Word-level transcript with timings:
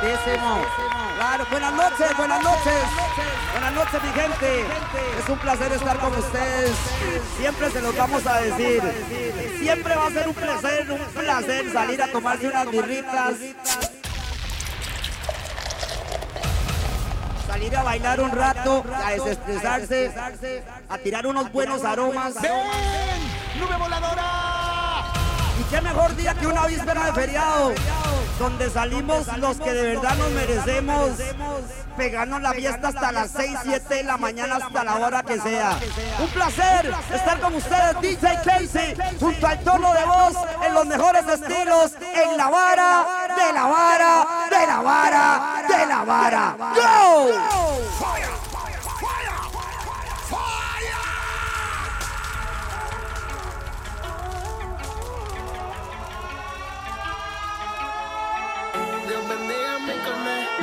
Claro, 0.00 1.44
buenas 1.50 1.72
noches, 1.74 2.16
buenas 2.16 2.42
noches. 2.44 2.82
Buenas 3.50 3.72
noches, 3.72 4.02
mi 4.02 4.12
gente. 4.12 4.64
Es 5.18 5.28
un 5.28 5.38
placer 5.38 5.72
estar 5.72 5.98
con 5.98 6.16
ustedes. 6.16 6.76
Siempre 7.36 7.70
se 7.70 7.82
los 7.82 7.96
vamos 7.96 8.24
a 8.26 8.40
decir. 8.40 8.80
Siempre 9.58 9.96
va 9.96 10.06
a 10.06 10.10
ser 10.10 10.28
un 10.28 10.34
placer, 10.34 10.92
un 10.92 11.00
placer 11.00 11.72
salir 11.72 12.02
a 12.02 12.06
tomarse 12.12 12.46
unas 12.46 12.70
birritas. 12.70 13.34
Salir 17.48 17.76
a 17.76 17.82
bailar 17.82 18.20
un 18.20 18.30
rato, 18.30 18.84
a 19.04 19.10
desestresarse, 19.10 20.12
a 20.88 20.98
tirar 20.98 21.26
unos 21.26 21.50
buenos 21.50 21.84
aromas. 21.84 22.34
¡Ven! 22.40 22.52
¡Nube 23.58 23.76
voladora! 23.76 25.12
Y 25.58 25.62
qué 25.64 25.80
mejor 25.80 26.14
día 26.14 26.34
que 26.34 26.46
una 26.46 26.66
víspera 26.66 27.06
de 27.06 27.12
feriado, 27.14 27.72
donde 28.38 28.70
salimos 28.70 29.26
los 29.38 29.58
que 29.58 29.72
de 29.72 29.94
verdad 29.94 30.16
nos 30.16 30.30
merecemos, 30.30 31.10
pegarnos 31.96 32.40
la 32.40 32.52
fiesta 32.52 32.88
hasta 32.88 33.12
las 33.12 33.30
6, 33.32 33.58
7 33.64 33.94
de 33.94 34.04
la 34.04 34.16
mañana, 34.16 34.56
hasta 34.56 34.84
la 34.84 34.96
hora 34.96 35.22
que 35.22 35.40
sea. 35.40 35.78
Un 36.20 36.28
placer 36.28 36.94
estar 37.12 37.40
con 37.40 37.54
ustedes, 37.54 38.00
DJ 38.00 38.38
Casey, 38.44 38.96
junto 39.18 39.46
al 39.46 39.58
tono 39.60 39.92
de 39.92 40.04
voz, 40.04 40.36
en 40.64 40.74
los 40.74 40.86
mejores 40.86 41.26
estilos, 41.26 41.92
en 42.00 42.36
la 42.36 42.48
vara, 42.48 43.06
de 43.36 43.52
la 43.52 43.64
vara, 43.66 44.26
de 44.50 44.66
la 44.66 44.80
vara, 44.80 45.64
de 45.68 45.86
la 45.86 46.04
vara. 46.04 46.56
¡Go! 46.74 48.47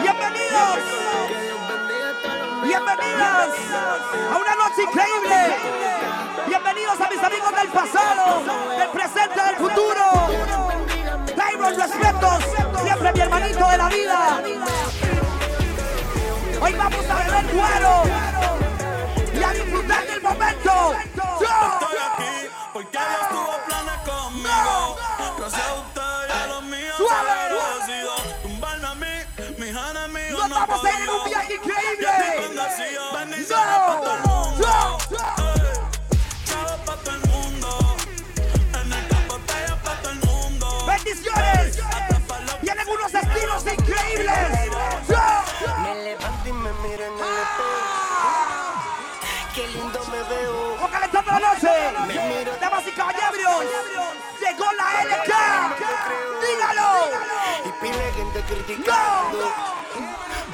Bienvenidos. 0.02 0.78
Bienvenidas 2.64 3.50
a 4.32 4.38
una 4.38 4.56
noche 4.56 4.84
increíble. 4.84 5.56
Bienvenidos 6.48 7.02
a 7.02 7.10
mis 7.10 7.24
amigos 7.24 7.56
del 7.56 7.68
pasado, 7.70 8.44
del 8.78 8.90
presente, 8.90 9.42
del 9.42 9.56
futuro. 9.56 10.04
Tyron, 11.36 11.76
respetos. 11.80 12.44
Siempre 12.84 13.14
mi 13.14 13.20
hermanito 13.20 13.68
de 13.68 13.78
la 13.78 13.90
vida. 13.90 14.44
Hoy 16.62 16.74
vamos 16.74 17.10
a 17.10 17.16
beber 17.16 17.46
cuero 17.46 18.04
y 19.34 19.44
a 19.44 19.54
disfrutar 19.54 20.08
del 20.08 20.22
momento. 20.22 20.96
Estoy 21.06 21.98
aquí 22.14 23.35
estilos 43.68 43.74
increíbles. 43.74 44.72
Me 45.82 45.96
levanto 46.04 46.50
y 46.50 46.54
me 46.54 46.72
miro 46.74 47.06
en 47.06 47.14
el 47.14 47.20
espejo. 47.20 48.36
Qué 49.54 49.68
lindo 49.68 50.00
me 50.06 50.24
veo. 50.24 50.76
Vamos 50.76 50.92
calentando 50.92 51.32
la 51.32 51.40
noche. 51.40 51.70
Damas 52.60 52.88
y 52.88 52.92
caballeros, 52.92 53.66
llegó 54.40 54.66
la 54.74 55.04
LK. 55.04 55.32
Dígalo. 56.42 56.90
Y 57.66 57.70
pile 57.82 58.12
gente 58.14 58.42
criticando. 58.42 59.52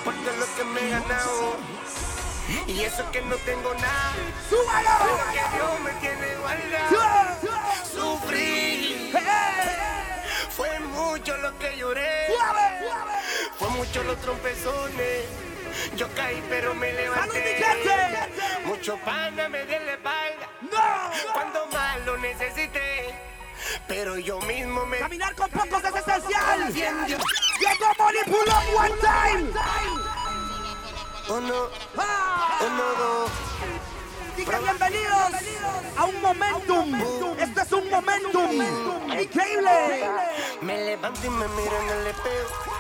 Por 0.04 0.14
todo 0.16 0.36
lo 0.38 0.56
que 0.56 0.64
me 0.64 0.82
he 0.82 0.90
ganado. 0.90 1.58
Y 2.68 2.82
eso 2.82 3.10
que 3.12 3.22
no 3.22 3.36
tengo 3.38 3.74
nada. 3.76 4.14
Súbalo. 4.50 4.90
Que 5.32 5.56
Dios 5.56 5.80
me 5.84 5.94
tiene 5.94 6.36
guardado. 6.36 7.38
Sufrí. 7.92 9.14
Fue 10.50 10.80
mucho 10.80 11.38
lo 11.38 11.58
que 11.58 11.78
lloré. 11.78 12.28
Fue 13.72 13.80
mucho 13.80 14.04
los 14.04 14.20
trompezones. 14.20 15.26
Yo 15.96 16.08
caí 16.14 16.44
pero 16.50 16.76
me 16.76 16.92
¡Salud, 16.92 17.00
mi 17.00 17.04
levanté. 17.04 17.64
gente! 17.64 18.66
Mucho 18.66 18.98
pana 18.98 19.48
me 19.48 19.62
en 19.62 19.86
la 19.86 19.94
espalda. 19.94 20.50
No. 20.62 21.34
Cuando 21.34 21.66
más 21.68 22.06
lo 22.06 22.18
necesité. 22.18 23.16
Pero 23.88 24.18
yo 24.18 24.42
mismo 24.42 24.86
me 24.86 24.98
Caminar 25.00 25.36
con 25.36 25.50
pocos 25.52 25.84
es 25.84 25.96
esencial. 25.96 26.74
Llegó 26.74 27.94
Manipulón 27.98 28.64
one 28.76 28.96
time. 29.00 29.52
Uno, 31.30 31.70
uno, 32.60 32.84
dos. 32.98 33.32
Bienvenidos 34.36 35.34
a 35.96 36.06
un 36.06 36.22
momentum. 36.22 36.96
Esto 37.40 37.62
es 37.62 37.72
un 37.72 37.90
momentum 37.90 38.52
increíble. 39.14 40.10
Me 40.62 40.86
levanto 40.86 41.26
y 41.26 41.30
me 41.30 41.48
miro 41.48 41.82
en 41.82 41.90
el 41.90 42.08
espejo. 42.08 42.72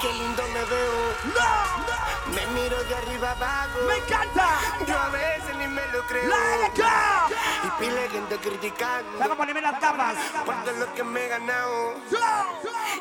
Qué 0.00 0.12
lindo 0.12 0.42
me 0.48 0.64
veo. 0.64 1.14
No. 1.34 2.00
Me 2.34 2.46
miro 2.48 2.82
de 2.84 2.94
arriba 2.94 3.32
abajo. 3.32 3.78
Me 3.86 3.96
encanta. 3.96 4.48
Yo 4.86 4.98
a 4.98 5.08
veces 5.10 5.56
ni 5.56 5.66
me 5.66 5.86
lo 5.88 6.06
creo. 6.06 6.28
La. 6.28 7.28
Y 7.64 7.70
pile 7.80 8.08
gente 8.08 8.36
criticando. 8.38 9.18
Vamos 9.18 9.34
a 9.34 9.36
ponerme 9.36 9.60
las 9.60 9.80
tapas. 9.80 10.16
Todo 10.44 10.72
lo 10.72 10.94
que 10.94 11.04
me 11.04 11.24
he 11.24 11.28
ganado. 11.28 11.94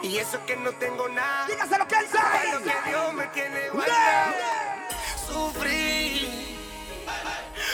Y 0.01 0.17
eso 0.17 0.43
que 0.45 0.55
no 0.55 0.71
tengo 0.73 1.07
nada. 1.09 1.45
Dígase 1.47 1.77
lo 1.77 1.87
que 1.87 1.95
él 1.95 2.07
sabe. 2.11 2.63
que 2.63 2.89
Dios 2.89 3.13
me 3.13 3.27
tiene 3.27 3.69
guardado. 3.69 4.33
Sufrí. 5.27 6.57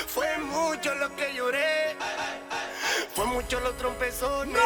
Fue 0.08 0.38
mucho 0.40 0.94
lo 0.96 1.16
que 1.16 1.34
lloré. 1.34 1.98
Mucho 3.36 3.60
los 3.60 3.76
trompezones. 3.76 4.58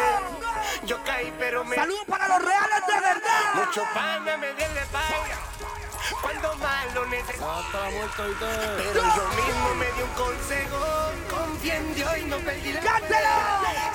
Yo 0.86 1.04
caí, 1.04 1.34
pero 1.40 1.66
me. 1.66 1.76
Saludos 1.76 2.06
para 2.08 2.28
los 2.28 2.38
reales 2.38 2.86
de 2.86 2.94
verdad. 2.94 3.54
Mucho 3.56 3.84
pana 3.96 4.38
me 4.38 4.54
la 4.54 4.82
espalda. 4.82 5.40
Cuando 6.22 6.56
más 6.58 6.94
lo 6.94 7.04
necesito. 7.08 7.48
Pero 8.78 9.02
yo 9.02 9.28
mismo 9.30 9.74
me 9.74 9.86
di 9.94 10.02
un 10.04 10.10
consejo. 10.10 10.78
Confía 11.32 11.78
en 11.78 11.96
Dios 11.96 12.18
y 12.20 12.26
no 12.26 12.38
perdí 12.38 12.74
la 12.74 12.82
¡Cántelo! 12.82 13.30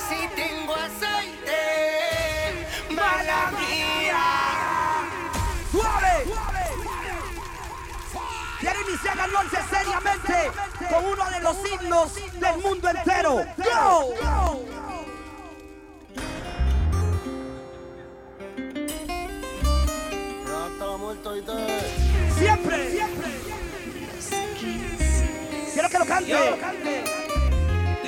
Si 0.09 0.27
tengo 0.35 0.75
aceite, 0.75 2.67
mala 2.89 3.51
mía. 3.51 4.23
¡Suave! 5.71 6.25
Quiero 8.59 8.81
iniciar 8.89 9.15
la 9.15 9.27
noche 9.27 9.57
seriamente 9.69 10.51
con 10.89 11.05
uno 11.05 11.29
de 11.29 11.39
los 11.41 11.57
himnos 11.71 12.13
del 12.39 12.57
mundo 12.61 12.89
entero. 12.89 13.45
¡Go! 13.57 14.75
Siempre, 22.37 22.91
siempre. 22.91 23.31
Quiero 25.73 25.89
que 25.89 25.99
lo 25.99 26.05
cante. 26.05 26.37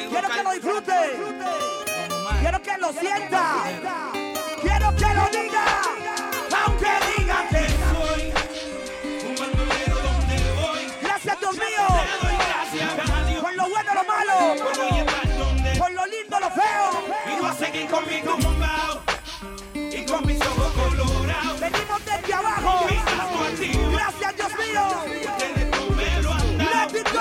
Quiero 0.09 0.29
que 0.29 0.43
lo 0.43 0.51
disfrute. 0.51 0.93
Quiero 2.41 2.61
que 2.61 2.77
lo 2.77 2.93
sienta. 2.93 3.63
Quiero 4.61 4.95
que 4.95 5.13
lo 5.13 5.36
voy 18.05 18.13
a 18.13 18.21
seguir 18.21 18.25
con 18.25 18.37
mi 18.37 18.41
tumbao 18.41 19.01
y 19.73 20.05
con 20.05 20.25
mis 20.27 20.41
ojos 20.41 20.71
colorados. 20.73 21.59
Venimos 21.59 22.05
desde 22.05 22.33
abajo. 22.33 22.85
Mi 22.89 22.95
santo 22.97 23.43
activo, 23.43 23.91
Gracias, 23.91 24.35
Dios 24.35 24.51
mío. 24.57 24.87
ustedes 25.31 25.67
no 25.71 25.95
me 25.95 26.21
lo 26.21 26.33
han 26.33 26.57
dado. 26.57 26.93
Let 26.93 26.99
it 26.99 27.13
go. 27.13 27.19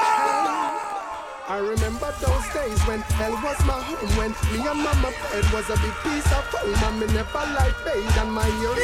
I 1.49 1.59
remember 1.59 2.13
those 2.21 2.47
days 2.53 2.81
when 2.89 3.01
hell 3.17 3.31
was 3.41 3.59
my 3.65 3.79
home 3.79 4.11
When 4.19 4.31
me 4.53 4.67
and 4.67 4.81
mama 4.83 5.13
it 5.33 5.47
was 5.53 5.71
a 5.71 5.77
big 5.79 5.95
piece 6.03 6.27
of 6.35 6.45
home 6.51 6.75
And 6.75 6.99
me 6.99 7.07
never 7.15 7.47
like 7.55 7.73
paid 7.87 8.19
and 8.19 8.33
my 8.33 8.49
ear 8.49 8.75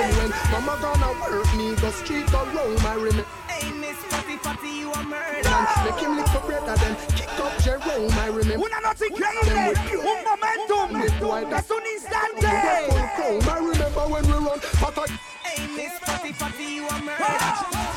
And 0.00 0.16
when 0.16 0.30
mama 0.50 0.78
gonna 0.80 1.12
work 1.20 1.54
me 1.54 1.76
go 1.76 1.90
street 1.90 2.32
or 2.32 2.46
roam 2.56 2.86
I 2.86 2.94
remember 2.94 3.26
Hey, 4.36 4.52
Miss 4.52 4.58
Fatty 4.58 4.62
Fatty, 4.62 4.68
you 4.68 4.92
a 4.92 5.02
murder. 5.02 5.48
and 5.48 5.84
make 5.84 6.00
him 6.02 6.16
lick 6.16 6.28
up 6.34 6.46
brother 6.46 6.76
then 6.76 6.96
kick 7.16 7.40
up 7.40 7.56
Jerome 7.62 8.10
I 8.12 8.26
remember 8.28 8.66
Una 8.66 8.80
noche 8.80 9.06
increíble. 9.08 9.74
Un 9.96 10.24
momentum. 10.24 11.02
Es 11.52 11.70
un 11.70 11.86
instante. 11.86 12.48
full 12.88 13.08
chrome 13.16 13.48
I 13.48 13.58
remember 13.58 14.04
when 14.08 14.24
we 14.26 14.32
run 14.32 14.60
but 14.80 14.98
I 14.98 15.18
Hey, 15.44 15.66
Miss 15.76 15.92
Fatty 16.00 16.32
Fatty, 16.32 16.64
you 16.64 16.86
a 16.86 16.98
murder. 16.98 17.24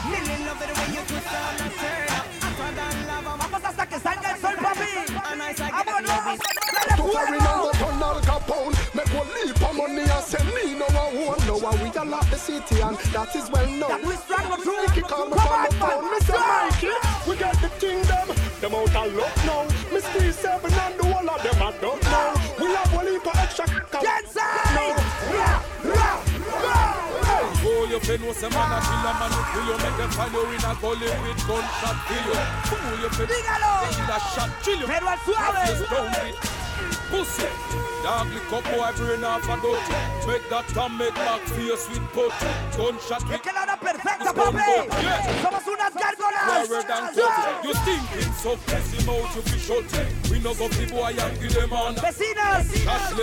Million 0.10 0.46
love 0.46 0.62
it 0.62 0.68
the 0.70 0.80
way 0.80 0.88
you 0.96 1.02
twist 1.08 1.28
on 1.28 1.60
and 1.60 1.74
turn 1.76 2.10
up. 2.16 2.26
Hotter 2.40 2.76
than 2.76 3.08
lava, 3.08 3.38
Vamos 3.38 3.64
hasta 3.64 3.86
que 3.88 4.00
salga 4.00 4.32
el 4.32 4.38
sol, 4.40 4.56
papi. 4.56 4.92
and 5.34 5.44
I 5.44 5.54
say, 5.54 6.49
get 6.90 6.98
Vámonos. 6.98 7.14
Dale 7.14 7.14
to 7.14 7.14
carry 7.14 7.40
fuego. 7.40 7.54
on 7.54 7.62
the 7.66 7.72
turn 7.78 8.04
Al 8.04 8.20
Capone 8.26 8.74
Make 8.96 9.12
one 9.14 9.30
leap 9.38 9.62
of 9.62 9.74
money 9.78 10.02
and 10.10 10.24
send 10.26 10.50
me 10.56 10.64
no 10.80 10.86
one 10.90 11.14
one 11.30 11.42
No 11.48 11.56
one 11.58 11.78
we 11.84 11.90
gal 11.90 12.14
of 12.14 12.26
the 12.30 12.38
city 12.38 12.82
and 12.82 12.98
that 13.14 13.36
is 13.36 13.50
well 13.52 13.70
known. 13.70 13.90
That 13.90 14.04
we 14.06 14.16
struggle 14.18 14.58
through. 14.58 14.82
Mickey 14.88 15.02
call 15.02 15.26
me 15.30 15.38
Come 15.38 15.48
from 15.48 15.60
on, 15.60 15.70
the 15.70 15.76
phone. 15.78 16.06
Mr. 16.14 16.38
Mikey, 16.40 16.94
we 17.30 17.34
got 17.38 17.56
the 17.62 17.70
thing 17.80 18.02
them. 18.10 18.28
Them 18.62 18.74
out 18.76 18.96
of 18.96 19.14
luck 19.16 19.36
now. 19.46 19.64
Me 19.94 20.00
squeeze 20.02 20.36
seven 20.36 20.74
and 20.74 20.94
the 21.00 21.06
whole 21.06 21.30
of 21.30 21.40
them 21.44 21.58
I 21.62 21.72
don't 21.80 22.02
know. 22.12 22.28
We 22.60 22.68
have 22.76 22.92
one 22.94 23.08
heap 23.08 23.26
of 23.28 23.36
extra. 23.38 23.66
c- 23.68 23.74
Inside. 24.00 24.98
Ra, 25.32 25.64
ra, 25.84 26.12
ra. 26.64 26.80
Oh, 27.62 27.86
you 27.90 28.00
fin 28.00 28.22
was 28.26 28.42
a 28.44 28.50
man 28.50 28.72
a 28.72 28.80
kill 28.82 29.06
a 29.06 29.12
man 29.20 29.32
who 29.32 29.42
kill 29.52 29.66
you 29.70 29.78
Make 29.84 29.98
them 30.00 30.10
find 30.12 30.32
you 30.34 30.44
in 30.48 30.64
a 30.64 30.74
gully 30.80 31.08
with 31.22 31.42
gunshot 31.48 31.98
kill 32.08 32.26
you 32.26 32.40
Oh, 32.40 33.00
you 33.04 33.10
fin 33.10 33.28
Dígalo. 33.28 33.72
kill 33.92 34.16
a 34.16 34.20
shot 34.34 34.50
kill 34.64 34.80
you 34.80 34.88
Pero 34.88 35.08
al 35.08 35.18
suave. 35.20 35.68
Just 35.68 35.90
down 35.90 36.08
with 36.24 36.59
pussy. 37.10 37.48
Dog 38.04 38.28
lick 38.34 38.52
up 38.54 38.64
boy 38.64 38.92
brain 38.96 39.24
off 39.26 39.44
a 39.44 39.56
dirty 39.60 39.94
Make 40.26 40.48
that 40.50 40.66
Tom 40.74 40.98
make 40.98 41.14
back 41.16 41.42
face 41.52 41.90
with 41.90 42.06
putty 42.16 42.48
Gunshot 42.78 43.20
Es 43.20 43.28
with 43.28 43.42
que 43.42 43.52
la 43.52 43.64
hora 43.64 43.78
perfecta, 43.78 44.32
papi. 44.32 44.88
Somos 45.44 45.68
unas 45.68 45.94
gárgolas. 45.94 46.48
Rarer 46.48 46.84
than 46.88 47.04
cut 47.14 47.64
You 47.64 47.74
stinking 47.74 48.34
so 48.40 48.56
pussy 48.56 49.00
mouth 49.06 49.36
you 49.36 49.42
be 49.42 49.60
shut 49.60 49.84
We 50.32 50.40
no 50.40 50.54
go 50.54 50.70
the 50.70 50.86
boy 50.88 51.14
and 51.20 51.40
give 51.42 51.54
them 51.54 51.74
on 51.74 51.96
Vecinas, 51.96 52.68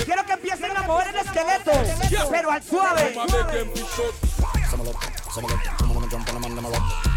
quiero 0.05 0.25
que 0.27 0.33
empiecen 0.35 0.77
a 0.77 0.83
mover 0.83 1.09
el 1.09 1.17
esqueleto, 1.17 1.73
pero 2.31 2.51
al 2.51 2.63
suave. 2.63 3.15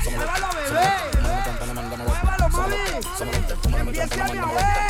Muévalo, 0.06 0.48
bebé. 0.54 0.88
Muévalo, 2.06 2.50
mami. 2.50 2.76
Empiece 3.80 4.22
a 4.22 4.28
mover. 4.34 4.90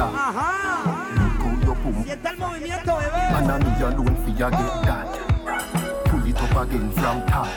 black. 0.00 0.12
Si 2.04 2.10
está 2.10 2.30
el 2.30 2.38
movimiento, 2.38 2.96
bebé. 2.96 3.28
You. 4.84 5.06
Pull 6.04 6.26
it 6.28 6.40
up 6.40 6.56
again 6.56 6.90
from 6.92 7.24
top. 7.26 7.48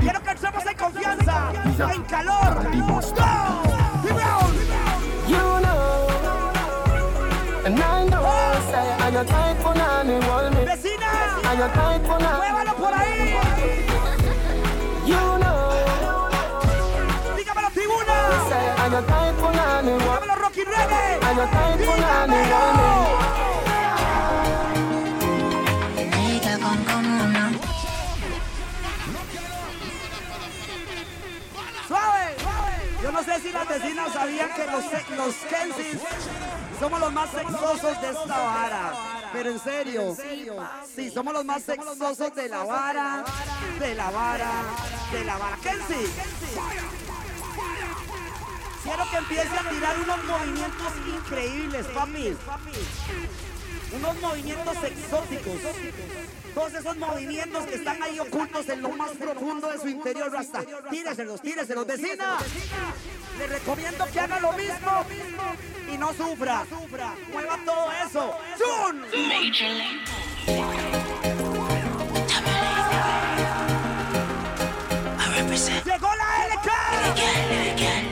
Quiero 0.00 0.22
que 0.22 0.30
en 0.70 0.76
confianza, 0.76 1.52
en 1.92 2.02
calor. 2.04 2.62
Go. 2.62 2.68
You 5.28 5.60
know, 5.60 6.08
and 7.64 7.80
I 7.80 8.04
know, 8.06 8.24
I 8.24 9.10
got 9.10 9.26
type 9.26 9.58
for 9.62 9.74
nani, 9.74 10.18
Vecina, 10.66 11.10
I 11.44 11.56
got 11.56 11.72
type 11.74 12.06
for 12.06 12.18
nani. 12.20 12.38
Muévalo 12.38 12.74
por 12.76 12.92
ahí. 12.92 13.41
Say, 18.82 18.86
I'm 18.86 18.92
your 18.92 19.02
type 19.02 19.34
for 19.36 19.52
nanny, 19.52 19.90
hold 19.90 20.02
me. 20.02 20.26
Dígamelo, 20.26 20.34
Rocky 20.42 20.64
Reggae. 20.64 21.20
For. 21.22 22.02
Suave. 31.88 32.36
Yo 33.02 33.10
no 33.10 33.22
sé 33.24 33.40
si 33.40 33.52
las 33.52 33.68
vecinas 33.68 34.12
sabían 34.12 34.50
que 34.54 34.66
los, 34.66 34.84
los 35.16 35.34
Kensis 35.34 36.00
somos 36.78 37.00
los 37.00 37.12
más 37.12 37.30
sexosos 37.30 38.00
de 38.00 38.10
esta 38.10 38.38
vara. 38.38 38.92
Pero 39.32 39.50
en 39.50 39.58
serio, 39.58 40.16
sí, 40.94 41.10
somos 41.10 41.32
los 41.32 41.44
más 41.44 41.62
sexosos 41.62 42.34
de 42.34 42.48
la 42.48 42.64
vara, 42.64 43.24
de 43.80 43.94
la 43.94 44.10
vara, 44.10 44.50
de 45.10 45.24
la 45.24 45.38
vara. 45.38 45.56
Kensi, 45.62 46.06
quiero 48.82 49.10
que 49.10 49.16
empiece 49.16 49.56
a 49.56 49.70
tirar 49.70 49.96
unos 49.98 50.24
movimientos 50.24 50.92
increíbles, 51.06 51.86
papi. 51.86 52.36
Unos 53.92 54.20
movimientos 54.20 54.76
exóticos. 54.84 55.60
Todos 56.54 56.74
esos 56.74 56.96
movimientos 56.96 57.64
que 57.66 57.74
están 57.76 58.02
ahí 58.02 58.20
ocultos 58.20 58.68
en 58.68 58.82
lo 58.82 58.90
más 58.90 59.10
profundo 59.12 59.68
de 59.70 59.78
su 59.78 59.88
interior, 59.88 60.32
Rasta. 60.32 60.62
Tíreselos, 60.90 61.40
tíreselos, 61.40 61.86
vecina. 61.86 62.38
Le 63.38 63.46
recomiendo 63.46 64.06
que 64.12 64.20
haga 64.20 64.40
lo 64.40 64.52
mismo 64.52 65.04
y 65.92 65.98
no 65.98 66.12
sufra. 66.12 66.64
Mueva 67.32 67.58
todo 67.64 67.92
eso. 68.06 68.38
¡Chun! 68.58 69.02
¡Llegó 75.84 76.08
la 76.14 76.46
LK! 76.54 78.11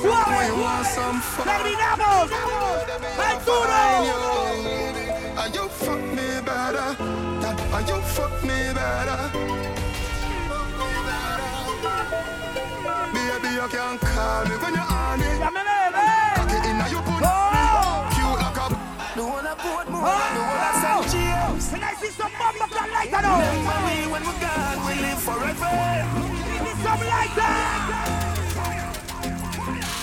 suave! 0.00 0.50
¡Terminamos! 1.44 2.30
¡Al 3.18 3.44
duro! 3.44 3.80
And 5.38 5.54
you 5.54 5.68
fuck 5.68 6.00
me 6.00 6.40
better. 6.44 6.96
And 7.72 7.88
you 7.88 8.00
fuck 8.02 8.42
me 8.42 8.72
better. 8.74 9.30
Baby, 13.12 13.50
you 13.54 13.68
can 13.68 13.98
call 13.98 14.44
me 14.44 14.56
when 14.56 14.74
you're 14.74 14.90
on 14.90 15.20
it. 15.20 15.38
¡Llámeme, 15.40 15.76
bebé! 15.94 16.08
Get 16.48 16.64
in 16.66 16.80
and 16.80 16.90
you 16.90 17.00
put 17.00 17.22
¡Oh! 17.22 18.08
cute 18.12 18.40
like 18.40 18.58
a 18.58 18.68
The 19.16 19.22
one 19.24 19.46
I 19.46 19.54
put 19.54 19.88
more, 19.90 20.02
¡Oh! 20.04 20.12
the 20.34 20.40
one 20.40 20.60
I 20.60 20.72
send 20.82 21.04
cheers. 21.12 21.64
Can 21.70 21.82
I 21.82 21.94
see 22.00 22.10
some 22.10 22.32
bomb 22.38 22.60
of 22.60 22.70
that 22.70 23.08
now? 23.10 23.38
Remember 23.38 23.78
me 23.86 23.96
when 24.12 24.22
we're 24.24 24.40
gone, 24.40 24.78
we 24.86 24.94
live 25.00 25.20
forever. 25.20 25.72
Give 26.52 26.62
me 26.64 26.72
some 26.82 27.00
lighter! 27.00 28.19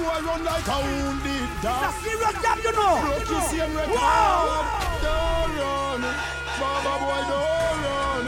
boy 0.00 0.20
run 0.24 0.44
like 0.44 0.66
a 0.66 0.78
wounded 0.80 1.48
dog. 1.62 1.84
It's 1.84 1.96
a 1.96 2.02
serious 2.04 2.36
job, 2.42 2.58
you 2.64 2.72
know. 2.72 2.94
Broke 3.04 3.28
you 3.28 3.40
same 3.52 3.74
record. 3.76 4.64
Don't 5.04 5.52
run. 5.60 6.02
Baba 6.60 6.94
boy, 7.00 7.22
don't 7.30 7.80
run. 7.84 8.26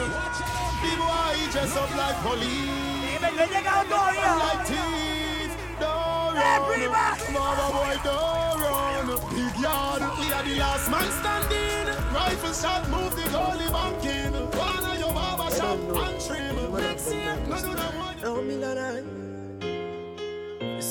The 0.83 0.93
boy 1.00 1.38
dress 1.52 1.76
up 1.76 1.91
like 1.97 2.19
police. 2.23 3.21
No 3.23 3.29
he 3.29 3.47
llegado 3.52 3.85
todavía. 3.88 4.31
Like 4.43 4.62
thief. 4.69 5.50
Don't 5.81 6.35
run. 6.37 6.88
Baba 7.35 7.67
boy, 7.73 7.97
don't 8.05 8.61
run. 8.64 9.07
Big 9.33 9.57
yard. 9.61 10.02
We 10.19 10.26
are 10.33 10.45
the 10.45 10.55
last 10.57 10.91
man 10.91 11.09
standing. 11.21 11.87
Rifle 12.12 12.52
shot, 12.52 12.88
move 12.91 13.14
the 13.17 13.25
goalie 13.33 13.71
back 13.73 14.05
in. 14.05 14.33
One 14.59 14.85
of 14.85 14.99
your 14.99 15.12
barber 15.12 15.50
shop 15.55 15.79
and 15.79 16.21
trim. 16.21 16.57
Next 16.76 17.12
year, 17.12 17.37
no 17.49 17.57
do 17.57 17.75
that 17.75 17.95
one. 17.97 19.32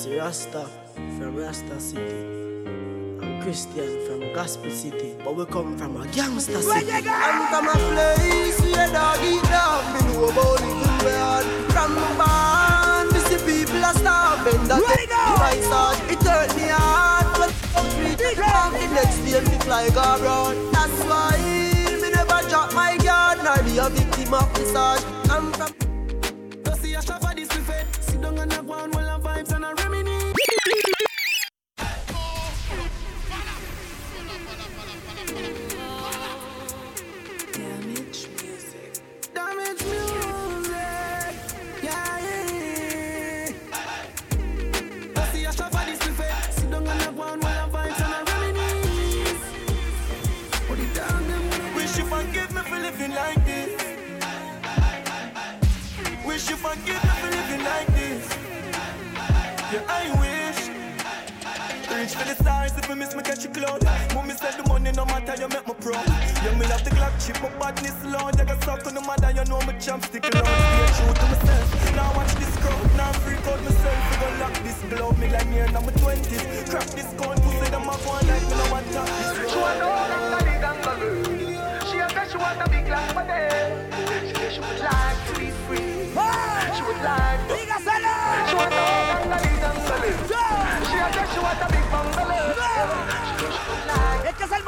Milanai. 0.05 0.17
Rasta 0.17 0.67
from 0.96 1.36
Rasta 1.36 1.79
City. 1.79 2.01
I'm 3.22 3.41
Christian 3.41 4.05
from 4.08 4.34
Gospel 4.34 4.72
City, 4.72 5.15
but 5.24 5.36
we 5.36 5.46
come 5.46 5.77
from 5.77 6.01
a 6.01 6.08
gangster 6.08 6.62
city. 6.62 6.91
I'm 7.08 7.48
from 7.50 7.67
a 7.67 7.74
place 7.93 8.62
where 8.62 8.88
dog 8.91 9.20
eat 9.24 9.43
dog. 9.43 9.84
Me 9.93 10.13
know 10.13 10.29
about 10.29 10.62
it 10.62 11.03
bad. 11.03 11.46
From 11.72 11.96
the 11.96 12.15
barn, 12.17 13.08
me 13.13 13.20
see 13.20 13.38
people 13.46 13.86
are 13.86 13.93
starving. 13.93 14.67
That 14.67 14.81
my 15.39 15.60
son, 15.62 15.96
it 16.10 16.24
hurt 16.24 16.55
me 16.55 16.67
hard. 16.70 17.25
But 17.38 17.53
I'm 17.75 18.74
the 18.74 18.88
next 18.93 19.17
day 19.20 19.39
me 19.39 19.58
fly 19.60 19.89
go 19.89 20.01
around. 20.01 20.74
That's 20.74 21.03
why 21.05 21.38
me 22.01 22.10
never 22.10 22.50
drop 22.50 22.74
my 22.74 22.98
guard, 22.98 23.39
nor 23.43 23.63
be 23.63 23.77
a 23.77 23.89
victim 23.89 24.34
of 24.34 24.51
me 62.91 63.05
miss 63.05 63.15
me 63.15 63.24
catch 63.24 63.45
a 63.45 63.48
clown. 63.48 63.79
Mommy 64.13 64.33
said 64.33 64.55
the 64.57 64.63
money 64.67 64.91
no 64.91 65.05
matter, 65.05 65.36
you 65.39 65.48
make 65.48 65.67
me 65.67 65.74
proud. 65.79 66.07
Young 66.43 66.57
me 66.60 66.65
love 66.67 66.83
the 66.83 66.91
Glock 66.91 67.13
chip, 67.24 67.39
my 67.41 67.50
badness 67.60 68.03
loud. 68.03 68.39
I 68.39 68.43
got 68.43 68.62
stuck 68.63 68.86
on 68.88 68.95
the 68.95 69.01
mother, 69.01 69.31
you 69.31 69.45
know 69.45 69.60
me 69.60 69.71
my 69.71 69.74
chopstick 69.79 70.27
around. 70.27 70.51
Stay 70.51 70.88
true 71.00 71.13
to 71.15 71.25
myself. 71.31 71.95
Now 71.95 72.12
watch 72.15 72.33
this 72.36 72.53
crowd, 72.60 72.83
now 72.98 73.12
freak 73.24 73.48
out 73.48 73.62
myself. 73.63 74.00
We 74.12 74.15
gon' 74.19 74.39
lock 74.39 74.55
this 74.63 74.79
blow 74.91 75.12
me 75.13 75.27
like 75.29 75.48
near 75.48 75.67
number 75.71 75.91
twenties. 76.03 76.43
Crack 76.69 76.88
this 76.91 77.10
gun, 77.15 77.38
pussy 77.39 77.69
them 77.71 77.88
a 77.88 77.95
go 78.03 78.12
like 78.12 78.43
me 78.50 78.55
no 78.60 78.65
want 78.71 78.88
top 78.91 79.07
this. 79.07 79.51
She 79.51 79.57
want 79.57 79.81
all 79.81 80.12
of 80.12 80.24
the 80.31 80.39
big 80.43 80.63
and 80.67 80.79
She 81.88 81.98
a 82.00 82.07
say 82.12 82.25
she 82.27 82.38
want 82.38 82.60
a 82.60 82.67
big 82.69 82.86
glass 82.86 83.07
for 83.15 83.24
them. 83.24 83.67
She 84.27 84.36
say 84.36 84.50
she 84.51 84.60
would 84.60 84.79
like 84.83 85.19
to 85.27 85.33
be 85.39 85.48
free. 85.63 86.12
She 86.75 86.81
would 86.83 87.01
like. 87.07 87.39
Diga 87.48 87.77
salud. 87.88 88.50
She 88.50 88.55
want 88.55 88.74
all. 88.74 89.00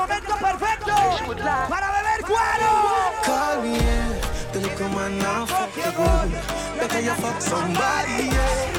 momento 0.03 0.35
perfecto 0.37 0.93
para 1.69 1.87
beber 1.95 2.21
cuero. 2.25 2.71
Call 3.23 3.61
me, 3.63 3.77
yeah. 3.77 4.51
Then 4.51 4.69
come 4.77 4.97
and 4.97 5.19
now 5.19 5.45
fuck 5.45 5.75
the. 5.77 6.29
Better 6.77 6.99
you 6.99 7.15
fuck 7.15 7.41
somebody, 7.41 8.29
yeah. 8.35 8.71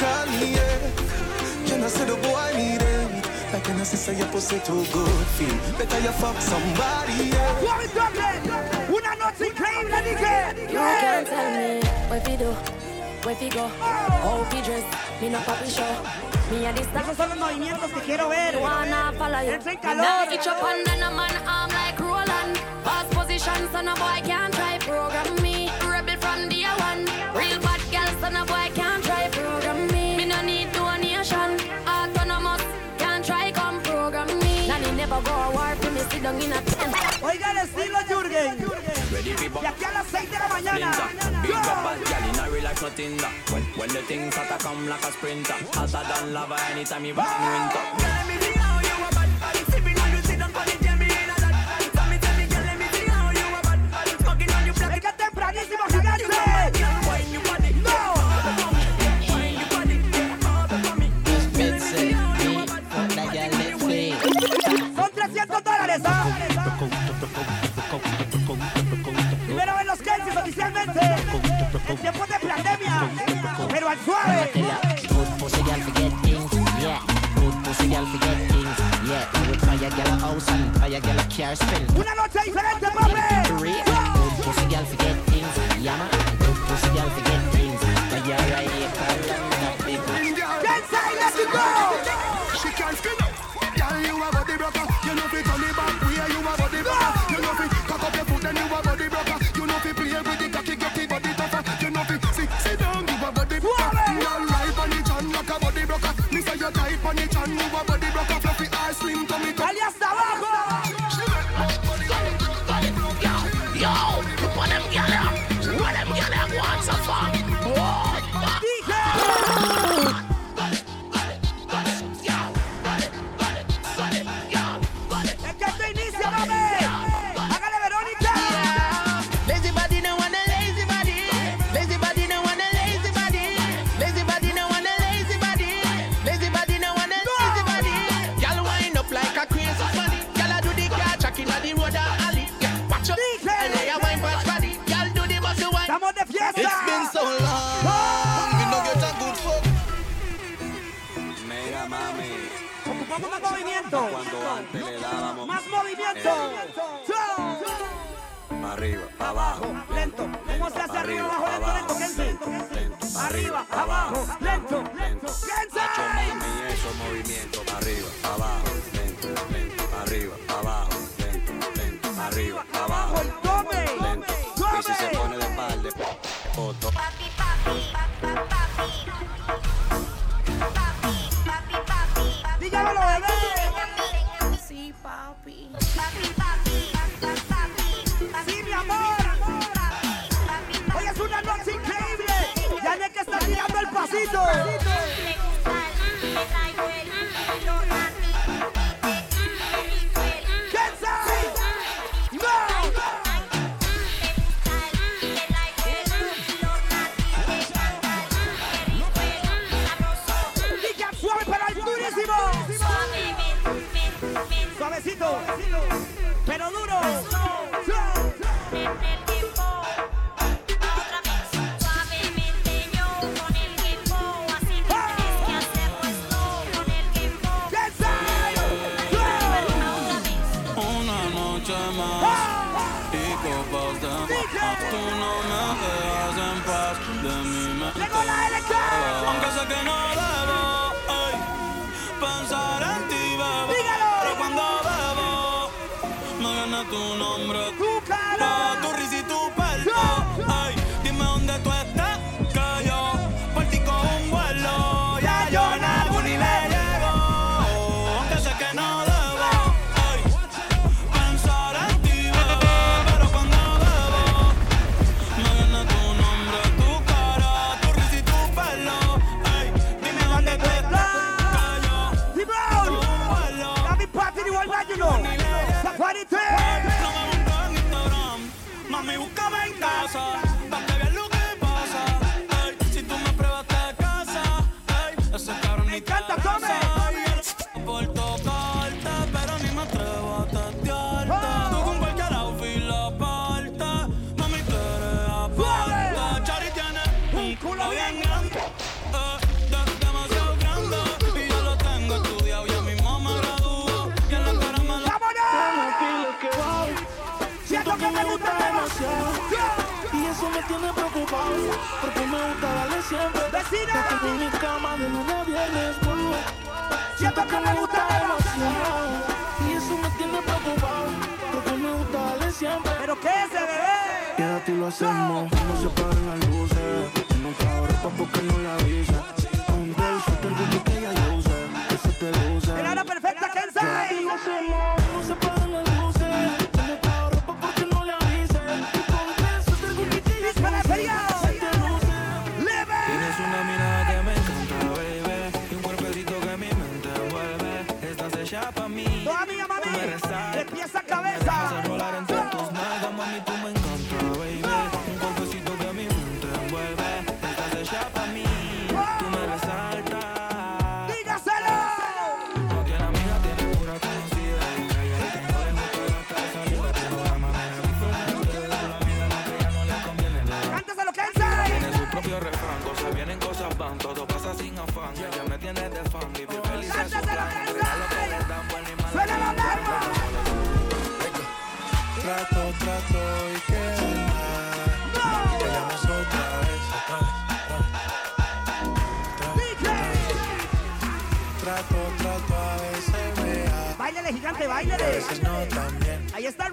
Call 0.00 0.26
me, 0.26 0.54
yeah. 0.54 1.66
Can 1.66 1.84
I 1.84 1.88
say 1.88 2.04
the 2.06 2.16
boy 2.16 2.52
need 2.56 2.82
it? 2.82 3.52
Like 3.52 3.68
an 3.68 3.84
sister, 3.84 4.12
you're 4.12 4.26
supposed 4.26 4.64
to 4.64 4.72
good 4.92 5.26
feel. 5.36 5.56
Better 5.76 6.00
you 6.00 6.12
fuck 6.12 6.40
somebody, 6.40 7.30
yeah. 7.30 7.62
What 7.62 7.84
is 7.84 7.92
You 10.70 10.78
can't 10.78 11.26
tell 11.26 11.50
me 11.50 11.80
what 12.08 12.28
we 12.28 12.36
do 12.36 12.89
surge. 13.22 13.60
I'm 15.30 15.42
from 15.42 17.00
Esos 17.00 17.16
son 17.16 17.28
los 17.28 17.38
movimientos 17.38 17.90
que 17.92 18.00
quiero 18.00 18.28
ver. 18.28 18.54
Entra 18.56 19.72
en 19.72 19.78
calor. 19.78 20.04
Fast 22.84 23.10
position, 23.14 23.68
son 23.72 23.88
of 23.88 23.98
boy 23.98 24.20
can't 24.24 24.54
try 24.54 24.78
program 24.78 25.42
me. 25.42 25.70
Rebel 25.86 26.16
from 26.18 26.48
the 26.48 26.64
one. 26.78 27.04
Real 27.34 27.60
bad 27.60 27.80
girl, 27.90 28.20
son 28.20 28.36
of 28.36 28.48
boy 28.48 28.70
can't 28.74 29.04
try 29.04 29.28
program 29.30 29.86
me. 29.88 30.16
Me 30.16 30.24
no 30.26 30.40
need 30.42 30.72
donation. 30.72 31.58
Autonomous, 31.86 32.62
can't 32.98 33.24
try 33.24 33.52
come 33.52 33.80
program 33.82 34.28
me. 34.40 34.66
Nanny 34.66 34.90
never 34.92 35.20
go 35.22 35.32
a 35.32 35.50
war 35.52 35.76
for 35.76 35.90
me, 35.90 36.00
sit 36.10 36.22
down 36.22 36.40
in 36.40 36.52
a 36.52 36.60
tent. 36.62 36.94
Oiga 37.22 37.50
el 37.50 37.58
estilo 37.58 37.98
Jürgen. 38.08 38.89
Y 39.22 39.66
aquí 39.66 39.84
a 39.84 39.92
las 39.92 40.06
6 40.06 40.30
de 40.30 40.38
la 40.38 40.48
mañana. 40.48 40.90
Big 41.42 41.52
up 41.52 41.64
bad 41.84 41.98
girl 41.98 42.30
in 42.30 42.38
a 42.38 42.50
real 42.50 42.64
life 42.64 42.80
nothing 42.80 43.16
that. 43.18 43.32
When, 43.52 43.62
when 43.76 43.88
the 43.90 44.00
things 44.02 44.32
start 44.32 44.48
to 44.48 44.56
come 44.64 44.88
like 44.88 45.04
a 45.04 45.12
sprinter. 45.12 45.54
Hotter 45.74 46.08
than 46.08 46.32
lava 46.32 46.56
anytime 46.72 47.04
you 47.04 47.12
in 47.12 47.16
winter. 47.16 48.59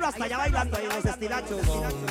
Rasta 0.07 0.25
ya 0.25 0.37
bailando 0.37 0.77
ahí 0.77 0.85
en 0.85 0.89
los 0.89 1.03
estilachos. 1.05 2.06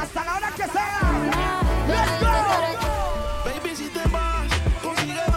Hasta 0.00 0.24
la 0.24 0.52
que. 0.52 0.62
Let's 1.88 2.20
go. 2.20 2.32
Baby, 3.44 3.76
si 3.76 3.88
te 3.88 4.00
quiero. 4.00 5.30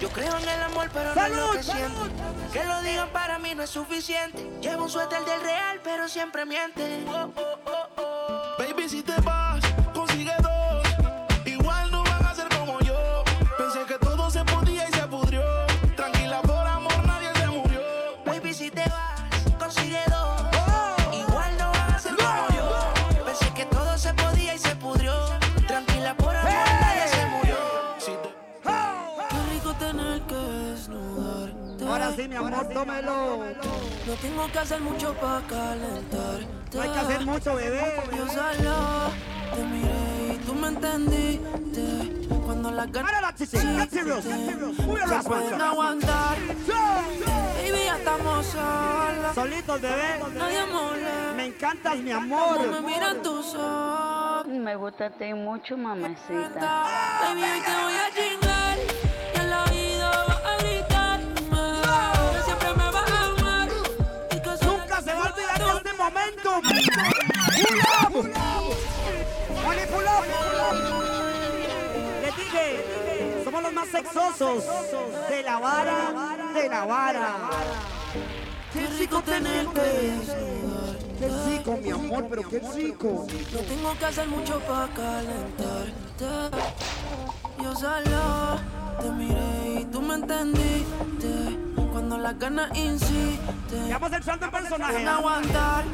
Yo 0.00 0.08
creo 0.10 0.38
en 0.38 0.48
el 0.48 0.62
amor, 0.62 0.88
pero 0.92 1.14
no 1.14 1.28
lo 1.28 1.52
que. 1.52 1.60
Que 2.52 2.64
lo 2.64 2.82
digan 2.82 3.10
para 3.10 3.38
mí 3.38 3.54
no 3.54 3.62
es 3.62 3.70
suficiente. 3.70 4.50
Llevo 4.60 4.84
un 4.84 4.90
suéter 4.90 5.24
del 5.24 5.40
real, 5.42 5.80
pero 5.84 6.08
siempre 6.08 6.44
miente. 6.46 7.04
Mi 32.30 32.36
amor, 32.36 32.68
tómelo. 32.72 33.44
No 34.06 34.14
tengo 34.22 34.52
que 34.52 34.58
hacer 34.60 34.80
mucho 34.80 35.12
para 35.14 35.40
calentar. 35.48 36.40
No 36.72 36.80
hay 36.80 36.90
que 36.90 36.98
hacer 37.00 37.26
mucho, 37.26 37.54
bebé. 37.56 38.02
Yo 38.16 38.28
solo 38.28 39.10
te 39.54 39.64
miré 39.64 40.34
y 40.34 40.38
tú 40.46 40.54
me 40.54 40.68
entendiste. 40.68 42.28
Cuando 42.44 42.70
las 42.70 42.90
ganas 42.92 43.12
Ahora, 43.14 43.34
chichi, 43.34 43.56
let's 43.56 43.92
serious, 43.92 44.24
let's 44.24 44.46
serious. 44.46 44.76
Se 44.76 45.28
pueden 45.28 45.60
aguantar. 45.60 46.36
Baby, 47.56 47.84
ya 47.84 47.96
estamos 47.96 48.46
solas. 48.46 49.34
Solitos, 49.34 49.80
bebé. 49.80 50.20
Nadie 50.36 50.66
molesta. 50.66 51.32
Me 51.36 51.46
encantas, 51.46 51.96
mi 51.96 52.12
Como 52.12 52.36
amor. 52.36 52.68
me 52.68 52.80
miran 52.80 53.22
tus 53.22 53.54
ojos. 53.54 54.46
Me 54.46 54.76
gusta 54.76 55.06
a 55.06 55.10
ti 55.10 55.34
mucho, 55.34 55.76
mamacita. 55.76 56.86
Baby, 57.22 57.42
hoy 57.42 57.60
te 57.60 57.72
voy 57.82 57.94
a 57.94 58.10
más 73.80 73.88
sexosos 73.88 74.64
de 75.28 75.42
la 75.42 75.58
vara, 75.58 76.12
de 76.54 76.68
la 76.68 76.84
vara. 76.84 77.36
Qué 78.72 78.86
rico 78.98 79.22
tener 79.22 79.66
que 79.68 79.80
desnudar. 79.80 80.98
Qué 81.18 81.28
rico, 81.50 81.78
mi 81.82 81.90
amor, 81.90 82.26
pero 82.28 82.48
qué 82.48 82.60
rico. 82.74 83.26
No 83.52 83.60
tengo 83.60 83.98
que 83.98 84.04
hacer 84.04 84.28
mucho 84.28 84.60
para 84.60 84.88
calentarte. 84.88 86.56
Yo 87.62 87.74
solo 87.74 88.58
te 89.00 89.10
miré 89.12 89.80
y 89.80 89.84
tú 89.86 90.00
me 90.00 90.14
entendiste. 90.14 91.58
Cuando 91.92 92.18
las 92.18 92.38
ganas 92.38 92.70
insisten. 92.76 93.88
Ya 93.88 93.96
entrando 93.96 94.46
en 94.46 94.50
personaje. 94.50 94.92
Pueden 94.92 95.08
aguantar. 95.08 95.84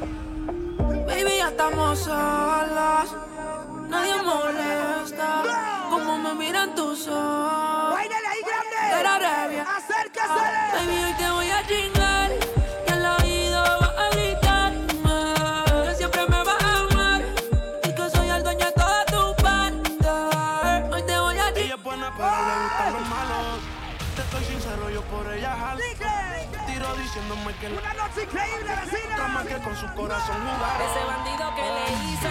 Baby, 1.07 1.39
ya 1.39 1.49
estamos 1.49 1.99
solas. 2.01 3.15
Nadie 3.89 4.23
molesta. 4.23 5.43
Como 5.91 6.19
me 6.19 6.35
miran 6.35 6.75
tus 6.75 7.07
ojos. 7.09 7.93
¡Báilale 7.95 8.27
ahí, 8.29 8.41
grande! 8.45 8.97
De 8.97 9.03
la 9.03 9.19
rabia. 9.19 9.67
¡Acércase! 9.77 10.45
Baby, 10.75 11.05
hoy 11.05 11.13
te 11.15 11.31
voy 11.31 11.51
a 11.51 11.67
chingar. 11.67 12.31
Y 12.87 12.93
al 12.93 13.07
oído 13.23 13.63
vas 13.81 13.93
a 13.99 14.11
gritarme. 14.11 15.85
Que 15.89 15.95
siempre 15.95 16.23
me 16.29 16.43
vas 16.45 16.63
a 16.65 16.79
amar. 16.81 17.23
Y 17.85 17.95
que 17.95 18.11
soy 18.11 18.29
el 18.29 18.43
dueño 18.43 18.67
de 18.67 18.73
toda 18.73 19.05
tu 19.07 19.37
parte. 19.43 20.09
Hoy 20.93 21.03
te 21.07 21.19
voy 21.19 21.39
a 21.39 21.49
Ella 21.49 21.55
chingar. 21.55 21.79
es 21.79 21.83
buena, 21.85 22.13
pero 22.17 22.31
le 22.49 22.55
gustan 22.65 22.93
los 22.93 23.09
malos. 23.09 23.61
Te 24.17 24.23
estoy 24.23 24.45
sincero, 24.45 24.91
yo 24.91 25.03
por 25.03 25.33
ella 25.33 25.57
jalo. 25.59 25.81
Tiro 26.67 26.95
diciéndome 26.97 27.55
que 27.61 27.67
¡Una 27.69 27.95
noche 27.95 28.23
increíble, 28.25 28.75
vecina! 28.85 29.45
que 29.47 29.63
con 29.63 29.77
su 29.77 29.87
corazón 29.95 30.37
jugar. 30.43 30.83
Ese 30.83 31.05
bandido 31.07 31.55
que 31.55 31.63
le 31.63 31.85
hizo, 32.11 32.29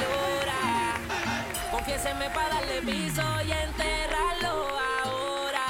llora. 0.00 0.60
Confiéseme 1.70 2.30
para 2.30 2.48
darle 2.48 2.80
piso 2.82 3.22
y 3.46 3.52
enterrarlo 3.52 4.78
ahora. 5.04 5.66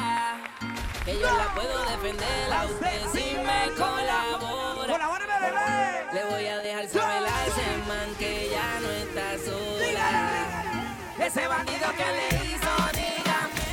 Que 1.04 1.18
yo 1.18 1.26
la 1.26 1.54
puedo 1.54 1.84
defender 1.90 2.52
a 2.52 2.64
usted 2.64 3.00
si 3.12 3.36
me 3.36 3.74
colabora. 3.76 4.98
Le 6.12 6.24
voy 6.26 6.46
a 6.46 6.58
dejar 6.58 6.88
saber 6.88 7.22
a 7.26 7.46
ese 7.46 7.68
man 7.88 8.14
que 8.18 8.50
ya 8.50 8.80
no 8.80 8.90
está 8.90 9.26
sola. 9.44 10.10
Ese 11.18 11.48
bandido 11.48 11.88
que 11.98 12.08
le 12.18 12.28
hizo, 12.44 12.72
dígame. 12.92 13.64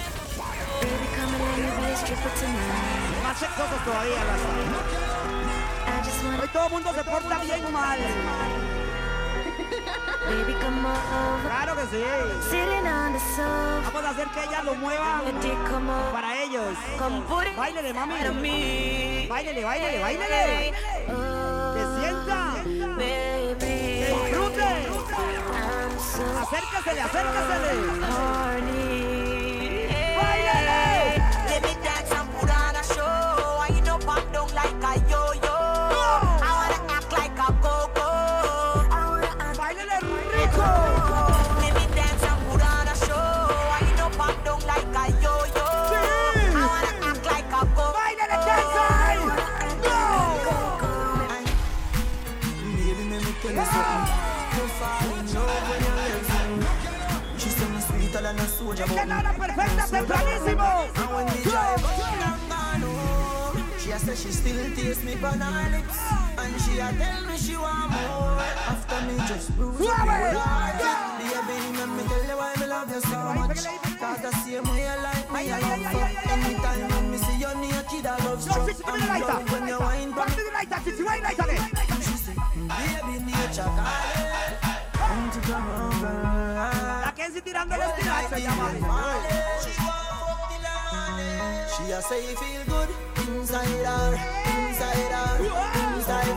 Baby, 0.82 1.08
come 1.16 1.34
and 1.36 1.44
let 1.44 1.58
me 1.58 1.88
be 1.88 1.94
a 1.94 1.98
stripper 1.98 2.34
tonight. 2.40 3.24
Más 3.24 3.38
sexosos 3.38 3.84
todavía, 3.86 4.24
las 4.26 4.82
Hoy 6.24 6.48
todo 6.50 6.66
el 6.66 6.72
mundo 6.72 6.94
se 6.94 7.04
porta 7.04 7.40
bien 7.40 7.74
mal. 7.74 8.00
Baby, 10.30 10.54
come 10.62 10.86
over. 10.86 11.50
Claro 11.50 11.76
que 11.76 11.86
sí. 11.92 12.04
Sitting 12.50 12.88
on 12.88 13.14
the 13.14 13.20
sofa, 13.36 13.90
Vamos 13.92 14.06
a 14.06 14.10
hacer 14.12 14.28
que 14.30 14.44
ellas 14.44 14.64
lo 14.64 14.76
over. 14.76 15.32
para 16.14 16.44
ellos. 16.44 16.78
Báilele, 17.58 17.94
mami. 17.94 18.14
Báilele, 19.30 19.64
báilele, 19.64 20.00
báilele. 20.02 20.74
Oh, 21.10 21.74
Que 21.76 21.84
sienta. 22.00 22.40
baby, 22.98 23.76
Disfrute. 24.06 24.72
Acércasele, 26.42 27.02
acércasele. 27.02 27.74
Soldier, 58.62 58.86
but 58.88 59.08
nada 59.08 59.34
perfecta, 59.34 59.84
tempranísimo. 59.89 60.69
And 61.02 61.10
when 61.13 61.26
we 61.34 61.43
drive 61.43 61.86
up 61.86 61.95
she 63.80 63.91
a 63.91 63.95
oh? 63.95 63.97
say 63.97 64.15
she 64.15 64.32
still 64.32 64.76
taste 64.76 65.04
me 65.04 65.13
on 65.24 65.41
her 65.41 65.69
lips, 65.71 66.00
and 66.38 66.62
she 66.62 66.80
a 66.80 66.89
tell 66.93 67.21
me 67.26 67.38
she 67.38 67.56
want 67.58 67.91
more. 67.91 68.41
After 68.71 69.02
me 69.08 69.15
just 69.28 69.56
bruise 69.58 69.78
the 69.78 69.89
heart, 69.89 70.78
baby, 71.47 71.78
let 71.78 71.89
me 71.89 72.04
tell 72.10 72.26
you 72.30 72.38
why 72.38 72.54
me 72.60 72.67
love 72.67 72.91
you 72.93 73.02
so 73.02 73.19
much. 73.34 73.65
Cause 74.02 74.21
the 74.21 74.32
same 74.43 74.63
way 74.69 74.86
you 74.86 74.97
like 75.06 75.28
me, 75.34 75.52
I 75.52 75.60
love 75.60 75.93
you. 75.93 76.32
Anytime 76.32 76.89
when 76.91 77.12
me 77.12 77.17
see 77.17 77.38
you 77.41 77.54
naked, 77.62 78.06
I 78.06 78.17
love 78.26 78.45
Yo, 78.45 78.52
struck. 78.52 78.67
chichi, 78.67 78.84
give 78.84 78.93
me 78.93 79.02
And 79.02 79.21
the 79.21 79.28
love 79.28 79.52
when 79.52 79.67
you 79.67 79.80
wine 79.80 80.12
back. 80.12 80.28
to 80.30 80.41
the 80.45 80.52
lighter, 80.54 80.80
chichi, 80.86 81.04
wine 81.04 81.24
lighter 81.24 81.47
there. 81.50 81.67
She 82.02 82.17
say, 82.26 82.36
baby, 82.69 83.13
nature 83.26 83.69
calling. 83.78 84.31
She 85.32 85.39
a 91.91 92.02
say 92.02 92.36
feel 92.36 92.63
good 92.67 92.89
inside 93.30 93.86
inside 94.60 95.13
inside. 95.96 96.28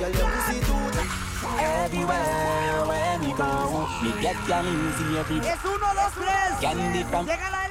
Girl, 0.00 0.10
you 0.10 0.26
too 0.60 0.82
everywhere 1.60 2.84
when 2.86 3.20
we 3.20 3.32
go. 3.34 3.86
we 4.02 4.10
get 4.20 4.36
can 4.48 4.66
easy 4.66 5.18
Everywhere. 5.18 5.38
Es 5.38 5.64
uno 5.64 5.94
dos 5.94 6.12
tres. 6.14 6.58
Candy 6.60 7.04
from. 7.04 7.26
Llega 7.26 7.50
la. 7.50 7.62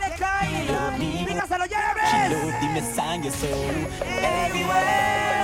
Dígaselo, 1.25 1.65
Jeremy. 1.65 2.01
She 2.11 2.17
love 2.33 2.53
the 2.61 2.67
message 2.73 3.33
so. 3.33 3.47
Everywhere 4.05 5.40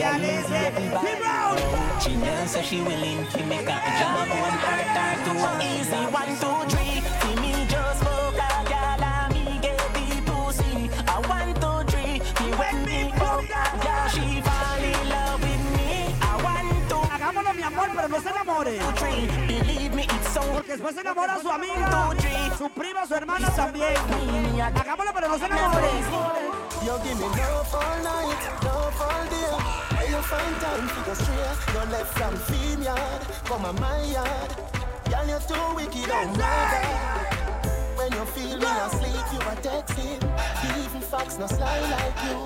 can 0.00 0.24
easy 0.24 0.54
everybody 0.54 1.08
easy. 1.08 1.20
Round. 1.20 2.02
She 2.02 2.16
knows 2.16 2.50
so 2.50 2.62
she 2.62 2.80
willing 2.80 3.26
to 3.26 3.46
make 3.46 3.68
a 3.68 3.78
job 4.00 4.28
one 4.46 4.56
her 4.64 4.82
time 4.96 5.20
to 5.26 5.32
easy 5.60 6.02
one 6.20 6.32
two 6.40 6.58
three 6.72 6.96
me 7.36 7.52
girl 7.68 7.92
me 9.94 10.06
one 11.28 11.52
two 11.62 11.78
three 11.90 12.16
Me 12.36 12.48
girl 17.68 17.90
pero 17.94 18.08
no 18.08 18.20
se 18.20 18.30
enamore. 18.30 18.78
Believe 19.46 19.94
me 19.94 20.02
it's 20.04 20.32
so 20.32 20.40
Porque 20.52 20.72
después 20.72 20.94
se 20.94 21.00
enamora 21.02 21.38
su 21.40 21.50
amiga, 21.50 22.10
su 22.56 22.68
prima, 22.70 23.06
su 23.06 23.14
hermana 23.14 23.50
también. 23.50 23.94
Hagámoslo, 24.60 25.12
pero 25.14 25.28
no 25.28 25.38
se 25.38 25.46
enamore. 25.46 26.59
You 26.82 26.96
give 27.04 27.18
me 27.20 27.26
love 27.26 27.74
all 27.74 28.02
night, 28.02 28.40
love 28.64 29.00
all 29.00 29.24
day. 29.28 29.52
Where 29.96 30.08
you 30.08 30.22
find 30.22 30.56
time 30.64 30.88
to 30.88 31.00
go 31.04 31.12
straight? 31.12 31.58
You 31.74 31.92
left 31.92 32.16
from 32.16 32.34
field 32.48 32.84
yard, 32.84 33.22
come 33.44 33.66
on 33.66 33.74
my 33.78 34.02
yard. 34.04 34.50
Girl, 35.10 35.26
you're 35.28 35.40
too 35.40 35.74
wicked, 35.76 36.08
oh 36.08 36.26
my 36.28 36.36
God. 36.40 37.20
When 37.98 38.12
you 38.12 38.24
feel 38.32 38.56
me 38.56 38.72
asleep, 38.86 39.26
you 39.30 39.40
are 39.50 39.60
texting. 39.60 40.20
Even 40.82 41.02
facts 41.02 41.38
not 41.38 41.50
slide 41.50 41.90
like 41.90 42.18
you. 42.24 42.36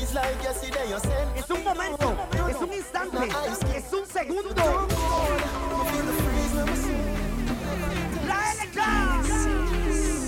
It's 0.00 0.14
like 0.14 0.42
yesterday 0.42 0.88
you 0.88 0.98
sent 0.98 1.36
Es 1.36 1.50
un 1.50 1.62
momento, 1.62 2.16
es 2.48 2.56
un 2.56 2.72
instante, 2.72 3.28
es 3.76 3.92
un 3.92 4.06
segundo. 4.06 4.88
La 8.26 8.54
LK 8.54 8.78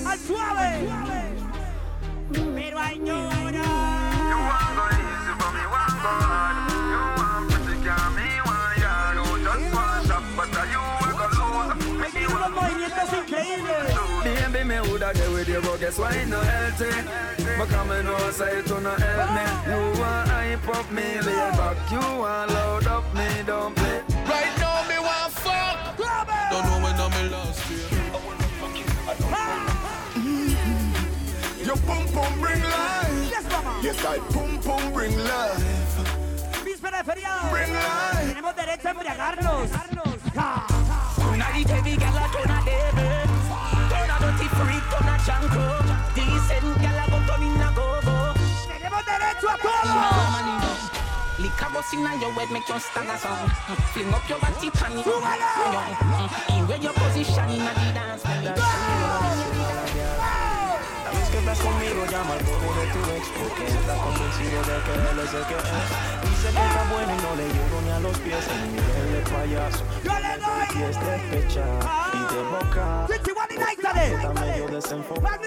al 0.07 0.19
suave. 0.19 1.18
Pero 2.33 2.79
añora. 2.79 3.65
Me 11.99 12.11
dio 12.11 12.29
unos 12.31 12.51
movimientos 12.51 13.13
increíbles. 13.13 13.95
Baby, 14.25 14.65
me 14.65 14.81
woulda 14.81 15.13
get 15.13 15.31
with 15.31 15.49
you, 15.49 15.61
but 15.61 15.81
guess 15.81 15.99
why 15.99 16.13
it 16.13 16.29
no 16.29 16.41
healthy? 16.41 16.91
But 17.59 17.69
come 17.69 17.91
and 17.91 18.07
know, 18.07 18.31
say 18.31 18.59
it 18.59 18.67
to 18.67 18.81
no 18.81 18.91
help 18.91 19.31
me. 19.33 19.45
You 19.71 20.01
want 20.01 20.29
hype 20.29 20.69
up 20.69 20.91
me, 20.91 21.21
lay 21.21 21.51
back. 21.57 21.77
You 21.91 21.99
want 21.99 22.51
load 22.53 22.87
up 22.87 23.05
me, 23.15 23.27
don't 23.47 23.75
play. 23.75 24.03
Right 24.27 24.59
now, 24.59 24.87
me 24.89 24.99
want 24.99 25.33
fuck. 25.33 25.97
Don't 26.51 26.65
know 26.67 26.88
Yes, 33.83 33.97
mama. 34.03 34.17
Yes, 34.17 34.19
I 34.19 34.19
pum 34.33 34.59
pum 34.63 34.93
bring 34.93 35.17
life. 35.17 35.63
Víspera 36.65 36.99
de 36.99 37.05
feriado. 37.05 37.51
Bring 37.51 37.73
life. 37.73 38.29
Tenemos 38.29 38.55
derecho 38.57 38.89
a 38.89 38.91
embriagarnos. 38.91 39.71
Ja. 40.35 40.67
Tonight 41.17 41.69
heavy 41.69 41.97
gal 41.97 42.17
a 42.17 42.29
turn 42.33 42.51
a 42.51 42.59
devil 42.65 43.29
Turn 43.91 44.11
a 44.11 44.17
dirty 44.21 44.49
freak, 44.49 44.85
turn 44.91 45.09
a 45.09 45.17
janko 45.27 45.65
Decent 46.15 46.81
gal 46.83 46.99
a 46.99 47.05
go 47.11 47.19
turn 47.27 47.43
in 47.43 47.61
a 47.61 47.69
go-go 47.75 48.35
Tenemos 48.69 49.05
derecho 49.05 49.49
a 49.49 49.57
todo. 49.59 51.43
Lick 51.43 51.63
a 51.63 51.67
bus 51.73 51.93
inna 51.93 52.13
your 52.21 52.33
head, 52.33 52.51
make 52.51 52.69
you 52.69 52.79
stand 52.79 53.11
a 53.11 53.19
song 53.19 53.49
Mm, 53.69 53.77
Fling 53.93 54.15
up 54.15 54.29
your 54.29 54.39
body, 54.39 54.71
pan 54.71 54.99
it 54.99 55.07
In 56.55 56.67
where 56.67 56.79
your 56.79 56.93
position 56.93 57.51
inna 57.51 57.73
the 57.75 57.93
dance 57.95 59.48
Estás 61.49 61.65
conmigo, 61.65 62.05
llama 62.05 62.35
al 62.35 62.45
bobo 62.45 62.75
de 62.77 62.87
tu 62.93 62.99
ex 63.17 63.27
Porque 63.41 63.65
está 63.65 63.95
convencido 63.97 64.61
de 64.69 64.77
que 64.85 64.93
él 64.93 65.19
es 65.19 65.33
el 65.33 65.47
que 65.47 65.55
es. 65.57 66.29
Dice 66.29 66.49
que 66.53 66.67
está 66.67 66.85
bueno 66.93 67.09
y 67.09 67.23
no 67.25 67.37
le 67.37 67.47
llego 67.49 67.81
ni 67.87 67.91
a 67.91 68.01
los 68.01 68.19
pies 68.19 68.45
En 68.53 68.73
nivel 68.73 69.13
de 69.15 69.31
payaso. 69.33 69.83
Yo 70.05 70.13
le 70.13 70.37
doy. 70.45 70.69
Y 70.77 70.83
es 70.83 71.01
despecha 71.01 71.65
y 72.13 72.35
de 72.35 72.43
boca. 72.53 73.07
Está 73.09 74.33
medio 74.35 74.69
desenfocado 74.69 75.39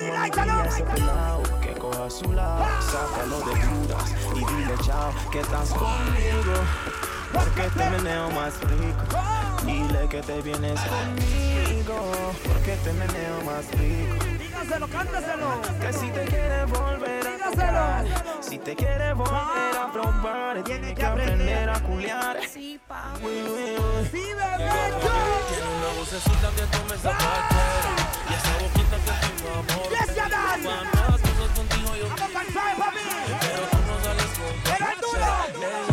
No 0.48 0.64
ese 0.64 0.84
pelao 0.84 1.44
que 1.62 1.74
coja 1.74 2.10
su 2.10 2.32
lado 2.34 2.66
Sácalo 2.82 3.40
de 3.42 3.54
dudas 3.62 4.12
y 4.36 4.40
dile 4.40 4.76
chao 4.84 5.14
Que 5.32 5.40
estás 5.40 5.70
conmigo 5.70 6.66
porque 7.34 7.62
te 7.62 7.90
meneo 7.90 8.30
más 8.32 8.60
rico. 8.62 9.06
Dile 9.66 10.08
que 10.10 10.22
te 10.22 10.42
vienes 10.42 10.80
conmigo 10.82 11.71
Porque 12.48 12.76
te 12.84 12.94
meneo 12.94 13.42
más 13.46 13.66
rico 13.72 14.26
Dígaselo, 14.40 14.88
cántaselo. 14.88 15.62
que 15.82 15.94
si 15.94 16.10
te 16.12 16.26
quieres 16.26 16.70
volver 16.70 17.28
a 17.28 17.50
tocar, 17.52 18.06
si 18.42 18.58
te 18.60 18.76
quieres 18.76 19.16
volver 19.16 19.78
a 19.78 19.92
probar, 19.92 20.64
tienes 20.64 20.94
que 20.96 21.06
aprender 21.06 21.70
a 21.70 21.80
culiar. 21.82 22.40
Sí, 22.52 22.80
Uy, 23.24 23.32
uy, 23.32 23.76
uy. 23.78 24.10
Sí, 24.12 24.24
bebé. 24.34 24.72
Tiene 25.50 25.68
una 25.78 26.00
vocecita 26.00 26.50
que 26.56 26.62
tú 26.72 26.78
me 26.90 26.98
sacaste 26.98 27.56
Y 28.30 28.34
esa 28.34 28.54
boquita 28.64 28.98
que 29.06 29.14
tengo 29.28 29.50
amor 29.60 29.90
Yes, 29.90 30.16
ya 30.16 30.30
dan. 30.30 30.64
Cuántas 30.64 31.22
cosas 31.22 31.50
contigo 31.56 31.96
yo 31.96 32.08
Vamos 32.10 32.56
a 32.56 32.78
papi. 32.78 33.00
Pero 33.42 33.64
tú 33.72 33.78
no 33.88 34.04
sales 34.04 34.32
con 34.38 34.74
Era 34.76 34.94
el 34.94 35.00
duro. 35.02 35.91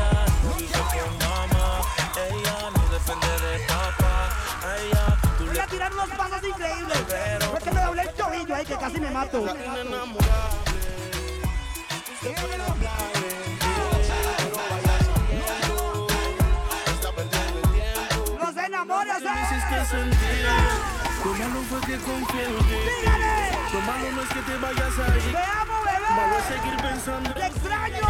Increíbles. 7.08 7.48
Porque 7.48 7.70
me 7.70 7.80
doblé 7.80 8.02
el 8.02 8.08
tobillo 8.10 8.54
ahí 8.54 8.64
que 8.64 8.76
casi 8.76 9.00
me 9.00 9.10
mato. 9.10 9.40
Los 18.40 18.56
enamores, 18.56 19.22
Me 19.22 19.42
hiciste 19.42 19.84
sentir 19.90 20.46
Lo 21.24 21.32
malo 21.34 21.60
fue 21.68 21.80
que 21.80 21.96
confié 21.98 22.44
en 22.44 22.58
ti. 22.58 22.76
Lo 23.72 23.80
malo 23.82 24.12
no 24.12 24.22
es 24.22 24.28
que 24.28 24.40
te 24.40 24.56
vayas 24.56 24.98
a 24.98 25.16
ir 25.16 25.32
Te 25.32 25.38
amo, 25.38 25.74
bebé. 25.84 26.10
Malo 26.10 26.38
es 26.38 26.44
seguir 26.44 26.76
pensando 26.76 27.34
Te 27.34 27.46
extraño. 27.46 28.00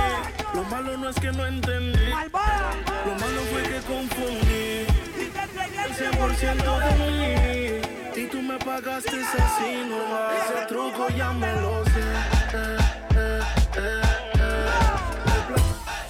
Lo 0.55 0.63
malo 0.65 0.97
no 0.97 1.09
es 1.09 1.17
que 1.17 1.33
no 1.33 1.47
entendí 1.47 2.13
Malvada. 2.13 2.71
Lo 3.07 3.15
malo 3.15 3.43
fue 3.51 3.63
que 3.63 3.81
confundí 3.81 4.87
Y 5.19 5.31
te 5.33 5.41
entregué 5.41 5.85
el 5.85 5.95
100% 5.95 6.79
de 6.79 7.81
mí 7.83 7.88
Y 8.21 8.27
tú 8.27 8.43
me 8.43 8.59
pagaste 8.59 9.11
así 9.11 9.85
nomás 9.89 10.33
Ese 10.51 10.67
truco 10.67 11.09
ya 11.17 11.33
me 11.33 11.53
lo 11.61 11.85
sé 11.85 12.01
eh, 12.01 12.79
eh, 13.15 13.41
eh, 13.77 14.03
eh. 14.35 15.61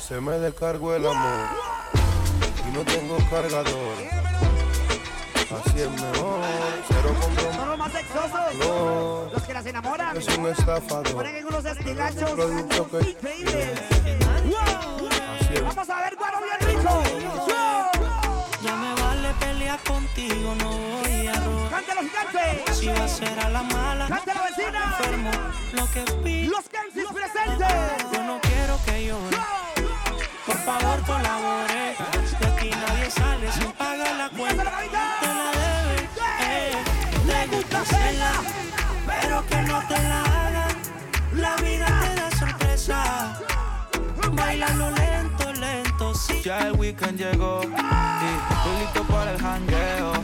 Se 0.00 0.20
me 0.20 0.32
descargó 0.38 0.94
el 0.94 1.06
amor 1.06 1.48
y 2.66 2.70
no 2.72 2.80
tengo 2.84 3.16
cargador. 3.30 3.94
Así 5.64 5.80
es 5.80 5.90
mejor, 5.90 6.40
cero 6.88 7.14
compromiso. 7.20 7.52
Son 7.54 7.68
los 7.68 7.78
más 7.78 7.92
sexosos. 7.92 8.54
No. 8.58 9.30
Los 9.32 9.42
que 9.42 9.54
las 9.54 9.66
enamoran. 9.66 10.16
Es 10.16 10.28
un 10.36 10.46
estafador. 10.46 11.12
Ponen 11.14 11.36
en 11.36 11.46
unos 11.46 11.64
estilachos 11.64 12.30
Producto 12.30 12.90
que- 12.90 13.10
increíbles. 13.10 13.80
Vamos 15.62 15.90
a 15.90 16.00
ver, 16.02 16.16
guaro 16.16 16.38
bien 16.42 16.76
rico. 16.76 17.02
Ya 18.62 18.76
me 18.76 18.94
vale 19.02 19.28
pelear 19.40 19.78
contigo, 19.80 20.54
no 20.58 20.70
voy. 20.70 21.07
Cante. 22.22 22.72
Si 22.74 22.86
va 22.88 23.04
a 23.04 23.08
ser 23.08 23.38
a 23.40 23.48
la 23.50 23.62
mala, 23.62 24.08
Cante 24.08 24.34
la 24.34 24.42
vecina. 24.42 24.96
enfermo, 24.98 25.30
lo 25.72 25.86
que 25.92 26.02
pido. 26.24 26.50
Los 26.52 26.64
Kensis 26.68 27.06
presentes. 27.12 28.12
Yo 28.12 28.22
no 28.24 28.40
quiero 28.40 28.78
que 28.84 29.06
llore. 29.06 29.36
Por 30.46 30.56
favor, 30.58 31.00
colabore. 31.06 31.96
De 32.40 32.46
aquí 32.46 32.70
nadie 32.70 33.10
sale 33.10 33.52
sin 33.52 33.72
pagar 33.72 34.14
la 34.16 34.28
cuenta. 34.30 34.64
Te 34.64 35.26
la 35.26 35.50
debe. 35.58 36.08
Eh. 36.40 36.72
Le 37.26 37.46
gusta 37.56 37.80
hacerla, 37.80 38.32
pero 39.06 39.46
que 39.46 39.62
no 39.62 39.78
te 39.88 40.02
la 40.02 40.22
hagan. 40.22 40.76
La 41.34 41.56
vida 41.56 41.86
te 42.02 42.14
da 42.20 42.30
sorpresa. 42.38 43.38
Bailalo 44.32 44.90
lento, 44.90 45.52
lento, 45.52 46.14
sí. 46.14 46.42
Ya 46.42 46.58
el 46.68 46.72
weekend 46.72 47.18
llegó 47.18 47.60
y 47.62 47.66
estoy 47.66 48.80
listo 48.80 49.02
para 49.04 49.32
el 49.32 49.40
jangueo. 49.40 50.17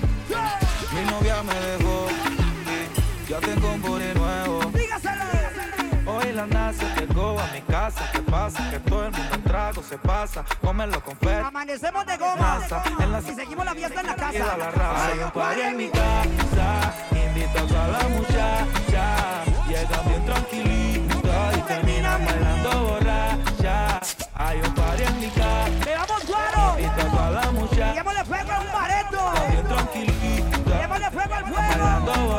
Nace 6.47 6.85
llegó 7.01 7.39
a 7.41 7.47
mi 7.53 7.61
casa. 7.63 8.11
¿Qué 8.13 8.21
pasa? 8.21 8.71
Que 8.71 8.79
todo 8.81 9.07
el 9.07 9.13
mundo 9.13 9.35
en 9.35 9.43
trago 9.45 9.83
se 9.83 9.97
pasa. 9.99 10.45
Cómelo 10.61 11.03
con 11.03 11.17
fe. 11.17 11.35
Amanecemos 11.37 12.05
de 12.07 12.17
goma. 12.19 12.61
En 13.01 13.13
la 13.13 13.21
Y 13.21 13.35
seguimos 13.35 13.65
la 13.65 13.75
fiesta 13.75 14.01
en 14.01 14.07
la 14.07 14.17
casa. 14.17 14.57
la 14.57 14.71
raza. 14.71 15.07
Hay 15.07 15.19
un 15.21 15.31
party 15.31 15.61
en 15.61 15.77
mi 15.77 15.89
casa. 15.89 16.95
Invito 17.13 17.59
a 17.59 17.67
toda 17.67 17.89
la 17.89 18.09
muchacha. 18.09 19.45
Llegan 19.69 20.09
bien 20.09 20.25
tranquilita 20.27 21.51
y 21.57 21.61
terminan 21.63 22.25
bailando 22.27 22.71
borracha. 22.83 24.01
Hay 24.35 24.59
un 24.61 24.75
party 24.75 25.03
en 25.03 25.21
mi 25.21 25.29
casa. 25.29 25.69
¡Le 25.85 25.95
vamos, 25.97 26.27
guaro! 26.27 26.79
Invito 26.79 27.01
a 27.01 27.11
toda 27.11 27.31
la 27.31 27.51
muchacha. 27.53 27.95
Démosle 27.95 28.25
fuego 28.25 28.53
a 28.53 28.61
un 28.61 28.73
bareto. 28.73 29.33
Bien 29.51 29.65
tranquilita. 29.67 30.79
Démosle 30.79 31.11
fuego 31.11 31.35
al 31.35 31.45
Bailando 31.45 32.13
fuego. 32.13 32.35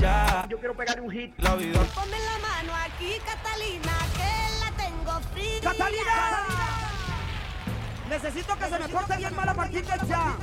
Borracha. 0.00 0.46
Yo 0.48 0.58
quiero 0.58 0.74
pegarle 0.74 1.02
un 1.02 1.10
hit. 1.10 1.32
La 1.38 1.54
vida. 1.56 1.80
Ponme 1.94 2.16
la 2.18 2.38
mano 2.38 2.72
aquí, 2.84 3.12
Catalina, 3.24 3.92
que 4.16 4.32
la 4.60 4.70
tengo 4.84 5.20
fría. 5.32 5.60
¡Catalina! 5.62 6.46
Necesito 8.08 8.58
que 8.58 8.64
se 8.64 8.78
me 8.78 8.88
porte 8.88 9.16
bien 9.16 9.36
mal 9.36 9.48
a 9.48 9.54
partir 9.54 9.84
de 9.84 10.08
ya. 10.08 10.36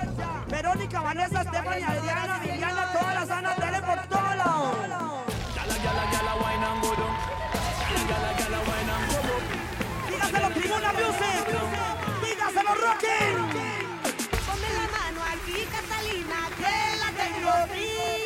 Verónica, 0.47 1.01
Vanessa, 1.01 1.43
Stephanie, 1.43 1.83
Adriana, 1.83 2.39
Viviana, 2.39 2.93
todas 2.93 3.15
las 3.15 3.29
anas, 3.29 3.57
dele 3.57 3.81
por 3.81 4.01
todo 4.07 4.35
lado. 4.35 4.73
Dígaselo, 10.09 10.49
Tribuna 10.51 10.93
Music. 10.93 11.45
Dígaselo, 12.23 12.75
Rocking. 12.75 13.37
Ponme 14.45 14.69
la 14.79 14.87
mano 14.97 15.19
aquí, 15.33 15.67
Catalina, 15.69 16.39
que 16.57 16.73
la 16.99 17.09
tengo 17.23 17.51
fría. 17.67 18.16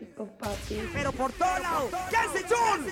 México, 0.00 0.26
papi. 0.38 0.90
Pero 0.92 1.12
por 1.12 1.32
todo 1.32 1.58
lado, 1.58 1.90
Jesse 2.10 2.44
John. 2.48 2.86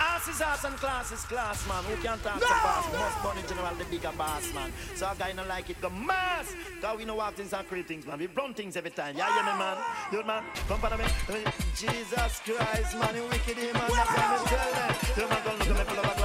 Asses, 0.00 0.40
ass, 0.40 0.64
and 0.64 0.76
class 0.76 1.12
is 1.12 1.22
class, 1.22 1.66
man. 1.66 1.82
Who 1.84 1.96
can't 2.02 2.22
talk 2.22 2.40
no! 2.40 2.46
to 2.46 2.52
boss? 2.52 2.92
No! 2.92 2.98
Most 2.98 3.24
money 3.24 3.42
general, 3.48 3.74
the 3.76 3.84
bigger 3.84 4.12
boss, 4.16 4.52
man. 4.54 4.72
So 4.94 5.06
a 5.06 5.14
guy 5.18 5.32
no 5.32 5.44
like 5.44 5.70
it, 5.70 5.80
go 5.80 5.90
mass. 5.90 6.54
Cause 6.80 6.96
we 6.98 7.04
know 7.04 7.16
what 7.16 7.34
things 7.34 7.52
and 7.52 7.86
things, 7.86 8.06
man. 8.06 8.18
We 8.18 8.26
run 8.28 8.54
things 8.54 8.76
every 8.76 8.90
time. 8.90 9.16
Yeah, 9.16 9.28
yeah, 9.28 9.52
me, 9.52 9.58
man. 9.58 9.76
You 10.12 10.24
man, 10.24 10.44
come 10.68 10.78
for 10.78 10.96
me. 10.96 11.04
Jesus 11.74 12.40
Christ, 12.44 12.96
man. 12.96 13.14
You 13.14 13.24
wicked, 13.24 13.56
man. 13.56 13.72
That's 13.74 13.90
what 13.90 14.08
I'm 14.08 14.46
telling 14.46 14.74
them. 14.74 14.94
You 15.16 15.28
man, 15.28 15.42
go 15.44 15.50
look 15.52 15.68
at 15.68 15.88
me, 15.88 15.94
pull 15.94 16.10
up 16.10 16.17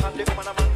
money 0.00 0.22
and 0.22 0.28
the 0.28 0.34
man 0.36 0.44
the 0.44 0.54
man. 0.54 0.73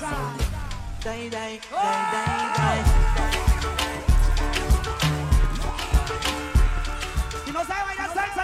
Day, 1.04 1.60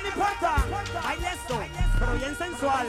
importa. 0.07 0.55
Baile 1.03 1.27
esto, 1.33 1.59
pero 1.99 2.13
bien 2.13 2.35
sensual. 2.35 2.87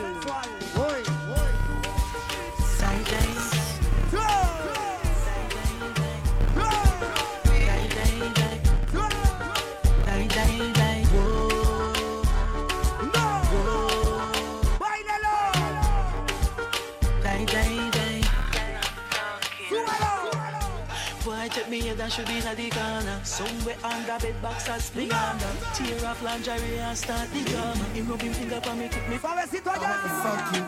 Should 22.14 22.26
be 22.28 22.38
in 22.38 22.44
the 22.56 22.70
corner. 22.70 23.18
Somewhere 23.24 23.76
under 23.82 24.18
bed 24.22 24.40
box 24.40 24.68
or 24.68 24.78
spring 24.78 25.10
under. 25.10 25.50
Tear 25.74 26.06
off 26.06 26.22
lingerie 26.22 26.78
and 26.78 26.96
start 26.96 27.28
the 27.32 27.42
drama. 27.50 27.84
Him 27.92 28.08
rub 28.08 28.22
him 28.22 28.32
finger 28.32 28.60
for 28.60 28.74
me, 28.74 28.88
kick 28.88 29.08
me. 29.08 29.16
Suavecito 29.18 29.70
allá. 29.74 29.90
Fuck 30.22 30.54
you. 30.54 30.62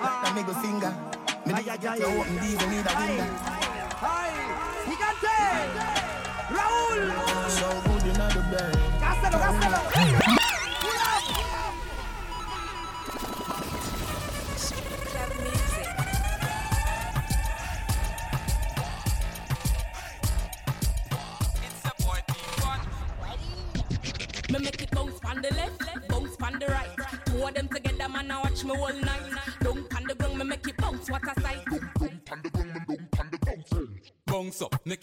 Like 0.00 0.30
a 0.30 0.34
middle 0.34 0.54
finger. 0.62 0.94
Me 1.46 1.52
Ay, 1.54 1.64
ay, 1.70 1.88
ay. 1.88 1.96
you 1.98 2.06
open 2.06 2.36
these 2.38 2.62
and 2.62 2.70
need 2.70 2.86
a 2.86 2.94
window. 2.94 3.30
¡Ay! 4.00 4.34
¡Gigante! 4.86 5.38
¡Raúl! 6.54 7.02
So 7.50 7.68
good 7.86 8.06
in 8.06 8.14
the 8.14 8.42
bed. 8.50 8.78
¡Gástalo, 9.00 9.38
gástalo! 9.38 10.43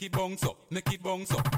It 0.02 0.12
bounce 0.12 0.44
up, 0.44 0.58
make 0.70 0.92
it 0.94 1.04
bounce 1.04 1.32
up, 1.32 1.51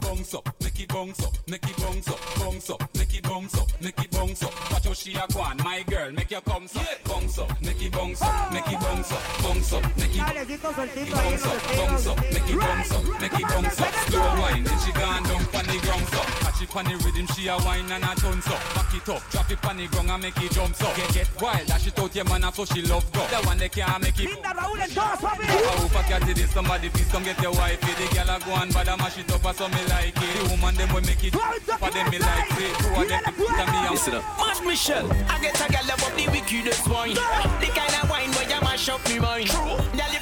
so. 16.73 16.83
Catch 16.83 16.85
it 16.85 16.85
pon 16.85 16.85
the 16.85 17.05
rhythm, 17.05 17.27
she 17.35 17.47
a 17.47 17.57
wine 17.57 17.91
and 17.91 18.03
a 18.03 18.13
dance 18.21 18.47
up. 18.47 18.61
Back 18.75 18.93
it 18.93 19.09
up, 19.09 19.21
drop 19.31 19.51
it 19.51 19.61
pon 19.61 19.77
the 19.77 19.87
ground 19.87 20.09
and 20.09 20.23
make 20.23 20.37
it 20.37 20.51
jump 20.51 20.81
up. 20.81 20.95
Get 20.95 21.13
get 21.13 21.41
wild, 21.41 21.67
dash 21.67 21.87
it 21.87 21.99
out 21.99 22.15
your 22.15 22.25
man, 22.25 22.53
so 22.53 22.65
she 22.65 22.81
love 22.81 23.05
go. 23.13 23.25
The 23.27 23.37
one 23.47 23.57
they 23.57 23.69
can't 23.69 24.01
make 24.01 24.19
it. 24.19 24.29
Linda 24.29 24.53
Raúl 24.53 24.81
en 24.81 24.89
todas, 24.89 25.19
papi. 25.19 25.45
I 25.45 25.75
hope 25.77 25.95
I 25.95 26.03
catch 26.03 26.29
it, 26.29 26.49
somebody 26.49 26.89
please 26.89 27.11
come 27.11 27.23
get 27.23 27.41
your 27.41 27.53
wife. 27.53 27.79
The 27.81 28.15
girl 28.15 28.29
a 28.29 28.39
go 28.39 28.51
and 28.55 28.73
bad 28.73 28.87
and 28.87 29.01
mash 29.01 29.17
it 29.17 29.31
up, 29.31 29.55
so 29.55 29.67
me 29.69 29.81
like 29.89 30.17
it. 30.17 30.33
The 30.33 30.49
woman 30.49 30.75
them 30.75 30.93
will 30.93 31.01
make 31.01 31.23
it, 31.23 31.33
for 31.33 31.91
them 31.91 32.09
me 32.09 32.19
like 32.19 32.51
it. 32.57 32.73
Two 32.79 33.01
of 33.01 33.07
them 33.07 33.23
put 33.35 33.59
on 33.59 33.67
me 33.71 33.79
and 33.87 33.91
Listen 33.93 34.15
up. 34.15 34.23
Mash 34.39 34.61
Michelle, 34.65 35.11
I 35.29 35.39
get 35.39 35.59
a 35.61 35.71
gal 35.71 35.85
above 35.85 36.15
the 36.17 36.25
wickedest 36.31 36.87
wine. 36.89 37.13
The 37.13 37.69
kind 37.71 37.93
of 38.01 38.09
wine 38.09 38.31
where 38.33 38.49
you 38.49 38.61
mash 38.61 38.89
up 38.89 39.03
me 39.07 39.19
mind. 39.19 39.49
Girl, 39.49 40.12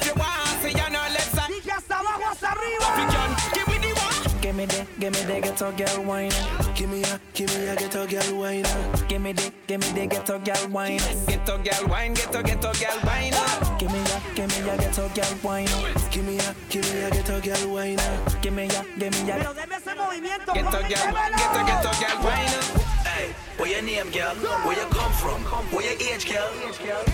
the, 4.72 4.86
give 4.98 5.12
me 5.12 5.20
the 5.22 5.40
ghetto 5.40 5.72
girl 5.72 6.02
wine. 6.04 6.32
Give 6.74 6.90
me 6.90 7.02
a, 7.04 7.20
give 7.34 7.48
me 7.54 7.68
a 7.68 7.76
ghetto 7.76 8.06
girl 8.06 8.40
wine. 8.40 8.64
Give 9.08 9.20
me 9.20 9.32
the, 9.32 9.52
give 9.66 9.80
me 9.80 9.88
the 9.92 10.06
ghetto 10.06 10.38
girl 10.38 10.68
wine. 10.70 11.00
Ghetto 11.26 11.58
girl 11.58 11.84
wine, 11.88 12.14
ghetto 12.14 12.42
ghetto 12.42 12.72
girl 12.72 12.98
wine. 13.04 13.34
Give 13.78 13.92
me 13.92 14.00
a, 14.00 14.22
give 14.34 14.48
me 14.48 14.70
a 14.70 14.76
ghetto 14.78 15.08
girl 15.14 15.34
wine. 15.42 15.68
Give 16.10 16.24
me 16.24 16.38
a, 16.38 16.54
give 16.70 16.84
me 16.92 17.02
a 17.02 17.10
ghetto 17.10 17.40
girl 17.40 17.74
wine. 17.74 17.98
Give 18.40 18.52
me 18.52 18.64
a, 18.66 18.84
give 18.98 19.12
me 19.12 19.30
a. 19.30 19.36
Pero 19.36 19.52
deme 19.54 19.76
ese 19.76 19.94
movimiento, 19.94 20.52
Ghetto 20.52 20.70
girl, 20.70 21.06
démelo. 21.06 21.36
ghetto 21.36 21.60
ghetto 21.66 21.90
girl 22.00 22.18
wine. 22.24 22.82
Hey, 23.04 23.34
where 23.58 23.70
your 23.70 23.82
name, 23.82 24.10
girl? 24.10 24.34
Where 24.64 24.76
you 24.76 24.86
come 24.90 25.12
from? 25.12 25.42
Where 25.70 25.84
your 25.84 26.14
age, 26.14 26.24
girl? 26.26 26.50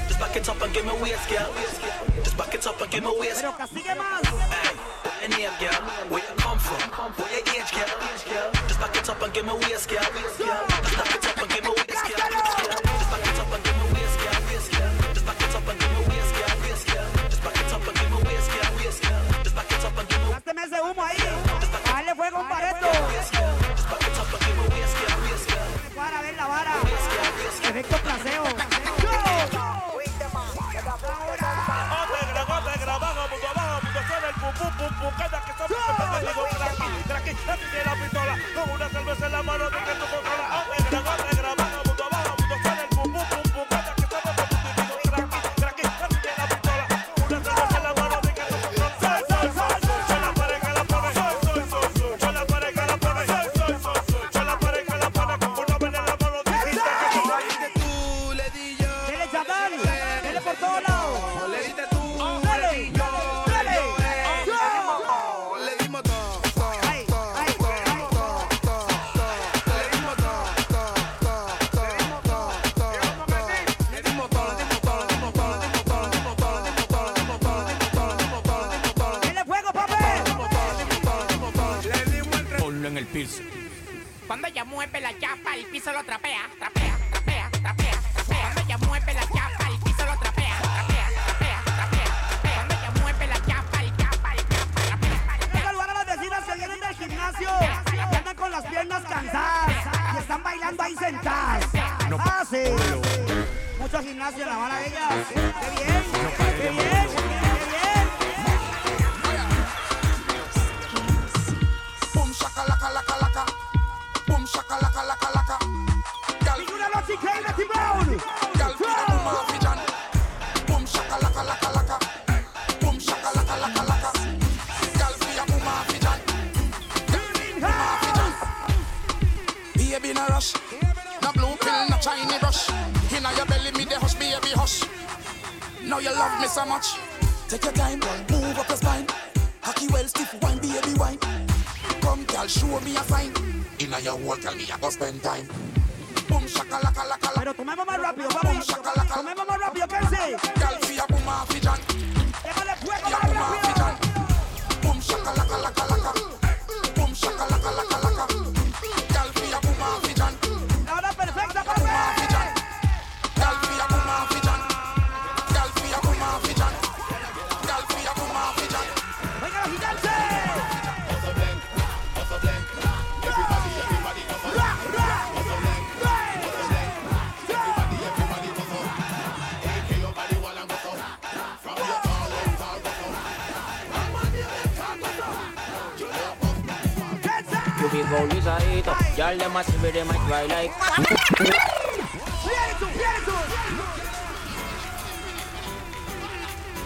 Just 0.06 0.18
back 0.20 0.36
it 0.36 0.48
up 0.48 0.62
and 0.62 0.72
give 0.72 0.84
me 0.84 0.92
waist, 1.02 1.28
girl. 1.28 1.50
Just 2.22 2.36
back 2.36 2.54
it 2.54 2.66
up 2.66 2.80
and 2.80 2.90
give 2.90 3.02
me 3.04 3.10
waist. 3.18 3.40
Pero 3.42 3.52
castigue 3.56 3.94
más. 3.96 4.22
Hey, 4.22 4.28
where 4.28 4.54
your 4.54 4.57
name, 5.38 5.50
girl? 5.60 5.82
Where 6.10 6.22
you 6.22 6.34
come 6.36 6.58
from? 6.58 6.80
Where 7.14 7.30
your 7.30 7.42
age, 7.54 7.70
girl? 7.70 8.50
Just 8.66 8.80
back 8.80 8.96
it 8.96 9.08
up 9.08 9.22
and 9.22 9.32
give 9.32 9.46
me 9.46 9.52
waist, 9.52 9.88
girl. 9.88 10.00
Just 10.02 10.38
back 10.98 11.14
it 11.14 11.26
up 11.26 11.38
and 11.42 11.50
give 11.50 11.64
me 11.64 11.70
waist, 11.70 12.06
girl. 12.08 13.18
Humo 20.78 21.02
ahí. 21.02 21.16
Dale 21.84 22.14
fuego 22.14 22.46
para 22.48 22.70
esto. 22.70 22.86
Para 25.96 26.22
ver 26.22 26.36
la 26.36 26.46
vara. 26.46 26.72
Efecto 27.68 27.96
placebo. 27.98 28.77
emboscada 34.98 35.40
que 35.44 35.50
estamos 35.52 35.70
de 37.72 37.84
la 37.84 37.94
pistola, 37.94 38.38
con 38.54 38.70
una 38.70 38.88
cerveza 38.88 39.26
en 39.26 39.32
la 39.32 39.42
mano, 39.42 39.64
de 39.64 39.70
que 39.70 39.92
tú 39.94 40.06
controlas. 40.10 40.57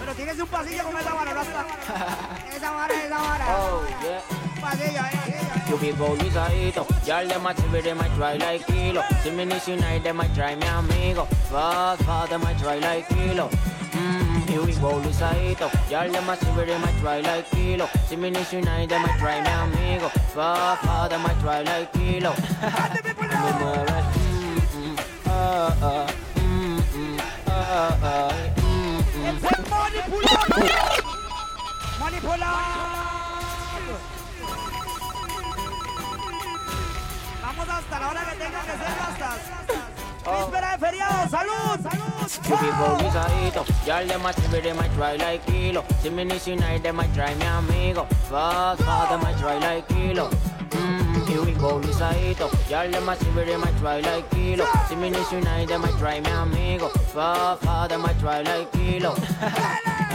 Pero 0.00 0.14
tienes 0.16 0.38
un 0.40 0.46
pasillo 0.48 0.82
con 0.84 0.98
esa 0.98 1.14
vara, 1.14 1.32
Rasta. 1.32 1.66
Esa 2.56 2.70
vara, 2.72 3.04
esa 3.04 3.18
vara. 3.18 3.46
Oh 3.56 3.84
yeah. 4.02 4.22
Un 4.30 4.60
pasillo, 4.60 5.00
eh. 5.00 5.68
You 5.68 5.78
be 5.78 5.92
go 5.92 6.16
lisadito, 6.16 6.86
y'all 7.06 7.26
them 7.28 7.46
a 7.46 7.54
see 7.56 7.80
them 7.80 8.00
a 8.00 8.08
try 8.16 8.36
like 8.36 8.66
kilo. 8.66 9.02
See 9.22 9.30
me 9.30 9.44
this 9.44 9.68
unite 9.68 10.02
them 10.02 10.20
a 10.20 10.28
try 10.34 10.56
me 10.56 10.66
amigo. 10.66 11.24
Fuck, 11.48 12.00
fuck 12.00 12.28
them 12.28 12.42
a 12.42 12.54
try 12.58 12.78
like 12.78 13.08
kilo. 13.08 13.48
Here 14.52 14.60
we 14.60 14.74
go 14.74 15.00
lisadito, 15.00 15.66
y'all 15.90 16.10
them 16.12 16.28
a 16.28 16.36
see 16.36 16.44
them 16.44 16.84
a 16.84 16.92
try 17.00 17.20
like 17.20 17.50
kilo. 17.52 17.88
See 18.06 18.16
me 18.16 18.28
this 18.28 18.52
unite 18.52 18.86
them 18.86 19.02
a 19.02 19.08
try 19.16 19.40
me 19.40 19.48
amigo. 19.48 20.10
Fuck, 20.34 20.80
fuck 20.80 21.08
them 21.08 21.24
a 21.24 21.34
try 21.40 21.62
like 21.62 21.90
kilo. 21.94 22.32
Me 22.32 22.38
mueve, 23.58 23.98
mm, 24.12 24.60
mm, 24.76 24.96
ah, 25.24 25.74
ah, 25.80 26.06
mm, 26.36 26.80
mm, 26.92 27.20
ah, 27.48 27.96
ah, 28.02 28.28
mm, 28.60 29.00
mm. 29.00 29.24
¡Es 29.24 29.40
manipulado! 29.70 30.60
¡Manipulado! 31.98 32.92
Vamos 37.40 37.68
hasta 37.70 38.00
la 38.00 38.08
hora 38.10 38.20
que 38.20 38.36
tenga 38.36 38.60
que 38.60 38.72
ser, 38.72 38.92
Rastas. 39.00 39.40
Víspera 40.30 40.72
de 40.72 40.78
feriado, 40.78 41.28
salud, 41.30 41.80
salud. 41.82 42.11
You 42.48 42.56
be 42.56 42.68
go 42.80 42.96
lisadito, 42.98 43.62
y'all 43.86 44.06
them 44.06 44.24
a 44.26 44.32
see 44.32 44.60
them 44.60 44.78
a 44.78 44.88
try 44.94 45.16
like 45.16 45.44
kilo. 45.46 45.84
See 46.00 46.10
me 46.10 46.24
this 46.24 46.46
unite 46.48 46.82
them 46.82 46.98
a 46.98 47.06
try 47.14 47.34
me 47.34 47.44
amigo. 47.44 48.04
Fuck, 48.30 48.78
fuck 48.78 49.08
them 49.10 49.20
a 49.22 49.38
try 49.38 49.58
like 49.58 49.86
kilo. 49.88 50.28
Mm, 50.70 51.28
here 51.28 51.42
we 51.44 51.52
go 51.52 51.78
lisadito, 51.78 52.48
y'all 52.70 52.90
them 52.90 53.08
a 53.08 53.16
see 53.16 53.30
them 53.30 53.62
a 53.62 53.72
try 53.78 54.00
like 54.00 54.30
kilo. 54.30 54.66
See 54.88 54.96
me 54.96 55.10
this 55.10 55.30
unite 55.30 55.68
them 55.68 55.84
a 55.84 55.88
try 55.98 56.20
me 56.20 56.30
amigo. 56.30 56.88
Fuck, 57.12 57.60
fuck 57.60 57.88
them 57.90 58.04
a 58.06 58.14
try 58.14 58.40
like 58.42 58.72
kilo. 58.72 59.14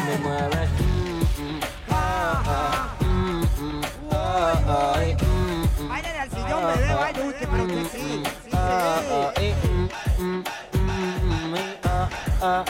Me 0.07 0.15
mueve, 0.23 0.67
mm, 0.79 1.21
mm, 1.37 1.63
ah, 1.89 2.43
ah, 2.47 2.97
mm, 3.01 3.43
mm, 3.59 3.83
ah, 4.11 4.63
ah, 4.65 5.01
eh, 5.01 5.15
mm, 5.19 5.67
mm, 5.81 5.89
Báilale 5.89 6.19
al 6.19 6.29
sillón, 6.29 6.61
bebé, 6.65 6.93
baile 6.95 7.21
usted, 7.27 7.47
pero 7.51 7.67
que 7.67 7.83
sí. 7.89 8.23
Sí, 8.45 8.51
ah, 8.53 9.01
ah, 9.11 9.33
sí. 9.35 9.43
eh, 9.43 9.55
mm, 9.67 9.89
mm, 10.23 10.43
mm, 10.73 11.51
mm, 11.51 11.55
eh. 11.57 11.86
No, 12.39 12.63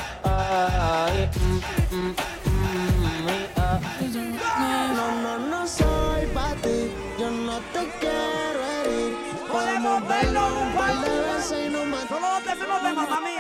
no, 5.22 5.38
no 5.40 5.68
soy 5.68 6.26
pa' 6.34 6.54
ti, 6.64 6.92
yo 7.20 7.30
no 7.30 7.60
te 7.74 7.90
quiero 8.00 8.64
herir. 8.64 9.18
Podemos 9.52 10.08
verlo 10.08 10.62
un 10.62 10.74
par 10.74 11.02
de 11.02 11.20
veces 11.20 11.68
y 11.68 11.70
no 11.70 11.86
más. 11.86 12.08
Solo 12.08 12.30
dos 12.30 12.46
veces 12.46 12.68
nos 12.68 12.82
vemos, 12.82 13.10
mami. 13.10 13.32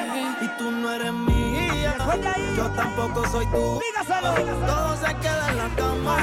Y 0.41 0.47
tú 0.57 0.69
no 0.69 0.91
eres 0.91 1.13
mía, 1.13 1.95
yo 2.57 2.69
tampoco 2.71 3.25
soy 3.29 3.45
tú. 3.45 3.79
dígaselo. 3.79 4.33
Todo 4.33 4.97
se 4.97 5.15
queda 5.15 5.49
en 5.51 5.57
la 5.57 5.69
cama. 5.75 6.17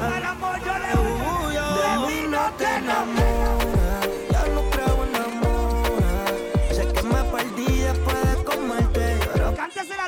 Al 0.00 0.24
amor 0.24 0.58
yo 0.64 0.78
le 0.78 0.92
Tuyo, 0.92 1.74
de 1.74 2.06
mí 2.06 2.26
no 2.28 2.50
te 2.56 2.76
enamoras. 2.76 3.59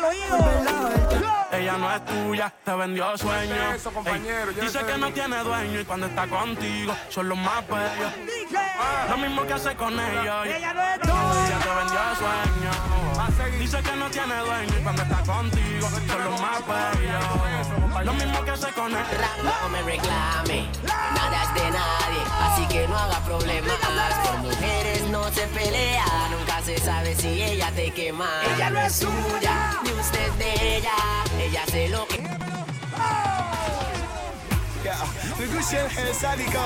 Al 0.03 0.11
oído. 0.11 1.43
Ella 1.53 1.77
no 1.77 1.93
es 1.93 2.05
tuya, 2.07 2.53
te 2.65 2.75
vendió 2.75 3.17
sueño. 3.19 3.73
Eso, 3.75 3.93
compañero, 3.93 4.51
Ey, 4.51 4.57
ya 4.57 4.63
dice 4.63 4.79
que 4.85 4.99
no 4.99 5.13
tiene 5.13 5.39
dueño 5.43 5.81
y 5.81 5.85
cuando 5.85 6.07
está 6.07 6.27
contigo 6.27 6.95
son 7.11 7.29
los 7.29 7.39
más 7.39 7.67
bellos. 7.69 8.13
Lo 9.11 9.17
mismo 9.19 9.47
que 9.47 9.53
hace 9.53 9.75
con 9.77 9.93
ellos. 10.01 10.47
Ella 10.47 10.75
no 10.75 10.83
es 10.83 10.99
Ella 11.03 11.59
te 11.59 11.69
vendió 11.69 12.01
sueño. 12.19 13.03
Dice 13.59 13.81
que 13.83 13.97
no 13.97 14.11
tiene 14.11 14.37
dueño 14.39 14.79
y 14.79 14.83
cuando 14.83 15.03
está 15.03 15.23
contigo 15.23 15.89
son 15.89 16.25
los 16.25 16.41
más 16.41 16.61
bellos. 16.67 18.05
Lo 18.05 18.13
mismo 18.15 18.45
que 18.45 18.51
hace 18.51 18.73
con 18.73 18.91
él. 18.91 19.05
No 19.45 19.69
me 19.69 19.83
reclame, 19.83 20.69
nada 21.15 21.43
es 21.45 21.55
de 21.55 21.71
nadie, 21.71 22.23
así 22.41 22.67
que 22.67 22.89
no 22.89 22.99
haga 22.99 23.21
problemas. 23.21 23.73
Por 24.25 24.39
mujeres 24.39 25.03
no 25.11 25.25
se 25.31 25.47
pelea, 25.49 26.05
nunca 26.31 26.61
se 26.63 26.79
sabe 26.79 27.15
si 27.15 27.43
ella 27.43 27.71
te 27.71 27.93
quema. 27.93 28.29
Ella 28.55 28.71
no 28.71 28.81
es 28.81 28.97
suya, 28.97 29.79
usted 30.01 30.29
es 30.29 30.39
de 30.39 30.77
ella, 30.77 30.93
ella 31.39 31.63
hace 31.65 31.89
lo 31.89 32.07
que. 32.07 32.23
Sádico. 36.21 36.59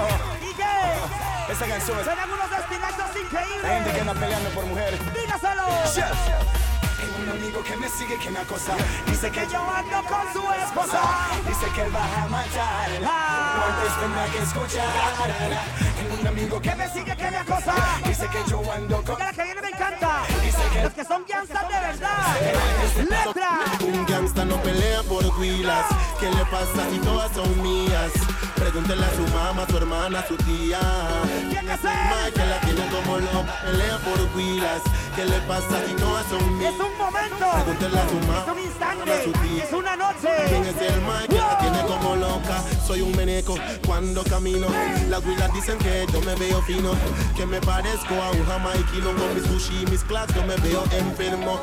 Esa 1.49 1.67
canción 1.67 1.99
es. 2.01 2.07
Unos 2.07 2.59
espinazos 2.59 2.99
La 2.99 3.07
gente 3.07 3.21
increíbles. 3.21 3.95
que 3.95 4.01
anda 4.01 4.15
peleando 4.15 4.51
por 4.51 4.65
mujeres. 4.67 5.01
Dígaselo. 5.15 5.65
Tengo 6.97 7.17
un 7.23 7.29
amigo 7.31 7.63
que 7.63 7.77
me 7.77 7.89
sigue, 7.89 8.19
que 8.19 8.31
me 8.31 8.39
acosa. 8.41 8.73
Dice 9.07 9.31
que 9.31 9.47
yo 9.47 9.61
ando 9.71 10.03
con 10.09 10.33
su 10.33 10.53
esposa. 10.53 11.01
Dice 11.47 11.67
que 11.75 11.83
él 11.83 11.95
va 11.95 12.05
a 12.05 12.29
matar. 12.29 12.89
Ah. 13.05 13.65
Antes 13.69 14.01
tendrá 14.01 14.27
que 14.27 14.39
escuchar. 14.39 14.89
Tengo 15.97 16.21
un 16.21 16.27
amigo 16.27 16.61
que 16.61 16.75
me 16.75 16.89
sigue, 16.89 17.17
que 17.17 17.31
me 17.31 17.37
acosa. 17.37 17.75
Dice 18.05 18.29
que 18.29 18.51
yo 18.51 18.73
ando 18.73 19.03
con. 19.05 19.19
La 19.19 19.33
que 19.33 19.43
viene 19.45 19.61
me 19.63 19.69
encanta. 19.69 20.23
Los 20.83 20.93
que 20.93 21.05
son 21.05 21.25
gangsters 21.29 21.69
de 21.69 21.81
verdad. 21.81 22.37
Letra. 22.97 23.51
Un 23.87 24.07
gangsta 24.07 24.45
no 24.45 24.57
pelea 24.63 25.03
por 25.03 25.25
huilas. 25.39 25.87
¿Qué 26.19 26.31
le 26.31 26.45
pasa 26.47 26.89
si 26.91 26.99
todas 26.99 27.31
son 27.33 27.63
mías? 27.63 28.13
Pregúntele 28.55 29.05
a 29.05 29.11
su 29.11 29.23
mamá, 29.35 29.63
a 29.63 29.67
su 29.67 29.77
hermana, 29.77 30.21
a 30.21 30.27
su 30.27 30.37
tía. 30.37 30.81
¿Quién 31.51 31.69
es 31.69 31.81
el 31.85 32.33
que 32.33 32.47
la 32.47 32.61
tiene 32.61 32.87
como 32.89 33.19
loca? 33.19 33.61
Pelea 33.65 33.99
por 33.99 34.37
huilas. 34.37 34.83
¿Qué 35.17 35.25
le 35.25 35.41
pasa 35.49 35.83
si 35.87 35.95
todas 35.95 36.27
son 36.27 36.59
mías? 36.59 36.75
Es 36.75 36.79
un 36.79 36.99
momento. 36.99 37.47
A 37.47 37.65
mamá, 37.65 38.45
Es 38.45 38.53
un 38.53 38.59
instante. 38.59 39.25
Es 39.65 39.73
una 39.73 39.97
noche. 39.97 40.29
¿Quién 40.47 40.65
es 40.65 40.77
el 40.77 41.01
Mike 41.01 41.29
que 41.29 41.39
la 41.39 41.59
tiene 41.59 41.81
como 41.87 42.17
loca? 42.17 42.63
Soy 42.87 43.01
un 43.01 43.17
meneco 43.17 43.55
cuando 43.87 44.23
camino. 44.25 44.67
Las 45.09 45.25
huilas 45.25 45.51
dicen 45.55 45.79
que 45.79 46.07
yo 46.13 46.21
me 46.21 46.35
veo 46.35 46.61
fino. 46.61 46.91
Que 47.35 47.47
me 47.47 47.63
parezco 47.63 48.15
a 48.23 48.31
un 48.33 48.45
jamaiquino 48.45 49.15
con 49.15 49.35
mis 49.35 49.47
sushi 49.47 49.85
y 49.85 49.87
mis 49.87 50.05
class. 50.05 50.27
Yo 50.35 50.43
me 50.43 50.55
veo 50.57 50.85
enfermo. 50.91 51.61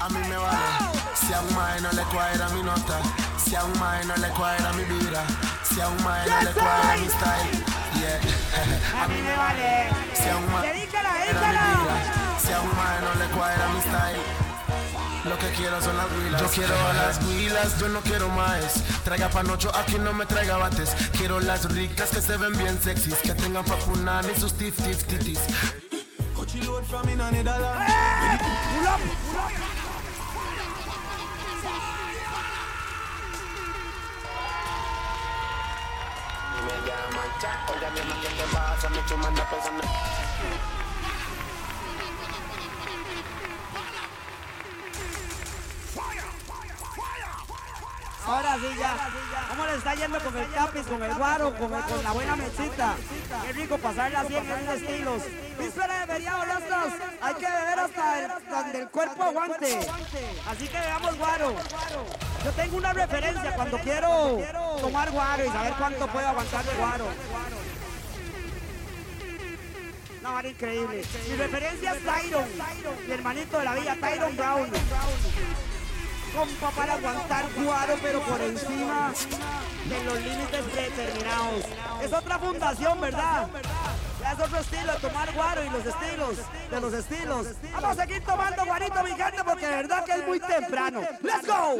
A 0.00 0.08
mí 0.08 0.18
me 0.28 0.36
vale 0.36 0.58
Si 1.14 1.32
a 1.32 1.40
un 1.42 1.54
mae 1.54 1.80
no 1.80 1.92
le 1.92 2.02
cuadra 2.02 2.48
mi 2.48 2.62
nota 2.64 3.00
Si 3.38 3.54
a 3.54 3.62
un 3.62 3.78
mae 3.78 4.04
no 4.04 4.16
le 4.16 4.28
cuadra 4.30 4.72
mi 4.72 4.82
vida 4.82 5.24
Si 5.62 5.80
a 5.80 5.86
un 5.86 6.02
mae 6.02 6.28
no 6.28 6.42
le 6.42 6.50
cuadra 6.50 6.96
mi 6.96 7.06
style 7.06 7.64
Yeah 8.00 9.04
A 9.04 9.06
mí 9.06 9.22
me 9.22 9.36
vale. 9.36 9.90
Si 10.12 10.28
a 10.28 10.36
un 10.38 10.52
mae 10.52 10.81
quiero 15.62 15.80
son 15.80 15.96
las 15.96 16.10
huilas. 16.10 16.40
Yo 16.40 16.48
quiero 16.48 16.74
las 16.94 17.24
huilas, 17.24 17.78
yo 17.78 17.88
no 17.88 18.00
quiero 18.00 18.28
más. 18.30 18.82
Traiga 19.04 19.28
panocho, 19.30 19.74
aquí 19.76 19.96
no 19.98 20.12
me 20.12 20.26
traiga 20.26 20.56
bates. 20.56 20.90
Quiero 21.16 21.38
las 21.40 21.72
ricas 21.72 22.10
que 22.10 22.20
se 22.20 22.36
ven 22.36 22.56
bien 22.58 22.80
sexys. 22.82 23.18
Que 23.18 23.34
tengan 23.34 23.64
papunan 23.64 24.24
y 24.28 24.40
sus 24.40 24.54
tif 24.54 24.76
tif 24.76 25.04
titis. 25.04 25.38
Ahora 48.26 48.54
sí 48.56 48.78
ya. 48.78 48.96
¿Cómo 49.48 49.66
le 49.66 49.74
está 49.76 49.94
yendo 49.94 50.18
con 50.20 50.36
el 50.36 50.50
capis, 50.52 50.86
con 50.86 51.02
el 51.02 51.14
guaro, 51.14 51.54
con, 51.56 51.70
la 52.04 52.12
buena 52.12 52.36
mechita? 52.36 52.94
Qué 53.44 53.52
rico 53.52 53.78
pasarla 53.78 54.20
así 54.20 54.36
en 54.36 54.50
esos 54.50 54.80
estilos. 54.80 55.22
Víspera 55.58 56.06
de. 56.06 56.12
Hay 57.22 57.34
que 57.34 57.46
beber 57.46 57.78
hasta 57.80 58.70
el- 58.70 58.76
el 58.76 58.88
cuerpo 58.88 59.22
aguante. 59.24 59.78
Así 60.48 60.68
que 60.68 60.78
veamos 60.78 61.18
guaro. 61.18 61.54
Yo 62.44 62.50
tengo 62.52 62.76
una 62.76 62.92
referencia 62.92 63.54
cuando 63.54 63.78
quiero 63.78 64.38
tomar 64.80 65.10
guaro 65.10 65.44
y 65.44 65.48
saber 65.48 65.72
cuánto 65.74 66.06
puedo 66.08 66.28
aguantar 66.28 66.64
de 66.64 66.74
guaro. 66.74 67.06
No, 70.22 70.38
era 70.38 70.48
increíble. 70.48 71.02
Mi 71.28 71.36
referencia 71.36 71.92
es 71.94 72.04
Tyron, 72.04 72.44
mi 73.06 73.12
hermanito 73.12 73.58
de 73.58 73.64
la 73.64 73.74
vida, 73.74 73.96
Tyron 74.00 74.36
Brown. 74.36 74.70
Compa 76.34 76.70
para 76.70 76.94
aguantar 76.94 77.44
guaro, 77.62 77.94
pero 78.00 78.20
por 78.22 78.40
encima 78.40 79.12
de 79.84 80.04
los 80.04 80.18
límites 80.18 80.62
predeterminados. 80.72 81.64
Es 82.02 82.12
otra 82.12 82.38
fundación, 82.38 83.00
¿verdad? 83.00 83.48
Ya 84.20 84.32
es 84.32 84.40
otro 84.40 84.58
estilo 84.58 84.94
tomar 84.94 85.32
guaro 85.34 85.64
y 85.64 85.68
los 85.68 85.84
estilos 85.84 86.36
de 86.70 86.80
los 86.80 86.94
estilos. 86.94 87.46
Vamos 87.72 87.98
a 87.98 88.02
seguir 88.02 88.24
tomando 88.24 88.64
guarito, 88.64 89.02
mi 89.04 89.10
porque 89.44 89.66
de 89.66 89.76
verdad 89.76 90.04
que 90.04 90.12
es 90.12 90.26
muy 90.26 90.40
temprano. 90.40 91.00
¡Let's 91.22 91.46
go! 91.46 91.78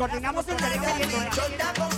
Coordinamos 0.00 0.46
eso. 0.48 0.56
Chota 1.30 1.89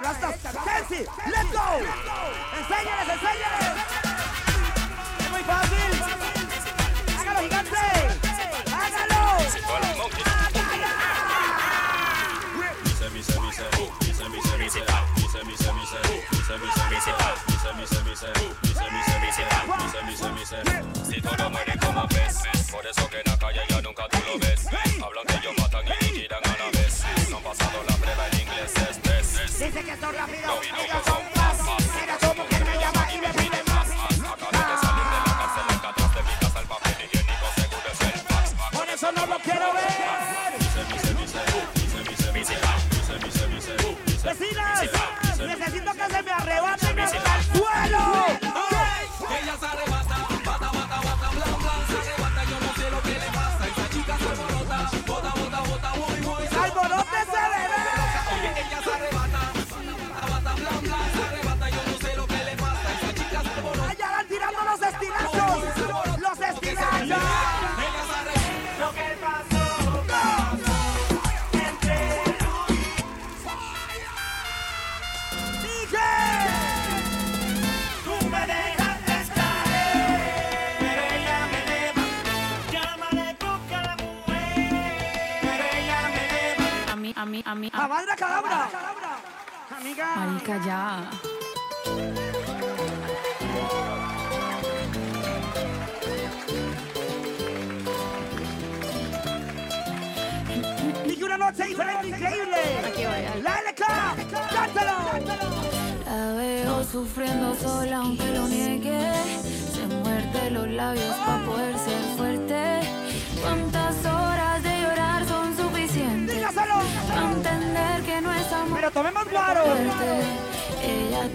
Rasta 0.00 0.37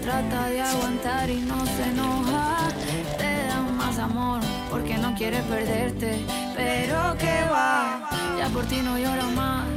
trata 0.02 0.46
de 0.46 0.60
aguantar 0.60 1.30
y 1.30 1.40
no 1.40 1.64
se 1.66 1.82
enoja. 1.90 2.68
Te 3.18 3.46
dan 3.46 3.76
más 3.76 3.98
amor 3.98 4.40
porque 4.70 4.96
no 4.98 5.14
quiere 5.14 5.40
perderte. 5.42 6.24
Pero 6.56 7.16
que 7.18 7.44
va, 7.50 8.08
ya 8.38 8.48
por 8.48 8.64
ti 8.66 8.80
no 8.82 8.98
llora 8.98 9.26
más. 9.28 9.68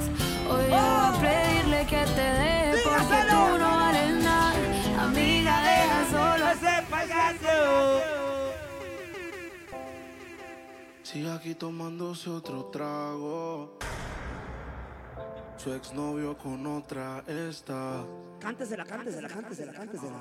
Hoy 0.49 0.63
yo 0.63 0.69
voy 0.69 0.79
a 0.79 1.13
pedirle 1.19 1.85
que 1.85 2.05
te 2.17 2.27
dé 2.41 2.75
porque 2.83 3.17
tú 3.29 3.57
no 3.59 3.69
vales 3.69 4.23
nada. 4.23 5.03
Amiga, 5.03 5.61
deja 5.61 5.99
solo 6.11 6.49
ese 6.51 6.83
payaso. 6.89 8.01
Sigue 11.03 11.31
aquí 11.31 11.55
tomándose 11.55 12.29
otro 12.29 12.65
trago. 12.65 13.77
Su 15.57 15.73
exnovio 15.73 16.37
con 16.37 16.65
otra 16.67 17.23
está. 17.27 18.03
Cántesela, 18.39 18.85
cántesela, 18.85 19.27
cántesela, 19.27 19.73
cántesela. 19.73 20.17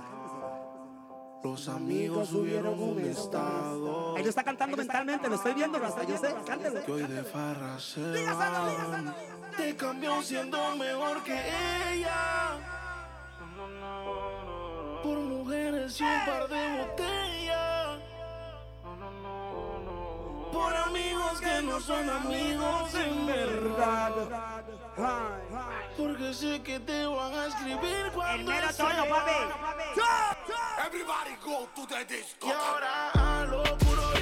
Los 1.44 1.68
amigos 1.68 2.30
subieron 2.30 2.80
un 2.82 2.98
estado. 3.00 4.16
Él 4.16 4.22
lo 4.22 4.28
está 4.28 4.42
cantando 4.42 4.76
mentalmente, 4.76 5.28
lo 5.28 5.36
estoy 5.36 5.54
viendo, 5.54 5.78
lo 5.78 5.86
estoy 5.86 6.06
yo 6.06 6.18
sé, 6.18 6.34
cántelo. 6.46 6.84
Que 6.84 6.92
hoy 6.92 7.02
de 7.02 7.22
farra 7.22 7.78
se. 7.78 8.00
Te 9.56 9.76
cambió 9.76 10.22
siendo 10.22 10.58
mejor 10.76 11.22
que 11.22 11.38
ella. 11.92 12.58
Por 15.02 15.18
mujeres 15.18 16.00
y 16.00 16.02
un 16.02 16.24
par 16.26 16.48
de 16.48 16.78
botellas. 16.78 18.00
Por 20.52 20.76
amigos 20.76 21.40
que 21.40 21.62
no 21.62 21.80
son 21.80 22.10
amigos 22.10 22.94
en 22.94 23.26
verdad. 23.26 24.12
Porque 24.96 26.32
sé 26.32 26.62
que 26.62 26.80
te 26.80 27.06
van 27.06 27.34
a 27.34 27.46
escribir 27.46 28.10
cuando 28.14 28.34
El 28.34 28.44
mero 28.44 28.68
tono, 28.74 29.06
papi. 29.06 29.32
Everybody 30.86 31.36
go 31.44 31.68
to 31.74 31.86
the 31.86 32.04
disco. 32.06 32.46
Y 32.46 32.50
ahora 32.50 33.10
a 33.10 33.44
lo 33.44 33.62
puro 33.76 34.15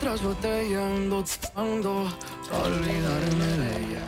tras 0.00 0.22
botella 0.22 0.86
ando 0.86 1.22
tratando 1.22 2.08
olvidarme 2.64 3.46
de 3.46 3.76
ella. 3.78 4.04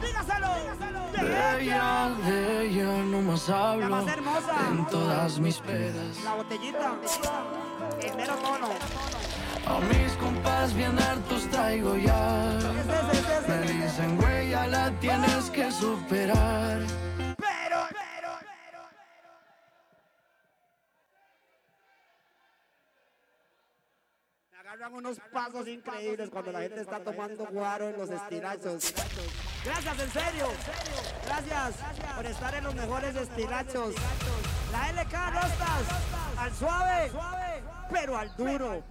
Dígaselo. 0.00 0.48
De 1.12 1.64
ella, 1.64 2.10
de 2.24 2.66
ella 2.66 3.04
no 3.04 3.20
más 3.20 3.48
hablo. 3.48 4.04
En 4.70 4.86
todas 4.86 5.38
mis 5.38 5.58
pedas. 5.58 6.24
La 6.24 6.34
botellita. 6.34 6.96
En 8.00 8.16
mero 8.16 8.34
tono. 8.36 8.68
A 9.66 9.80
mis 9.80 10.12
compas 10.14 10.74
bien 10.74 10.98
hartos 10.98 11.46
traigo 11.50 11.96
ya. 11.96 12.58
Me 13.46 13.72
dicen, 13.72 14.16
güey, 14.16 14.50
ya 14.50 14.66
la 14.66 14.90
tienes 15.00 15.50
que 15.50 15.70
superar. 15.70 16.80
Unos 24.92 25.18
pasos 25.32 25.66
increíbles 25.68 26.28
cuando 26.28 26.52
la 26.52 26.60
gente 26.60 26.82
está 26.82 27.00
tomando 27.00 27.46
guaro 27.46 27.88
en 27.88 27.96
los 27.96 28.10
estilachos. 28.10 28.92
Gracias, 29.64 29.98
en 29.98 30.10
serio. 30.10 30.48
Gracias 31.24 31.76
por 32.14 32.26
estar 32.26 32.54
en 32.54 32.64
los 32.64 32.74
mejores 32.74 33.16
estilachos. 33.16 33.94
La 34.70 34.92
LK 34.92 35.12
Rostas, 35.32 36.36
al 36.36 36.54
suave, 36.54 37.10
pero 37.90 38.18
al 38.18 38.36
duro. 38.36 38.82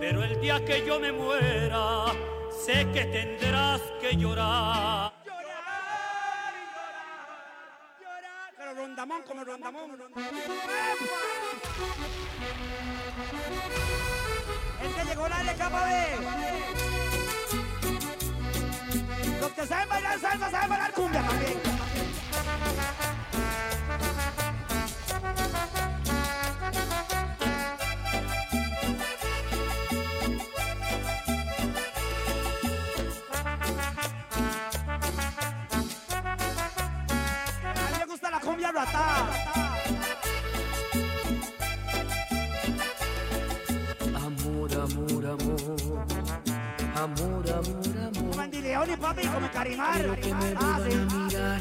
Pero 0.00 0.24
el 0.24 0.40
día 0.40 0.64
que 0.64 0.84
yo 0.86 0.98
me 0.98 1.12
muera, 1.12 2.06
sé 2.64 2.90
que 2.92 3.04
tendrás 3.04 3.82
que 4.00 4.16
llorar. 4.16 5.12
Pero 8.56 8.74
rondamón 8.74 9.22
como 9.22 9.44
rondamón. 9.44 9.90
Es 14.82 14.94
que 14.94 15.04
llegó 15.04 15.28
la 15.28 15.42
LKB. 15.42 15.76
Los 19.40 19.52
que 19.52 19.66
saben 19.66 19.88
bailar 19.88 20.18
salsa, 20.18 20.50
saben 20.50 20.70
bailar 20.70 20.92
cumbia 20.92 21.22
también. 21.22 21.89
Rata. 38.72 39.28
Amor, 44.16 44.70
amor, 44.74 45.26
amor. 45.26 46.06
Amor, 46.94 47.50
amor, 47.50 47.98
amor. 47.98 48.36
Mandileón 48.36 48.90
y 48.90 48.96
papi, 48.96 49.26
como 49.26 49.50
Carimar. 49.50 49.94
Quiero 50.00 50.14
que 50.20 50.34
me 50.34 50.54
Ah, 50.56 50.80
sí. 50.88 50.96
a 50.96 51.14
mirar 51.14 51.60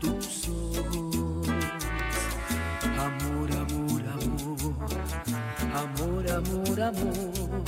tus 0.00 0.48
ojos. 0.48 1.48
Amor, 2.98 3.50
amor, 3.62 4.02
amor. 4.14 4.74
Amor, 5.74 6.30
amor, 6.30 6.80
amor. 6.82 7.64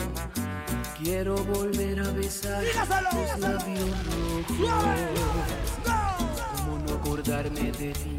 Quiero 1.03 1.37
volver 1.37 2.01
a 2.01 2.11
besar 2.11 2.63
Dígaselo. 2.65 3.11
tus 3.11 3.39
labios 3.41 4.07
rojos. 4.09 4.87
¿Cómo 6.57 6.79
no 6.79 6.95
acordarme 6.95 7.73
de 7.73 7.93
ti? 7.93 8.17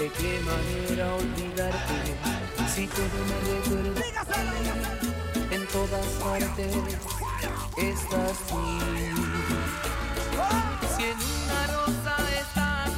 ¿De 0.00 0.08
qué 0.12 0.40
manera 0.46 1.14
olvidarte? 1.14 1.98
Si 2.74 2.86
todo 2.86 3.18
me 3.28 3.36
recuerda 3.52 4.00
en 5.50 5.66
todas 5.66 6.06
partes 6.24 6.74
estás 7.76 8.38
tú. 8.48 8.56
Si 10.96 11.02
en 11.04 11.18
una 11.20 11.60
rosa 11.76 12.16
estás, 12.40 12.90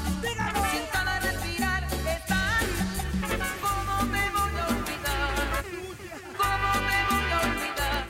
siéntala 0.71 1.19
respirar, 1.19 1.83
estás. 1.83 2.67
¿Cómo 3.61 3.95
me 4.13 4.25
voy 4.31 4.55
a 4.61 4.67
olvidar? 4.69 5.31
¿Cómo 6.39 6.71
me 6.87 6.99
voy 7.11 7.29
a 7.33 7.39
olvidar? 7.49 8.03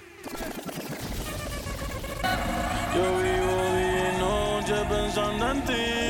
Yo 2.95 3.05
vivo 3.23 3.55
día 3.75 4.05
y 4.13 4.19
noche 4.21 4.77
pensando 4.91 5.51
en 5.51 5.65
ti 5.65 6.02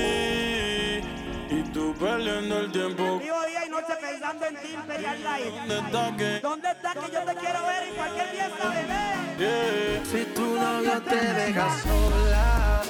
perdiendo 2.53 2.59
el 2.59 2.72
tiempo 2.72 3.18
Vivo 3.18 3.42
día 3.46 3.66
y 3.66 3.70
noche 3.70 3.94
pensando 4.00 4.46
en 4.46 4.57
ti, 4.57 4.74
Imperial 4.74 5.22
Light. 5.22 5.55
¿Dónde 5.55 5.78
está 5.78 6.16
que? 6.16 6.40
¿Dónde 6.40 6.70
está 6.70 6.94
que 6.94 7.12
yo 7.12 7.24
te 7.24 7.34
quiero 7.34 7.66
ver 7.66 7.82
en 7.88 7.94
cualquier 7.94 8.26
fiesta, 8.28 8.68
bebé? 8.68 9.03
Yeah. 9.38 10.05
Si 10.05 10.24
tu 10.34 10.55
novio 10.55 11.03
te 11.03 11.16
deja 11.16 11.78
sola, 11.80 12.82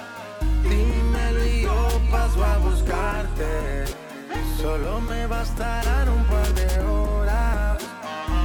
dímelo 0.64 1.46
y 1.46 1.62
yo 1.62 2.00
paso 2.10 2.44
a 2.44 2.58
buscarte. 2.58 3.84
Solo 4.60 5.00
me 5.00 5.26
bastarán 5.26 6.08
un 6.08 6.24
par 6.24 6.54
de 6.54 6.80
horas. 6.80 7.82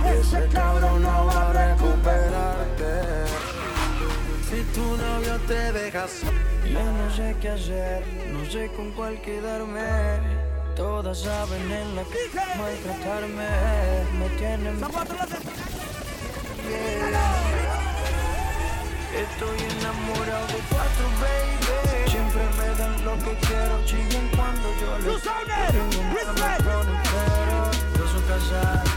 Ese 0.06 0.48
cabrón 0.50 1.02
no 1.02 1.26
va 1.26 1.50
a 1.50 1.54
recuperarte. 1.54 3.28
Si 4.50 4.62
tu 4.74 4.98
novio 4.98 5.40
te 5.48 5.74
deja 5.74 6.08
sola, 6.08 6.32
Ya 6.72 6.84
no 6.84 7.16
sé 7.16 7.36
qué 7.42 7.50
hacer, 7.50 8.04
no 8.32 8.46
sé 8.46 8.70
con 8.76 8.92
cuál 8.92 9.22
quedarme. 9.22 10.47
Todas 10.78 11.18
saben 11.22 11.72
en 11.72 11.96
la 11.96 12.04
que 12.04 12.30
maltratarme, 12.56 13.50
me 14.20 14.30
tienen. 14.38 14.76
Estoy 19.18 19.58
enamorado 19.80 20.48
de 20.48 20.62
cuatro, 20.70 21.06
baby. 21.20 22.12
Siempre 22.12 22.44
me 22.60 22.68
dan 22.78 22.94
lo 23.04 23.14
que 23.18 23.34
quiero, 23.48 23.84
chillan 23.86 24.30
cuando 24.36 24.70
yo 24.80 25.00
les 25.00 25.24
Tengo 25.24 26.02
ponen 26.14 27.02
pero 27.10 27.72
Dos 27.98 28.12
son 28.12 28.22
casadas, 28.28 28.88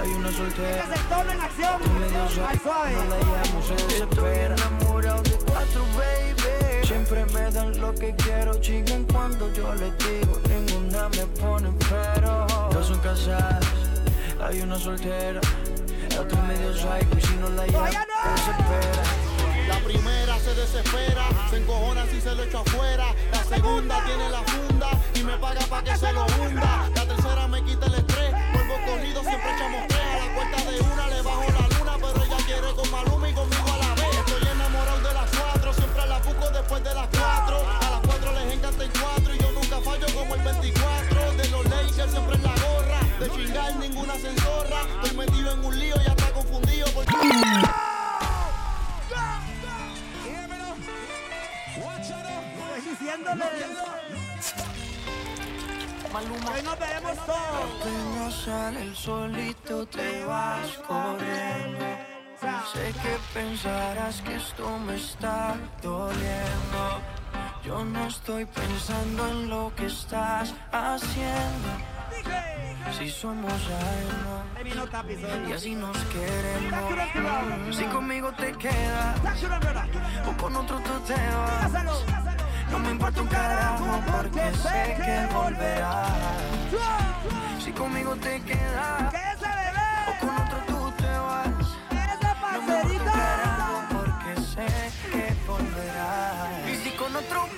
hay 0.00 0.08
una 0.08 0.32
soltera. 0.32 0.84
Tono 1.08 1.30
en 1.30 1.40
acción. 1.40 2.00
Medio 2.00 2.28
suave, 2.30 2.48
Al 2.50 2.60
suave. 2.60 2.92
no 2.92 3.04
la 3.04 3.18
llamo, 3.18 3.62
se 3.62 3.74
desespera. 3.74 4.56
enamorado 4.56 5.22
de 5.22 5.36
cuatro, 5.46 5.84
baby. 5.96 6.84
Siempre 6.84 7.24
me 7.26 7.50
dan 7.52 7.80
lo 7.80 7.94
que 7.94 8.12
quiero, 8.16 8.60
chingan 8.60 9.04
cuando 9.04 9.52
yo 9.52 9.72
les 9.76 9.96
digo. 9.98 10.45
Me 10.96 11.26
pone 11.40 11.70
pero. 11.90 12.46
Dos 12.72 12.86
son 12.86 12.98
casadas, 13.00 13.64
hay 14.42 14.60
una 14.62 14.78
soltera. 14.78 15.40
La 16.10 16.22
otra 16.22 16.40
es 16.40 16.48
medio 16.48 16.72
psycho 16.74 17.18
y 17.18 17.20
si 17.20 17.36
no 17.36 17.50
la 17.50 17.66
llamo, 17.66 17.86
se 17.86 18.30
desespera. 18.30 19.02
La 19.68 19.78
primera 19.80 20.38
se 20.38 20.54
desespera, 20.54 21.24
se 21.50 21.58
encojona 21.58 22.06
si 22.06 22.20
se 22.20 22.34
lo 22.34 22.42
echo 22.42 22.60
afuera. 22.60 23.14
La 23.30 23.44
segunda 23.44 24.02
tiene 24.04 24.30
la 24.30 24.42
funda 24.42 24.88
y 25.14 25.22
me 25.22 25.36
paga 25.38 25.60
pa' 25.66 25.84
que 25.84 25.96
se 25.96 26.12
lo 26.12 26.24
hunda. 26.24 26.88
La 26.94 27.06
tercera 27.06 27.46
me 27.46 27.62
quita 27.62 27.86
el 27.86 27.94
estrés, 27.94 28.32
vuelvo 28.54 28.74
corrido, 28.86 29.20
siempre 29.22 29.50
echamos 29.54 29.86
tres. 29.88 30.00
A 30.00 30.26
la 30.26 30.34
cuenta 30.34 30.70
de 30.70 30.80
una 30.80 31.06
le 31.08 31.22
bajo 31.22 31.44
la 31.44 31.78
luna, 31.78 31.92
pero 32.00 32.24
ella 32.24 32.36
quiere 32.46 32.74
con 32.74 32.90
Maluma 32.90 33.28
y 33.28 33.32
conmigo 33.34 33.75
de 43.18 43.30
chingar 43.30 43.76
ninguna 43.76 44.14
censorra. 44.14 44.80
Estoy 45.02 45.16
metido 45.16 45.52
en 45.52 45.64
un 45.64 45.78
lío 45.78 45.94
y 46.00 46.04
ya 46.04 46.10
está 46.10 46.30
confundido 46.32 46.86
porque... 46.94 47.14
Hoy 56.16 56.62
nos 56.62 56.78
veremos 56.78 57.16
todos. 57.26 57.70
Cuando 57.82 58.30
sale 58.30 58.82
el 58.82 58.96
solito 58.96 59.86
te 59.86 60.24
vas 60.24 60.66
corriendo. 60.88 61.84
Sé 62.72 62.92
que 63.02 63.18
pensarás 63.34 64.22
que 64.22 64.36
esto 64.36 64.78
me 64.78 64.96
está 64.96 65.56
doliendo. 65.82 67.00
Yo 67.64 67.84
no 67.84 68.06
estoy 68.06 68.46
pensando 68.46 69.28
en 69.28 69.50
lo 69.50 69.72
que 69.74 69.86
estás 69.86 70.54
haciendo. 70.72 71.95
Si 72.98 73.10
somos 73.10 73.52
alma 73.52 74.44
y 75.48 75.52
así 75.52 75.74
nos 75.74 75.96
queremos. 76.06 77.76
Si 77.76 77.84
conmigo 77.84 78.32
te 78.32 78.52
quedas 78.52 79.18
o 80.26 80.36
con 80.42 80.56
otro 80.56 80.78
tú 80.80 80.92
te 81.06 81.14
vas. 81.14 81.72
No 82.70 82.78
me 82.78 82.90
importa 82.90 83.20
un 83.22 83.28
carajo 83.28 84.02
porque 84.10 84.52
sé 84.54 84.96
que 84.96 85.34
volverás. 85.34 86.10
Si 87.62 87.72
conmigo 87.72 88.16
te 88.16 88.40
quedas 88.42 89.14
o 90.08 90.26
con 90.26 90.36
otro 90.36 90.58
tú 90.66 90.92
te 90.96 91.08
vas. 91.08 91.46
No 92.52 92.62
me 92.62 92.74
importa 92.74 93.04
un 93.04 93.10
carajo 93.10 93.82
porque 93.92 94.40
sé 94.40 94.66
que 95.12 95.36
volverás. 95.46 96.68
Y 96.70 96.76
si 96.76 96.90
con 96.96 97.14
otro 97.14 97.48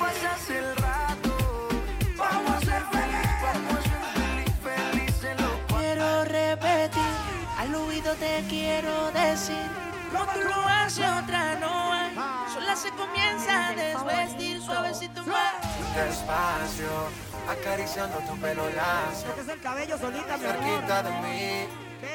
te 8.19 8.45
quiero 8.49 9.11
decir. 9.13 9.67
Otro 10.13 10.51
hacia 10.67 11.19
otra 11.19 11.57
no 11.57 11.93
hay. 11.93 12.15
Sola 12.53 12.75
se 12.75 12.91
comienza 12.91 13.69
a 13.69 13.73
desvestir 13.73 14.63
suavecito 14.63 15.23
más. 15.25 15.55
Despacio, 15.95 16.89
acariciando 17.49 18.19
tu 18.19 18.37
pelo 18.39 18.69
lacio. 18.71 19.29
Este 19.31 19.41
es 19.43 19.49
el 19.49 19.61
cabello 19.61 19.99
solita, 19.99 20.37
mi 20.39 20.47
amor. 20.47 20.63
Cerquita 20.63 21.03
de 21.03 21.11
mí. 21.11 21.69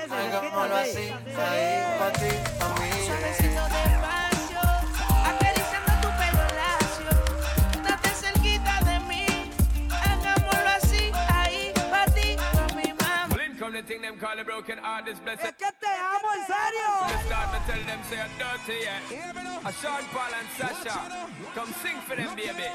Hagámoslo 0.09 0.75
así, 0.77 1.11
ahí, 1.37 1.97
pa' 1.99 2.11
ti, 2.13 2.29
pa' 2.59 2.67
mí. 2.79 4.22
Thing 13.87 14.01
them 14.01 14.17
call 14.17 14.39
a 14.39 14.43
broken 14.43 14.77
heart 14.77 15.07
is 15.07 15.19
blessed. 15.19 15.43
Es 15.43 15.51
que 15.57 15.71
te 15.79 15.87
amo, 15.87 16.29
en 16.33 16.45
serio. 16.47 16.89
Let's 17.07 17.25
start 17.25 17.51
to 17.53 17.59
tell 17.71 17.83
them 17.85 17.99
say 18.09 18.19
I'm 18.19 18.31
dirty, 18.39 18.77
yeah. 18.83 19.67
A 19.67 19.71
Sean 19.73 20.03
Paul 20.13 20.33
and 20.39 20.47
Sasha, 20.57 21.27
come 21.53 21.73
sing 21.83 21.97
for 22.07 22.15
them, 22.15 22.35
baby. 22.35 22.69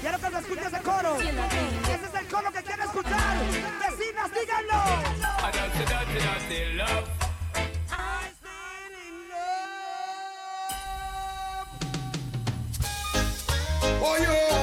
Quiero 0.00 0.18
que 0.18 0.30
se 0.30 0.38
escuche 0.38 0.66
ese 0.66 0.82
coro. 0.82 1.16
Ese 1.16 2.06
es 2.06 2.14
el 2.14 2.26
coro 2.26 2.52
que 2.52 2.62
quiero 2.62 2.82
escuchar. 2.84 3.36
Vecinas, 3.82 4.30
díganlo. 4.32 4.82
I 5.38 5.50
dirty, 5.52 5.84
dirty, 5.84 6.18
dirty 6.26 6.74
love. 6.76 7.08
Oh, 14.04 14.16
yo, 14.18 14.61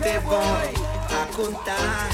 te 0.00 0.18
voy 0.20 0.74
a 1.10 1.26
contar. 1.36 2.08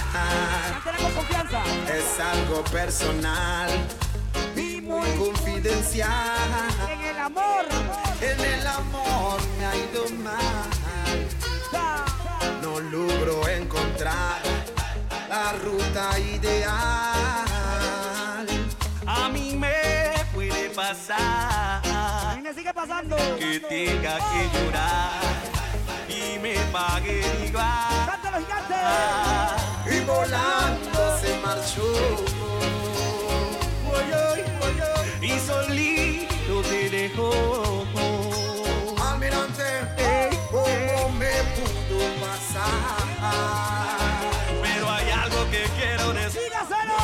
Confianza. 1.15 1.63
Es 1.93 2.21
algo 2.21 2.65
personal 2.65 3.71
y 4.57 4.81
muy 4.81 5.09
confidencial. 5.17 6.11
En 6.91 7.01
el 7.01 7.19
amor. 7.19 7.65
En 8.21 8.41
el 8.41 8.67
amor 8.67 9.41
me 9.59 9.67
ha 9.67 9.77
ido 9.77 10.09
mal. 10.23 10.71
No 12.63 12.81
logro 12.81 13.47
encontrar 13.49 14.41
la 15.29 15.53
ruta 15.65 16.19
ideal. 16.19 16.75
A 19.07 19.29
mí 19.29 19.55
me 19.57 20.15
puede 20.35 20.71
pasar 20.71 21.83
A 21.85 22.35
mí 22.37 22.43
me 22.43 22.55
sigue 22.55 22.73
pasando. 22.73 23.17
que 23.39 23.61
tenga 23.61 24.17
que 24.17 24.59
llorar 24.59 25.54
me 26.45 26.57
pague 26.71 27.23
igual. 27.47 28.05
¡Cántalo, 28.07 28.39
gigante! 28.45 28.75
Y 29.91 30.01
volando 30.05 31.19
se 31.19 31.39
marchó. 31.39 31.89
Y 35.23 35.39
solito 35.49 36.61
te 36.69 36.91
dejó. 36.91 37.31
Almirante, 39.09 39.69
¿cómo 40.51 41.13
me 41.21 41.35
pudo 41.55 41.99
pasar? 42.21 43.07
Pero 44.63 44.91
hay 44.91 45.11
algo 45.23 45.51
que 45.51 45.63
quiero 45.79 46.13
decir. 46.13 46.43
¡Dígaselo! 46.43 47.01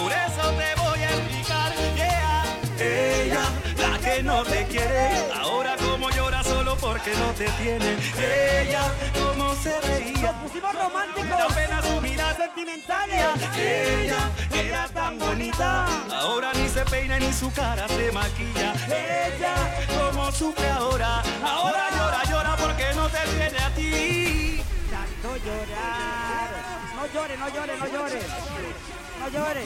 Por 0.00 0.12
eso 0.12 0.44
te 0.60 0.68
voy 0.80 1.00
a 1.00 1.10
explicar. 1.10 1.72
Yeah. 1.94 2.44
Ella, 2.80 3.44
la 3.76 3.98
que 3.98 4.22
no 4.22 4.42
te 4.44 4.64
quiere. 4.66 5.17
No 7.28 7.34
te 7.34 7.48
tiene. 7.62 7.96
Ella, 8.18 8.84
como 9.18 9.54
se 9.56 9.80
reía. 9.82 10.32
Nos 10.32 10.42
pusimos 10.42 10.74
románticos. 10.74 11.28
Da 11.28 11.48
pena 11.48 11.82
su 11.82 12.00
mirada 12.00 12.34
Sentimentales. 12.36 13.20
Ella 13.56 14.30
era 14.52 14.88
tan 14.88 15.18
bonita. 15.18 15.86
Ahora 16.10 16.52
ni 16.54 16.68
se 16.68 16.84
peina 16.86 17.18
ni 17.18 17.32
su 17.32 17.50
cara 17.52 17.86
se 17.88 18.12
maquilla. 18.12 18.72
Ella, 18.86 19.54
como 19.98 20.32
sufre 20.32 20.68
ahora. 20.70 21.22
Ahora 21.44 21.82
llora, 21.96 22.22
llora 22.30 22.56
porque 22.56 22.86
no 22.94 23.08
te 23.08 23.22
tiene 23.34 23.58
a 23.58 23.70
ti. 23.74 24.62
Tanto 24.90 25.36
llorar. 25.44 26.50
No 26.96 27.06
llore, 27.12 27.36
no 27.36 27.48
llore, 27.54 27.76
no 27.78 27.86
llore. 27.86 28.97
No 29.18 29.28
llore. 29.28 29.64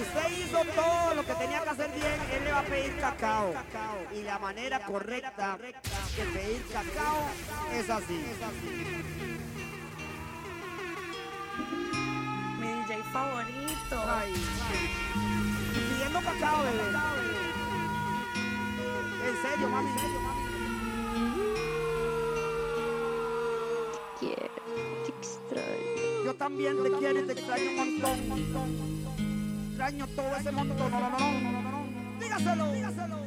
Usted 0.00 0.38
hizo 0.38 0.64
todo 0.74 1.14
lo 1.14 1.24
que 1.24 1.34
tenía 1.34 1.62
que 1.62 1.68
hacer 1.70 1.90
bien. 1.92 2.20
Él 2.32 2.44
le 2.44 2.52
va 2.52 2.60
a 2.60 2.62
pedir 2.62 2.96
cacao. 2.98 3.54
Y 4.14 4.22
la 4.22 4.38
manera 4.38 4.80
correcta 4.84 5.58
de 5.58 6.22
pedir 6.32 6.64
cacao 6.72 7.18
es 7.72 7.90
así. 7.90 8.24
Mi 12.58 12.68
DJ 12.68 13.02
favorito. 13.12 14.04
Ay. 14.08 14.34
Pidiendo 15.74 16.20
cacao, 16.20 16.62
bebé. 16.62 17.10
En 19.28 19.42
serio, 19.42 19.68
mami. 19.68 19.90
Quiero, 24.18 24.50
te 25.04 25.10
extraño. 25.10 25.89
Yo 26.30 26.36
también 26.36 26.80
te 26.80 26.90
quiero 26.92 27.18
y 27.18 27.22
te 27.24 27.32
extraño 27.32 27.70
un 27.70 27.76
montón, 27.76 28.28
montón. 28.28 28.68
Extraño 29.66 30.06
todo 30.14 30.36
ese 30.36 30.52
montón. 30.52 30.92
No, 30.92 31.00
no, 31.00 31.62
no. 31.62 32.20
Dígaselo, 32.20 32.72
dígaselo. 32.72 33.18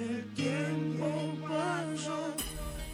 El 0.00 0.24
tiempo 0.32 1.06
pasó 1.46 2.34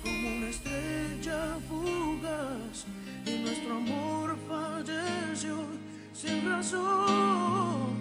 como 0.03 0.37
una 0.37 0.49
estrella 0.49 1.59
fugaz 1.69 2.87
y 3.25 3.39
nuestro 3.39 3.77
amor 3.77 4.37
falleció 4.49 5.65
sin 6.13 6.51
razón. 6.51 7.95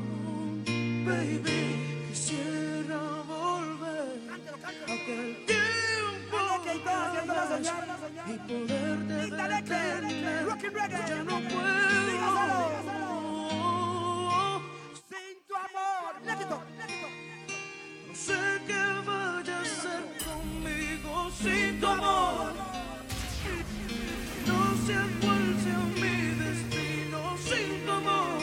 Baby, 1.06 2.08
quisiera 2.10 2.98
volver 3.28 4.20
a 4.32 4.94
aquel 4.94 5.46
tiempo 5.46 5.49
haciendo 6.78 7.34
la 7.34 7.48
señal. 7.48 7.84
y 8.28 8.38
poderte 8.38 9.36
Dale, 9.36 9.64
que, 9.64 10.70
reggae. 10.70 11.08
Ya 11.08 11.24
no 11.24 11.38
Dígaselo. 11.40 11.50
puedo. 12.86 13.10
Sin 15.10 15.36
tu 15.48 15.56
amor. 15.56 16.12
No 18.08 18.16
sé 18.16 18.40
qué 18.68 18.84
vaya 19.06 19.58
a 19.58 19.62
hacer 19.62 20.04
conmigo 20.26 21.32
sin 21.42 21.80
tu 21.80 21.88
amor. 21.88 22.54
No 24.48 24.60
sé 24.86 24.96
cuál 25.22 25.46
sea 25.64 25.80
mi 25.96 26.16
destino 26.44 27.20
sin 27.38 27.86
tu 27.86 27.92
amor. 27.92 28.42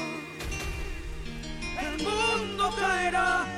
El 1.81 1.95
mundo 2.05 2.65
caerá 2.79 3.56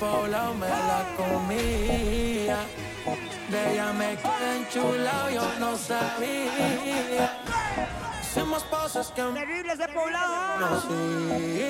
poblado 0.00 0.54
me 0.54 0.68
la 0.68 1.04
comía. 1.16 2.58
De 3.50 3.72
ella 3.72 3.92
me 3.92 4.16
quedé 4.16 4.56
enchulado, 4.56 5.30
yo 5.30 5.46
no 5.60 5.76
sabía. 5.76 7.38
Hacemos 8.20 8.64
cosas 8.64 9.12
que... 9.14 9.22
Terribles 9.22 9.78
de 9.78 9.86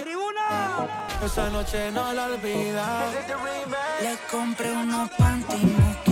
Tribuna. 0.02 0.88
Esa 1.24 1.50
noche 1.50 1.90
no 1.90 2.12
la 2.12 2.26
olvida. 2.26 3.10
Le 4.00 4.16
compré 4.30 4.72
unos 4.72 5.10
panty 5.18 6.09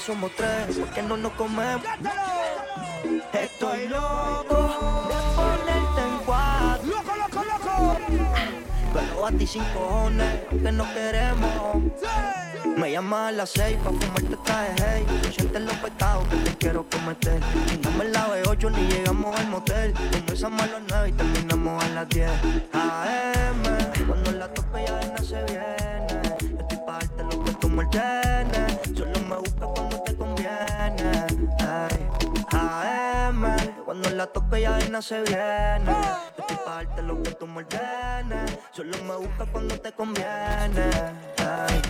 somos 0.00 0.30
tres, 0.34 0.78
porque 0.78 1.02
no 1.02 1.16
nos 1.16 1.32
comemos. 1.32 1.82
Estoy 3.32 3.88
loco 3.88 5.10
ponerte 5.36 6.00
en 6.00 6.18
cuatro. 6.24 6.86
Loco, 6.86 7.16
loco, 7.16 7.44
loco. 7.44 7.96
Pero 8.92 9.26
a 9.26 9.32
ti 9.32 9.46
sin 9.46 9.64
cojones, 9.74 10.44
que 10.48 10.72
no 10.72 10.84
queremos. 10.94 11.82
Me 12.76 12.92
llama 12.92 13.28
a 13.28 13.32
las 13.32 13.50
seis 13.50 13.76
pa' 13.84 13.90
fumarte 13.90 14.36
traje, 14.44 14.74
hey 14.78 15.32
Sientes 15.36 15.60
los 15.60 15.74
pecados 15.74 16.26
que 16.28 16.36
te 16.36 16.56
quiero 16.56 16.86
cometer 16.88 17.40
Chingamos 17.66 18.06
la 18.06 18.28
B8 18.28 18.70
ni 18.72 18.86
llegamos 18.86 19.38
al 19.38 19.48
motel 19.48 19.92
Comenzamos 19.92 20.62
a 20.62 20.66
las 20.66 20.82
nueve 20.88 21.08
y 21.08 21.12
terminamos 21.12 21.84
a 21.84 21.88
las 21.88 22.08
10 22.08 22.30
AM 22.72 23.79
la 34.20 34.26
toco 34.26 34.54
ella 34.54 34.72
de 34.72 34.90
no 34.90 35.00
se 35.00 35.22
viene. 35.22 35.86
Yo 36.36 36.42
estoy 36.42 36.56
pa' 36.66 36.74
darte 36.74 37.02
lo 37.02 37.22
que 37.22 37.30
tú 37.38 37.46
me 37.46 37.62
ordenes. 37.62 38.58
Solo 38.70 38.94
me 39.08 39.16
busca 39.16 39.46
cuando 39.50 39.80
te 39.80 39.92
conviene. 39.92 40.86
Ay. 41.38 41.80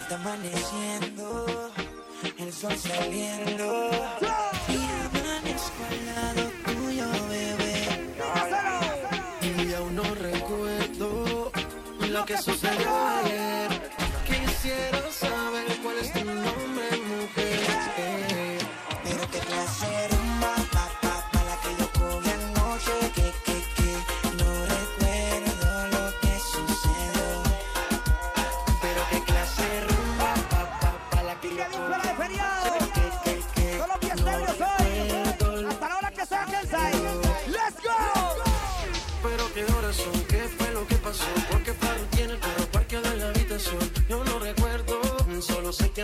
Está 0.00 0.14
amaneciendo, 0.14 1.70
el 2.38 2.52
sol 2.54 2.74
saliendo. 2.74 3.90
Y 4.76 4.80
amanezco 5.04 5.80
al 5.90 5.98
lado 6.08 6.44
tuyo, 6.64 7.06
bebé. 7.28 7.76
Y 9.42 9.74
aún 9.74 9.94
no 9.96 10.04
recuerdo 10.28 11.52
lo 12.08 12.24
que 12.24 12.38
sucedió 12.38 13.13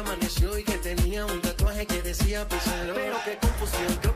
amaneció 0.00 0.58
y 0.58 0.64
que 0.64 0.78
tenía 0.78 1.26
un 1.26 1.40
tatuaje 1.40 1.86
que 1.86 2.02
decía 2.02 2.46
písalo. 2.48 2.94
Pero 2.94 3.16
qué 3.24 3.38
confusión, 3.38 4.09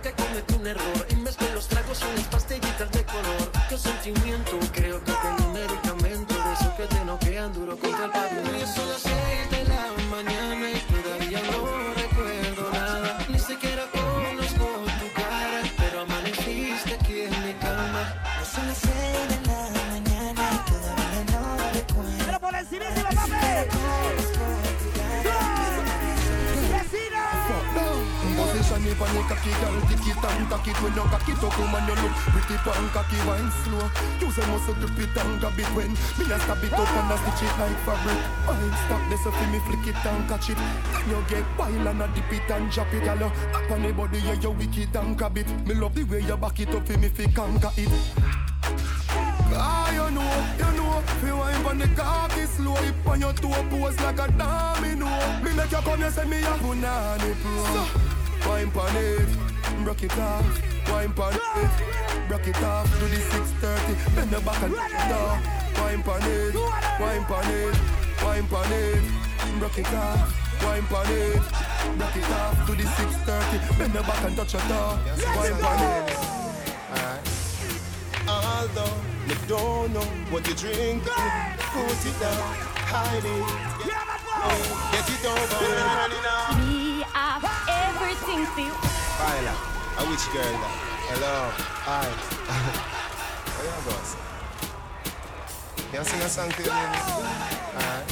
Me 28.95 29.01
pon 29.01 29.15
the 29.15 29.23
cocky 29.27 29.51
girl, 29.59 29.75
kick 29.91 30.07
it 30.07 30.23
and 30.23 30.49
cock 30.49 30.69
it 30.69 30.79
when 30.79 30.95
you 30.95 31.03
cock 31.11 31.27
it 31.27 31.43
up, 31.43 31.59
woman 31.59 31.83
you 31.83 31.99
look 31.99 32.15
pretty 32.31 32.55
pan 32.62 32.87
cocky 32.91 33.19
wine 33.27 33.51
slow. 33.65 33.91
Use 34.23 34.39
a 34.39 34.47
muscle 34.47 34.75
grip 34.75 34.99
it 35.03 35.16
and 35.19 35.41
grab 35.41 35.59
it 35.59 35.66
when 35.75 35.91
me 35.91 36.31
a 36.31 36.39
stab 36.39 36.62
it 36.62 36.73
up 36.73 36.87
and 36.95 37.11
a 37.11 37.16
stitch 37.19 37.43
it 37.43 37.59
like 37.59 37.79
fabric. 37.83 38.21
Wine 38.47 38.77
stop 38.87 39.03
this 39.11 39.25
so 39.25 39.31
me 39.51 39.59
flick 39.66 39.87
it 39.91 40.07
and 40.07 40.29
catch 40.29 40.51
it. 40.51 40.57
Then 40.57 41.11
you 41.11 41.25
get 41.27 41.45
wild 41.59 41.87
and 41.89 42.03
a 42.03 42.09
dip 42.15 42.33
it 42.33 42.51
and 42.51 42.71
drop 42.71 42.95
it, 42.95 43.03
girl. 43.03 43.25
Up 43.25 43.71
on 43.71 43.83
the 43.83 43.93
body 43.93 44.19
yeah 44.21 44.35
you 44.35 44.51
wicked 44.53 44.95
and 44.95 45.19
grab 45.19 45.39
it. 45.39 45.66
Me 45.66 45.75
love 45.75 45.95
the 45.97 46.05
way 46.05 46.21
you 46.21 46.37
back 46.37 46.61
it 46.61 46.75
up 46.75 46.87
fi 46.87 46.97
me 46.97 47.09
fi 47.09 47.27
conquer 47.27 47.73
it. 47.77 47.91
Ah, 49.57 49.91
you 49.91 50.11
know, 50.15 50.31
you 50.55 50.71
know, 50.79 51.03
fi 51.19 51.33
wine 51.33 51.66
on 51.66 51.79
the 51.79 51.89
cocky 51.99 52.47
slow, 52.47 52.75
hip 52.77 53.07
on 53.09 53.21
your 53.21 53.33
toe 53.33 53.65
pose 53.71 53.99
like 54.01 54.21
a 54.21 54.31
domino. 54.39 55.11
Me 55.43 55.53
make 55.53 55.73
you 55.73 55.79
come, 55.79 56.01
you 56.01 56.11
say 56.11 56.25
me 56.27 56.39
a 56.39 56.55
punani 56.62 57.35
pro. 57.43 58.24
Wine 58.47 58.71
pon 58.71 58.97
it, 58.97 59.29
broke 59.85 60.03
it 60.03 60.19
off. 60.19 60.45
Wine 60.89 61.12
pon 61.12 61.35
it, 61.35 62.29
broke 62.29 62.47
it 62.47 62.62
off. 62.62 62.91
Do 63.01 63.07
the 63.09 63.16
630, 63.16 64.15
bend 64.15 64.31
the 64.31 64.41
back 64.41 64.62
and 64.62 64.75
touch 64.75 64.93
it 64.93 65.12
off. 65.12 65.39
Wine 65.79 66.03
pon 66.03 66.23
it, 66.23 66.55
wine 67.01 67.25
pon 67.25 67.51
it, 67.51 67.75
wine 68.23 68.47
pon 68.49 68.73
it, 68.73 69.03
broke 69.59 69.79
it 69.79 69.93
off. 69.95 70.33
Wine 70.62 70.85
pon 70.85 71.07
it, 71.09 71.43
broke 71.99 72.16
it 72.16 72.31
off. 72.31 72.66
Do 72.66 72.75
the 72.75 72.87
630, 72.87 73.79
bend 73.79 73.93
the 73.93 74.03
back 74.03 74.25
and 74.25 74.37
touch 74.37 74.55
it 74.55 74.71
off. 74.71 74.99
Wine 75.37 75.57
pon 75.61 75.81
it. 75.83 76.16
Alright. 76.95 77.25
Although 78.29 78.97
you 79.29 79.37
don't 79.49 79.93
know 79.93 80.07
what 80.31 80.47
you 80.47 80.55
drink, 80.55 81.03
put 81.03 82.07
it 82.07 82.21
down, 82.21 82.55
hide 82.93 83.25
it. 83.25 83.75
Get 84.93 85.09
it 85.09 85.25
over. 85.25 85.61
Me 86.59 86.64
everything 88.35 88.55
for 88.55 88.61
you. 88.61 88.74
Kyla, 89.19 89.55
a 89.98 90.02
which 90.11 90.27
girl 90.32 90.43
that? 90.43 90.74
Hello, 91.06 91.35
hi. 91.86 92.06
Where 93.55 93.66
you 93.66 93.82
boss? 93.86 94.16
Can 95.90 96.01
you 96.01 96.05
sing 96.05 96.20
a 96.20 96.28
song 96.28 96.51
to 96.51 96.62
me? 96.62 96.69
Alright. 97.78 98.06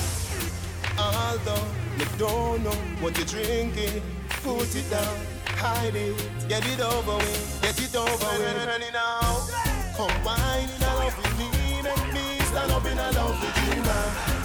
Although 0.99 1.67
you 1.99 2.07
don't 2.19 2.63
know 2.63 2.79
what 3.01 3.17
you're 3.17 3.27
drinking, 3.27 4.03
put 4.43 4.75
it 4.77 4.89
down, 4.91 5.17
hide 5.59 5.95
it, 5.95 6.15
get 6.49 6.65
it 6.67 6.81
over 6.81 7.17
with, 7.17 7.59
get 7.63 7.81
it 7.81 7.97
over 7.97 8.13
with. 8.13 8.93
now. 8.93 9.49
Come 9.97 10.25
wine 10.25 10.69
in 10.71 10.83
a 10.83 10.95
love 11.03 11.17
with 11.19 11.39
me, 11.39 11.83
make 11.83 12.15
me 12.15 12.39
stand 12.47 12.71
up 12.71 12.87
in 12.87 12.99
a 12.99 13.11
love 13.13 13.41
with 13.41 13.77
you 13.77 13.83
now. 13.83 14.42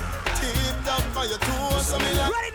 Tip 0.88 0.96
top 0.96 1.04
for 1.12 1.26
your 1.28 1.38
toes, 1.40 1.88
so 1.88 2.00
me 2.00 2.12
like 2.16 2.32
Ready 2.32 2.52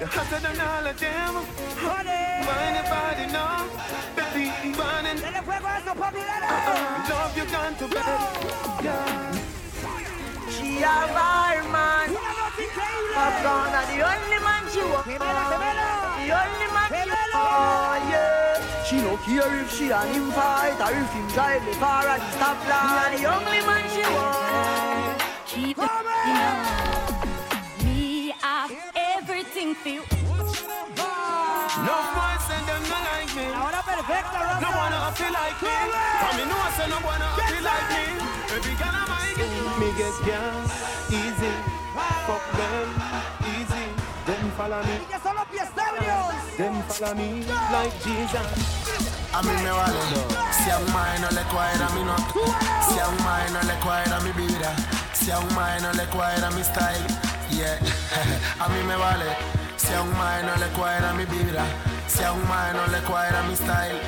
You're 0.00 0.12
hotter 0.12 0.40
than 0.44 0.60
all 0.60 0.86
of 0.86 1.00
them. 1.00 1.34
Honey. 1.80 2.44
Wine 2.44 2.76
your 2.76 2.84
body 2.92 3.26
now. 3.32 3.64
Baby, 4.12 4.52
burning. 4.76 5.16
Uh-uh. 5.24 7.08
Love 7.08 7.36
you 7.36 7.46
gone 7.48 7.74
to 7.80 7.86
bed. 7.88 8.04
Yeah. 8.84 9.32
She 10.52 10.84
a 10.84 11.08
bar 11.16 11.64
man. 11.72 12.12
Popcorn 13.16 13.72
are 13.80 13.86
the 13.88 14.04
only 14.04 14.38
man 14.44 14.64
she 14.68 14.84
want. 14.84 15.06
The 15.08 15.16
only 16.36 16.68
man 16.76 16.88
she 16.92 17.08
want, 17.32 18.04
yeah. 18.12 18.84
She 18.84 18.96
no 19.00 19.16
care 19.24 19.56
if 19.62 19.72
she 19.72 19.90
and 19.90 20.10
him 20.12 20.30
fight 20.32 20.76
or 20.76 20.92
if 20.92 21.12
him 21.16 21.26
drive 21.32 21.64
the 21.64 21.72
car 21.80 22.04
at 22.04 22.20
the 22.20 22.30
stoplight. 22.36 23.16
The 23.16 23.24
only 23.24 23.60
man 23.64 23.88
she 23.88 24.04
want. 24.12 24.60
Keep 25.46 25.76
the 25.78 26.00
for 29.80 29.88
you. 29.88 30.04
No 31.80 31.96
boy 32.12 32.34
send 32.44 32.64
them 32.68 32.82
no 32.84 32.98
like 33.08 33.32
me. 33.32 33.46
Ahora. 33.56 33.80
No 34.60 34.68
wanna 34.76 35.12
feel 35.16 35.32
like 35.32 35.56
me. 35.64 35.72
Come 36.20 36.36
me 36.36 36.44
no 36.44 36.56
one 36.60 36.72
say 36.76 36.88
no 36.92 36.98
wanna 37.00 37.28
feel 37.48 37.64
like 37.64 37.88
me. 37.88 38.04
Every 38.52 38.74
girl 38.76 38.92
I 38.92 39.04
might 39.08 39.34
get. 39.40 39.48
Me 39.80 39.88
get 39.96 40.16
girls 40.28 40.72
easy. 41.08 41.54
Fuck 42.28 42.44
them 42.60 42.88
easy. 43.56 43.84
Them 44.28 44.44
follow 44.56 44.82
me. 44.84 44.96
Them 46.58 46.76
follow 46.88 47.14
me 47.14 47.28
like 47.72 47.94
Jesus. 48.04 48.48
a 49.32 49.40
mi 49.42 49.54
me 49.64 49.72
vale. 49.72 50.02
Si 50.52 50.68
a 50.68 50.76
un 50.76 50.92
mal 50.92 51.20
no 51.22 51.28
le 51.32 51.44
cuadra 51.48 51.88
mi 51.96 52.04
nota. 52.04 52.32
Si 52.84 52.98
a 52.98 53.08
un 53.08 53.16
mal 53.24 53.48
no 53.52 53.60
le 53.64 53.76
cuadra 53.80 54.20
mi 54.20 54.32
vibra. 54.32 54.72
Si 55.14 55.30
a 55.30 55.38
un 55.38 55.54
mal 55.54 55.80
no 55.82 55.92
le 55.92 56.04
cuadra 56.12 56.50
mi 56.50 56.62
style. 56.62 57.06
Yeah, 57.50 57.78
a 58.60 58.68
mi 58.68 58.82
me 58.84 58.96
vale. 58.96 59.49
Si 59.90 59.96
a 59.96 60.02
un 60.02 60.16
mae 60.16 60.44
no 60.44 60.54
le 60.54 60.68
cuadra 60.68 61.12
mi 61.14 61.24
vibra 61.24 61.64
Si 62.06 62.22
a 62.22 62.30
un 62.30 62.46
mae 62.46 62.72
no 62.74 62.86
le 62.86 63.00
cuadra 63.00 63.42
mi 63.42 63.56
style 63.56 63.98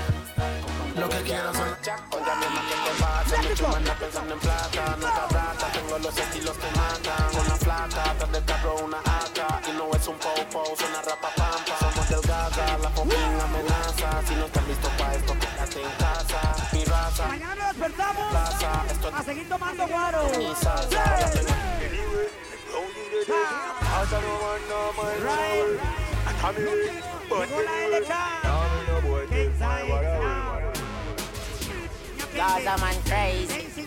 Lo 0.94 1.08
que 1.08 1.20
quiero 1.22 1.52
son 1.52 1.74
Oiga, 2.12 2.34
mi 2.38 2.46
¿qué 2.68 3.42
te? 3.42 3.48
Mi 3.48 3.54
chuma 3.56 3.76
anda 3.78 3.94
pensando 3.94 4.34
en 4.34 4.38
plata 4.38 4.84
está 4.94 5.26
plata, 5.26 5.66
tengo 5.72 5.98
los 5.98 6.16
estilos 6.16 6.56
que 6.56 6.70
matan 6.78 7.34
Una 7.34 7.56
flaca, 7.56 8.10
atrás 8.12 8.30
del 8.30 8.44
carro 8.44 8.76
una 8.84 8.98
AK 8.98 9.68
Y 9.68 9.72
no 9.72 9.90
es 9.92 10.06
un 10.06 10.18
po-po, 10.18 10.62
suena 10.78 11.02
rapa 11.02 11.30
pampa 11.34 11.74
Somos 11.80 12.08
delgada, 12.08 12.78
la 12.78 12.90
fucking 12.90 13.40
amenaza 13.42 14.22
Si 14.28 14.34
no 14.36 14.46
estás 14.46 14.68
listo 14.68 14.88
pa' 14.96 15.14
esto, 15.14 15.32
quédate 15.34 15.82
en 15.82 15.90
casa 15.98 16.40
Mi 16.70 16.84
raza, 16.84 17.26
Mañana 17.26 17.54
nos 17.56 17.66
despertamos 17.74 18.30
plaza 18.30 18.84
Esto 18.88 19.10
a 19.12 19.22
seguir 19.24 19.48
tomando 19.48 19.88
guaro. 19.88 20.30
mi 20.38 20.54
salsa 20.54 21.02
Ya 23.28 24.04
tengo- 24.10 24.40
Llegó 27.40 27.62
la 27.62 27.72
LK. 27.98 28.12
Gaza 32.34 32.76
man 32.78 32.96
crazy. 33.04 33.86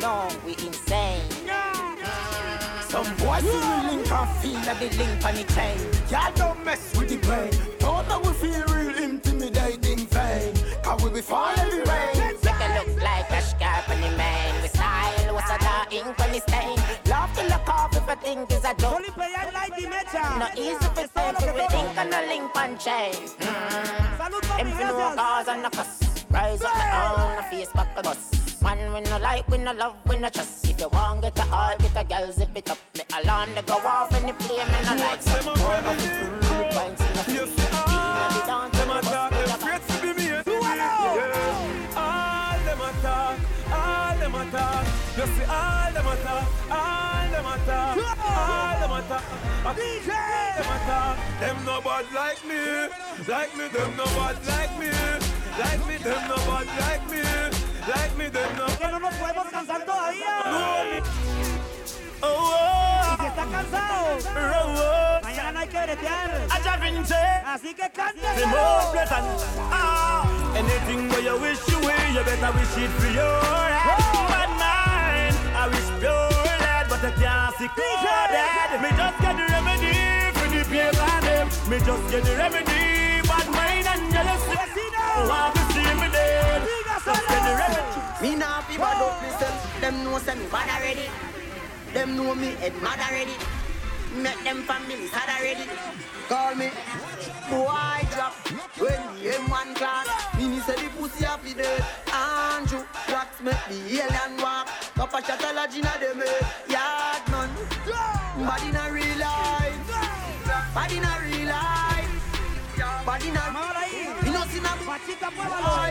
No, 0.00 0.28
we 0.44 0.52
insane. 0.52 1.28
Some 2.88 3.06
boys 3.16 3.42
see 3.42 3.60
we 3.60 3.90
link 3.90 4.10
and 4.12 4.28
feel 4.40 4.60
like 4.66 4.78
the 4.78 4.88
link 4.98 5.24
on 5.24 5.34
the 5.34 5.44
chain. 5.54 5.78
Y'all 6.10 6.32
don't 6.34 6.64
mess 6.64 6.94
with 6.96 7.08
the 7.08 7.16
brain. 7.26 7.50
Don't 7.78 8.06
know 8.08 8.20
we 8.20 8.32
feel 8.34 8.64
real 8.74 8.96
intimidating 8.96 10.06
vain. 10.06 10.54
Cause 10.82 11.02
we 11.02 11.10
be 11.10 11.20
fall 11.22 11.52
every 11.58 11.78
rain. 11.82 12.16
Make 12.42 12.60
it 12.60 12.86
look 12.86 13.02
like 13.02 13.30
a 13.30 13.42
scarp 13.42 13.88
on 13.90 14.00
the 14.00 14.10
man. 14.16 14.62
We 14.62 14.68
style, 14.68 15.34
what's 15.34 15.50
a 15.50 15.58
da 15.58 15.84
ink 15.90 16.20
on 16.20 16.32
the 16.32 16.40
stain. 16.40 16.78
Love 18.12 18.20
to 18.24 18.34
look 18.34 18.50
off 18.50 19.04
if 19.04 19.56
I 19.56 19.68
think 19.68 19.90
it's 19.90 20.12
a 20.12 20.20
joke. 20.20 20.38
No 20.38 20.48
easy 20.54 20.76
to 20.78 21.08
say, 21.08 21.32
but 21.32 21.54
we 21.54 21.66
think 21.68 21.98
on 21.98 22.12
a 22.12 22.26
link 22.26 22.56
on 22.56 22.78
chain. 22.78 23.14
Mm. 23.40 24.56
Them 24.58 24.70
fi 24.72 24.84
know 24.84 25.14
cause 25.16 25.48
and 25.48 25.64
a 25.64 25.70
cuss. 25.70 26.24
Rise 26.30 26.62
up 26.62 26.76
on 26.76 27.36
the 27.36 27.42
face 27.44 27.72
back 27.72 27.96
of 27.96 28.06
us. 28.06 28.60
Man, 28.62 28.92
we 28.92 29.00
no 29.00 29.18
like, 29.18 29.48
we 29.48 29.58
no 29.58 29.72
love, 29.72 29.96
we 30.06 30.18
no 30.18 30.28
trust. 30.28 30.68
If 30.68 30.78
you 30.80 30.88
want 30.90 31.22
get 31.22 31.38
a 31.38 31.50
all, 31.50 31.76
get 31.78 31.96
a 31.96 32.04
girl, 32.04 32.32
zip 32.32 32.50
it 32.54 32.70
up. 32.70 32.78
Me 32.96 33.02
alarm 33.18 33.48
they 33.54 33.62
go 33.62 33.74
off 33.74 34.14
in 34.14 34.26
the 34.26 34.34
plane, 34.34 34.66
me 34.66 34.78
no 34.84 34.94
like. 34.96 35.22
Some 35.22 35.44
more 35.46 35.74
of 35.74 35.84
the 35.84 36.08
full 36.12 36.64
pints 36.68 37.00
in 37.00 37.12
the 37.14 37.24
face. 37.24 37.56
Inna 37.88 38.28
the 38.28 38.40
dance, 38.46 38.76
Them 38.76 38.90
a 38.90 39.00
talk, 39.00 39.30
with 39.30 39.40
them 39.40 39.50
a 39.50 39.54
afraid 39.54 39.82
to 39.88 39.94
be 40.02 40.12
me. 40.12 40.26
Yeah. 40.26 40.42
Ah, 41.96 42.52
all 42.52 42.64
them 42.66 42.80
a 42.80 42.92
talk, 43.00 43.38
ah, 43.68 44.10
all 44.10 44.18
them 44.18 44.34
a 44.34 44.50
talk. 44.50 44.86
You 45.16 45.26
see 45.34 45.44
all 45.44 45.92
them 45.92 46.06
a 46.06 46.16
talk, 46.22 46.70
all 46.70 47.11
them 47.32 47.46
a 47.46 47.56
talk, 47.66 47.96
all 47.96 48.80
them 48.80 48.92
a 48.92 49.02
talk. 49.08 49.24
A 49.64 49.70
DJ 49.74 50.08
them 50.56 50.70
a 50.70 50.78
talk. 50.86 51.16
Them 51.40 51.56
no 51.64 51.80
bad 51.80 52.06
like 52.14 52.42
me, 52.46 52.60
like 53.28 53.52
me. 53.56 53.64
Them 53.68 53.90
no 53.96 54.04
bad 54.16 54.36
like 54.46 54.78
me, 54.78 54.90
like 55.58 55.82
me. 55.88 55.96
Them 55.96 56.22
no 56.28 56.36
bad 56.48 56.66
like 56.80 57.04
me, 57.10 57.22
like 57.88 58.14
me. 58.18 58.26
Them 58.28 58.56
no. 58.56 58.66
Que 58.66 58.86
no 58.88 58.98
nos 58.98 59.14
podemos 59.14 59.46
cansar 59.50 59.84
todavía. 59.84 60.42
Oh, 60.44 62.22
oh. 62.22 63.16
Y 63.18 63.20
si 63.20 63.26
estás 63.26 63.46
cansado, 63.46 64.18
Oh, 64.34 64.74
oh. 64.76 65.20
mañana 65.22 65.52
no 65.52 65.58
hay 65.60 65.68
que 65.68 65.80
bretear. 65.82 66.30
Aja 66.50 66.76
Vince. 66.76 67.14
Así 67.46 67.74
que 67.74 67.82
The 67.82 67.90
cántelo. 67.90 68.46
more 68.48 68.92
pleasant. 68.92 69.26
Ah, 69.70 70.24
anything 70.56 71.08
where 71.10 71.20
you 71.22 71.36
wish 71.40 71.60
you 71.68 71.78
will, 71.78 72.14
you 72.14 72.22
better 72.24 72.52
wish 72.52 72.76
it 72.78 72.90
for 73.00 73.08
your 73.10 73.40
head. 73.42 73.98
Bad 74.28 74.50
mind, 74.62 75.36
I 75.56 75.68
wish 75.68 76.00
pure 76.00 76.31
lead, 77.02 77.14
but 77.14 77.20
can't 77.20 77.54
see 77.56 77.68
coded. 77.68 78.82
Me 78.82 78.88
just 78.96 79.18
get 79.20 79.36
the 79.36 79.44
remedy 79.52 79.94
for 80.38 80.48
the 80.48 80.64
paper 80.70 81.20
them. 81.20 81.48
Me 81.68 81.78
just 81.78 82.10
get 82.10 82.24
the 82.24 82.36
remedy, 82.36 83.26
bad 83.28 83.46
mind 83.50 83.86
and 83.86 84.12
jealousy. 84.12 84.56
Want 85.28 85.54
to 85.54 85.62
see 85.72 85.94
me 86.00 86.08
dead? 86.10 86.62
Just 87.04 87.28
get 87.28 87.42
the 87.46 87.54
remedy. 87.60 88.00
Me 88.22 88.36
nah 88.36 88.60
fi 88.62 88.76
bad 88.76 89.02
up 89.02 89.22
myself. 89.22 89.80
Them 89.80 90.04
know 90.04 90.18
say 90.18 90.34
me 90.34 90.46
bad 90.46 90.68
already. 90.68 91.08
Them 91.92 92.16
know 92.16 92.34
me 92.34 92.54
head 92.62 92.74
mad 92.82 93.00
already. 93.00 93.36
Make 94.16 94.44
them 94.44 94.62
families 94.62 95.10
had 95.10 95.28
already. 95.28 95.68
Call 96.28 96.54
me 96.54 96.70
boy 97.50 98.00
drop 98.12 98.34
when 98.78 99.00
the 99.18 99.30
M1 99.30 99.74
class 99.76 100.31
say 100.62 100.76
the 100.76 100.88
pussy 100.96 101.24
have 101.24 101.42
the 101.44 101.54
dirt. 101.54 101.82
Andrew 102.12 102.84
Wax 103.08 103.40
make 103.42 103.64
the 103.68 103.78
alien 104.00 104.32
walk. 104.40 104.68
Papa 104.94 105.22
shot 105.26 105.42
a 105.42 105.52
lodge 105.52 105.76
in 105.76 105.84
a 105.84 105.94
dem 105.98 106.22
yard 106.70 107.22
man. 107.30 107.50
Body 108.46 108.70
not 108.72 108.92
real 108.92 109.18
life. 109.18 109.78
Body 110.74 111.00
not 111.00 111.20
real 111.22 111.48
life. 111.48 112.12
Body 113.06 113.30
not 113.30 113.50
real 113.50 113.74
life. 113.74 114.26
You 114.26 114.32
know 114.32 114.44
see 114.46 114.60
na. 114.60 114.72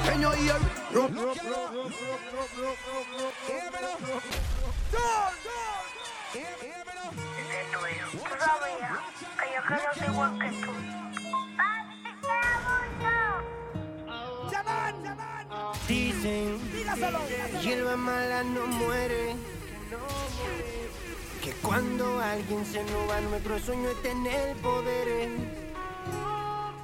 Can 0.06 0.22
you 0.22 0.32
hear? 0.32 0.60
Rock, 0.94 1.12
rock, 1.16 1.44
rock, 1.44 1.74
rock, 1.74 1.92
rock, 2.02 2.52
rock, 2.58 2.80
rock. 3.20 3.34
Hear 3.48 3.68
me 3.72 3.80
now. 3.82 3.98
Turn, 4.92 5.34
turn. 5.46 5.86
Hear 6.34 6.54
me 6.60 6.68
now. 6.96 7.12
Здравия. 8.12 9.00
А 9.38 9.46
я 9.46 9.62
хотел 9.62 9.94
ты 9.94 10.12
вот 10.12 11.01
Dicen 15.92 16.58
hierba 17.62 17.98
mala 17.98 18.44
no 18.44 18.66
muere. 18.66 19.36
Que 21.44 21.52
cuando 21.62 22.18
alguien 22.22 22.66
se 22.66 22.82
va, 23.10 23.20
nuestro 23.20 23.60
sueño 23.60 23.90
es 23.90 24.02
tener 24.02 24.56
poder. 24.62 25.28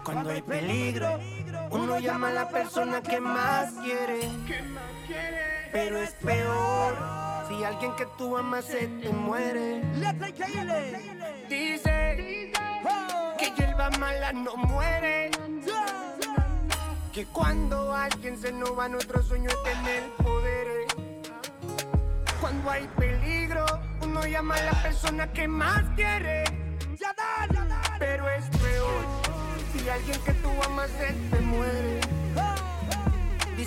Cuando 0.04 0.30
hay 0.30 0.42
peligro, 0.42 1.22
uno 1.70 2.00
llama 2.00 2.28
a 2.32 2.34
la 2.34 2.50
persona 2.50 3.02
que 3.02 3.22
más 3.22 3.72
quiere. 3.82 4.20
Pero 5.72 6.00
es 6.00 6.12
peor 6.16 6.98
si 7.48 7.64
alguien 7.64 7.96
que 7.96 8.08
tú 8.18 8.36
amas 8.36 8.66
se 8.66 8.88
te 8.88 9.10
muere. 9.10 9.84
Dice 11.48 12.52
que 13.40 13.54
hierba 13.56 13.90
mala 13.92 14.34
no 14.34 14.58
muere. 14.58 15.32
Que 17.18 17.26
cuando 17.26 17.96
alguien 17.96 18.38
se 18.38 18.52
nos 18.52 18.76
nuestro 18.92 19.24
sueño 19.24 19.50
es 19.50 19.64
tener 19.64 20.04
poder. 20.18 20.68
Cuando 22.40 22.70
hay 22.70 22.88
peligro, 22.90 23.66
uno 24.04 24.24
llama 24.28 24.54
a 24.54 24.62
la 24.66 24.84
persona 24.84 25.34
que 25.34 25.48
más 25.48 25.84
quiere. 25.96 26.44
Pero 27.98 28.30
es 28.30 28.46
peor 28.60 29.04
si 29.74 29.90
alguien 29.90 30.22
que 30.26 30.34
tú 30.34 30.50
amas 30.64 30.92
se 30.92 31.14
te 31.36 31.42
muere. 31.42 32.17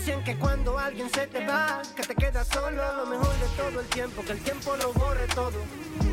Dicen 0.01 0.24
que 0.24 0.35
cuando 0.39 0.78
alguien 0.78 1.10
se 1.10 1.27
te 1.27 1.47
va, 1.47 1.82
que 1.94 2.02
te 2.02 2.14
quedas 2.14 2.48
solo, 2.48 2.82
lo 2.97 3.05
mejor 3.05 3.39
de 3.39 3.47
todo 3.55 3.81
el 3.81 3.86
tiempo, 3.89 4.22
que 4.22 4.32
el 4.32 4.40
tiempo 4.40 4.74
lo 4.77 4.94
borre 4.94 5.27
todo. 5.35 5.52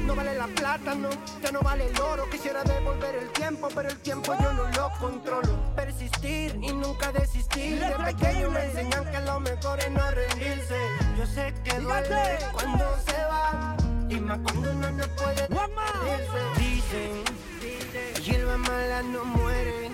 No 0.05 0.13
vale 0.13 0.35
la 0.35 0.47
plata, 0.47 0.93
no, 0.93 1.07
ya 1.41 1.53
no 1.53 1.61
vale 1.61 1.87
el 1.87 1.97
oro. 2.01 2.29
Quisiera 2.29 2.65
devolver 2.65 3.15
el 3.15 3.29
tiempo, 3.29 3.69
pero 3.73 3.87
el 3.87 3.97
tiempo 3.99 4.35
yo 4.41 4.51
no 4.51 4.67
lo 4.71 4.91
controlo. 4.99 5.73
Persistir 5.73 6.59
y 6.61 6.73
nunca 6.73 7.13
desistir. 7.13 7.79
De 7.79 7.95
pequeño 8.11 8.51
me 8.51 8.65
enseñan 8.65 9.09
que 9.09 9.21
lo 9.21 9.39
mejor 9.39 9.79
es 9.79 9.91
no 9.91 10.11
rendirse. 10.11 10.79
Yo 11.17 11.25
sé 11.25 11.53
que 11.63 11.79
duele 11.79 12.39
cuando 12.51 12.83
se 13.05 13.23
va, 13.23 13.77
y 14.09 14.19
más 14.19 14.39
cuando 14.39 14.69
uno 14.69 14.91
no 14.91 15.07
puede 15.15 15.47
rendirse. 15.47 16.41
Dicen, 16.57 18.21
hierba 18.21 18.57
mala 18.57 19.01
no 19.03 19.23
muere. 19.23 19.91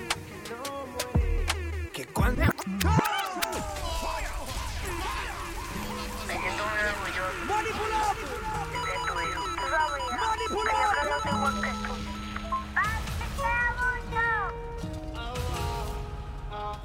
Que 1.93 2.07
cuando. 2.07 2.41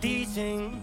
Dicen, 0.00 0.80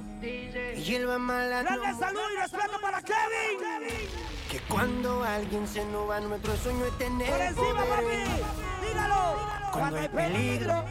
hierba 0.75 1.17
mala 1.17 1.61
Grande 1.61 1.93
salud 1.97 2.19
y 2.33 2.41
respeto 2.41 2.81
para 2.81 3.01
Kevin. 3.01 4.09
Que 4.51 4.59
cuando 4.67 5.23
alguien 5.23 5.67
se 5.67 5.85
nos 5.85 6.09
va, 6.09 6.19
nuestro 6.19 6.55
sueño 6.57 6.85
es 6.85 6.97
tener 6.97 7.29
Por 7.29 7.41
encima, 7.41 7.85
papi. 7.85 8.85
Dígalo. 8.85 9.35
Cuando 9.71 9.97
hay 9.99 10.09
peligro, 10.09 10.85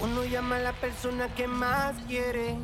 uno 0.00 0.24
llama 0.24 0.56
a 0.56 0.60
la 0.60 0.72
persona 0.74 1.34
que 1.34 1.46
más 1.46 1.96
quiere. 2.06 2.56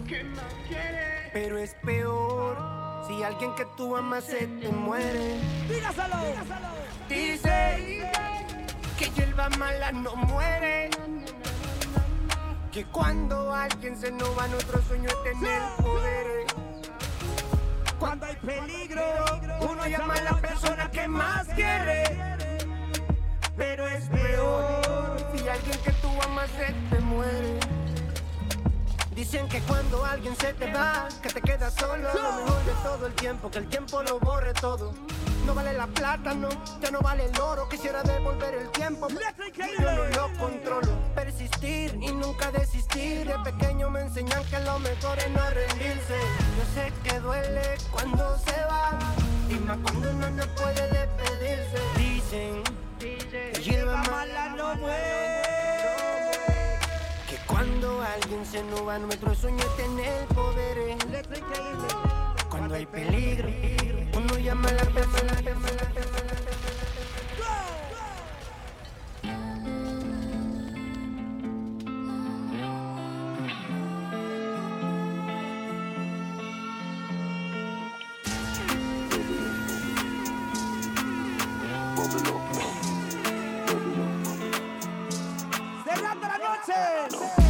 Pero 1.33 1.59
es 1.59 1.75
peor 1.83 2.86
si 3.07 3.23
alguien 3.23 3.55
que 3.55 3.65
tú 3.77 3.97
amas 3.97 4.25
se 4.25 4.47
te 4.47 4.69
muere. 4.69 5.41
Dígaselo. 5.69 6.17
Dice 7.09 8.11
que 8.99 9.11
hierba 9.11 9.49
mala 9.51 9.93
no 9.93 10.17
muere. 10.17 10.91
Que 12.73 12.85
cuando 12.87 13.55
alguien 13.55 13.97
se 13.97 14.11
nos 14.11 14.37
va, 14.37 14.49
nuestro 14.49 14.83
sueño 14.83 15.09
es 15.09 15.23
tener 15.23 15.63
poder. 15.79 16.47
Cuando 17.99 18.27
hay 18.27 18.37
peligro, 18.37 19.03
Uno 19.61 19.87
llama 19.87 20.15
a 20.15 20.23
la 20.23 20.41
persona 20.41 20.91
que 20.91 21.09
más 21.09 21.47
quiere. 21.49 22.37
Pero 23.57 23.87
es 23.89 24.05
peor 24.09 25.17
si 25.35 25.49
alguien 25.49 25.79
que 25.83 25.93
tú 25.93 26.09
amas 26.23 26.51
se 26.51 26.75
te 26.91 27.01
muere. 27.01 27.86
Dicen 29.17 29.49
que 29.49 29.61
cuando 29.63 30.05
alguien 30.05 30.37
se 30.37 30.53
te 30.53 30.71
va, 30.71 31.09
que 31.23 31.31
te 31.31 31.41
quedas 31.41 31.73
solo, 31.75 32.07
lo 32.13 32.33
mejor 32.35 32.65
de 32.67 32.73
todo 32.83 33.07
el 33.07 33.15
tiempo, 33.15 33.51
que 33.51 33.59
el 33.59 33.67
tiempo 33.67 34.03
lo 34.03 34.21
borre 34.21 34.53
todo. 34.53 34.93
No 35.47 35.55
vale 35.55 35.73
la 35.73 35.87
plata, 35.87 36.35
no, 36.35 36.51
ya 36.83 36.91
no 36.91 37.01
vale 37.01 37.25
el 37.25 37.41
oro. 37.41 37.67
Quisiera 37.67 38.03
devolver 38.03 38.53
el 38.53 38.69
tiempo, 38.73 39.09
yo 39.09 39.91
no 39.93 40.05
lo 40.05 40.39
controlo. 40.39 40.93
Persistir 41.15 41.95
y 41.95 42.13
nunca 42.13 42.53
desistir. 42.53 43.27
De 43.27 43.39
pequeño 43.51 43.89
me 43.89 44.03
enseñan 44.03 44.45
que 44.45 44.61
lo 44.61 44.79
mejor 44.81 45.19
es 45.19 45.31
no 45.31 45.49
rendirse. 45.49 46.19
Yo 46.59 46.65
sé 46.75 46.93
que 47.03 47.19
duele 47.21 47.79
cuando 47.91 48.39
se 48.41 48.61
va, 48.65 48.99
y 49.49 49.55
más 49.55 49.79
cuando 49.79 50.11
uno 50.11 50.31
no 50.31 50.47
puede 50.57 50.91
despedirse. 50.91 51.79
Dicen 51.97 52.63
que 53.01 53.63
hierba 53.63 54.03
mala 54.11 54.51
no 54.51 54.75
muere. 54.75 55.56
Cuando 57.57 58.03
alguien 58.03 58.45
se 58.45 58.63
va, 58.85 58.99
nuestro 58.99 59.35
sueño 59.35 59.65
es 59.65 59.77
tener 59.79 60.27
poder. 60.27 60.77
Cuando 62.51 62.75
hay 62.75 62.85
peligro, 62.85 63.49
uno 64.15 64.39
llama 64.39 64.69
a 64.69 64.73
la 64.73 64.85
persona. 64.85 65.33
Cerrando 85.87 86.27
la 86.29 86.39
noche. 86.39 87.46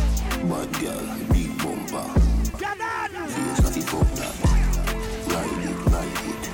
Bad 0.48 0.72
girl, 0.80 1.06
big 1.32 1.50
bumper. 1.58 2.06
feels 3.34 3.60
like 3.64 3.76
it 3.76 3.86
pop 3.86 4.06
that. 4.14 4.34
Ride 5.26 5.64
it, 5.66 5.78
ride 5.90 6.22
it. 6.30 6.44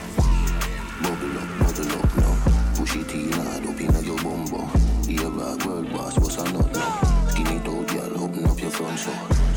Bubble 1.02 1.36
up, 1.36 1.48
bubble 1.60 1.92
up 2.00 2.10
now. 2.16 2.34
Push 2.74 2.96
it 2.96 3.12
in 3.12 3.32
hard 3.32 3.66
up 3.66 3.80
inna 3.80 4.00
your 4.00 4.16
bumbo. 4.16 4.60
Here 5.06 5.28
back 5.28 5.66
world 5.66 5.92
boss, 5.92 6.18
what's 6.18 6.38
a 6.38 6.44
nut 6.52 6.72
now? 6.72 7.28
Skin 7.28 7.46
it 7.48 7.68
out, 7.68 7.86
girl. 7.88 8.24
Open 8.24 8.46
up 8.46 8.58
your 8.58 8.70
front 8.70 8.98
so. 8.98 9.12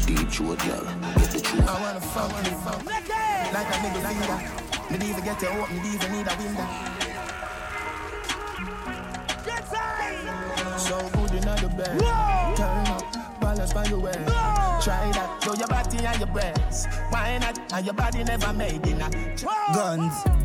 Deep 0.06 0.30
throat, 0.30 0.60
girl. 0.60 0.84
Get 1.16 1.32
the 1.32 1.40
truth. 1.40 1.68
I 1.70 1.82
wanna 1.82 2.02
fuck 2.02 2.32
you, 2.44 2.52
like 3.54 3.68
a 3.68 3.78
nigga 3.84 4.04
like 4.04 4.20
that. 4.28 4.92
Me 4.92 5.10
even 5.10 5.24
get 5.24 5.42
you 5.42 5.48
up, 5.48 5.72
me 5.72 5.78
even 5.94 6.12
need 6.12 6.28
a 6.28 6.36
window. 6.36 6.68
Get 9.46 9.64
So 10.78 10.98
good 11.14 11.32
in 11.32 11.42
the 11.42 11.74
bed. 11.78 12.00
Turn 12.58 12.88
up 12.88 13.15
balance 13.66 13.74
by 13.74 13.86
your 13.90 14.00
way. 14.00 14.12
Try 14.82 15.12
that, 15.14 15.42
show 15.44 15.54
your 15.54 15.68
body 15.68 16.06
and 16.06 16.20
your 16.20 16.28
breasts. 16.28 16.88
Why 17.10 17.38
not? 17.38 17.60
And 17.74 17.86
your 17.86 17.96
body 17.96 18.24
never 18.24 18.54
made 18.54 18.86
a 18.88 19.10
guns. 19.74 20.45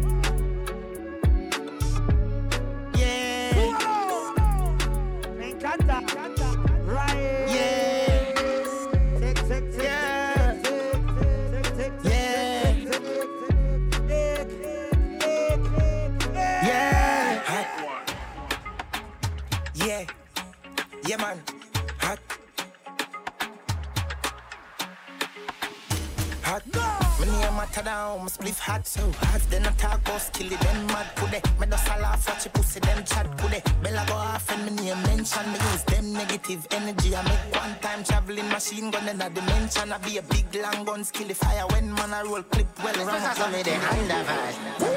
Spliff 28.30 28.58
hot 28.58 28.86
so 28.86 29.02
hot. 29.20 29.42
Then 29.50 29.66
I 29.66 29.72
talk 29.72 30.00
about 30.00 30.20
skill 30.20 30.52
it, 30.52 30.60
then 30.60 30.86
mad 30.86 31.06
kude. 31.16 31.40
Me 31.60 31.66
just 31.66 31.88
a 31.88 31.94
laugh 32.00 32.28
watch 32.28 32.44
your 32.44 32.52
pussy, 32.52 32.80
them 32.80 33.04
chat 33.04 33.26
kude. 33.38 33.60
Bella 33.82 34.04
go 34.06 34.14
off 34.14 34.50
and 34.52 34.64
me 34.64 34.84
name 34.84 35.02
mention 35.02 35.46
me 35.52 35.58
use 35.72 35.84
them 35.84 36.12
negative 36.12 36.66
energy. 36.70 37.16
I 37.16 37.22
make 37.22 37.56
one 37.62 37.74
time 37.80 38.04
traveling 38.04 38.48
machine 38.48 38.90
gun 38.90 39.08
in 39.08 39.20
a 39.20 39.28
dimension. 39.30 39.92
I 39.92 39.98
be 39.98 40.18
a 40.18 40.22
big 40.22 40.46
long 40.62 40.84
gun 40.84 41.04
skill 41.04 41.28
the 41.28 41.34
fire 41.34 41.66
when 41.72 41.92
man 41.94 42.14
I 42.14 42.22
roll 42.22 42.42
clip 42.42 42.68
well 42.84 42.94
round. 43.06 43.36
Show 43.36 43.50
me 43.50 43.62
the 43.62 43.74
undervibe. 43.94 44.80
Me 44.80 44.89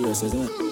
serious, 0.00 0.22
isn't 0.22 0.50
it? 0.50 0.69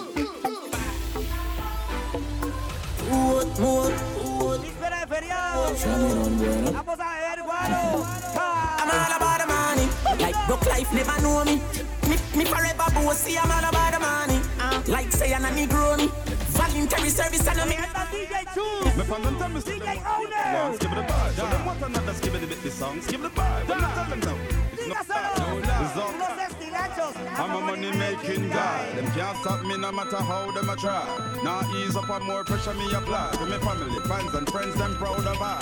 Matter 29.99 30.23
how 30.23 30.49
them 30.53 30.71
a 30.71 30.77
try. 30.77 31.05
Now 31.43 31.61
ease 31.75 31.97
up 31.97 32.09
and 32.09 32.25
more 32.25 32.45
pressure 32.45 32.75
me 32.75 32.87
apply. 32.93 33.33
To 33.33 33.47
my 33.47 33.59
family, 33.59 34.01
fans 34.07 34.33
and 34.33 34.49
friends, 34.49 34.75
them 34.77 34.95
proud 34.95 35.27
of 35.27 35.43
I. 35.43 35.59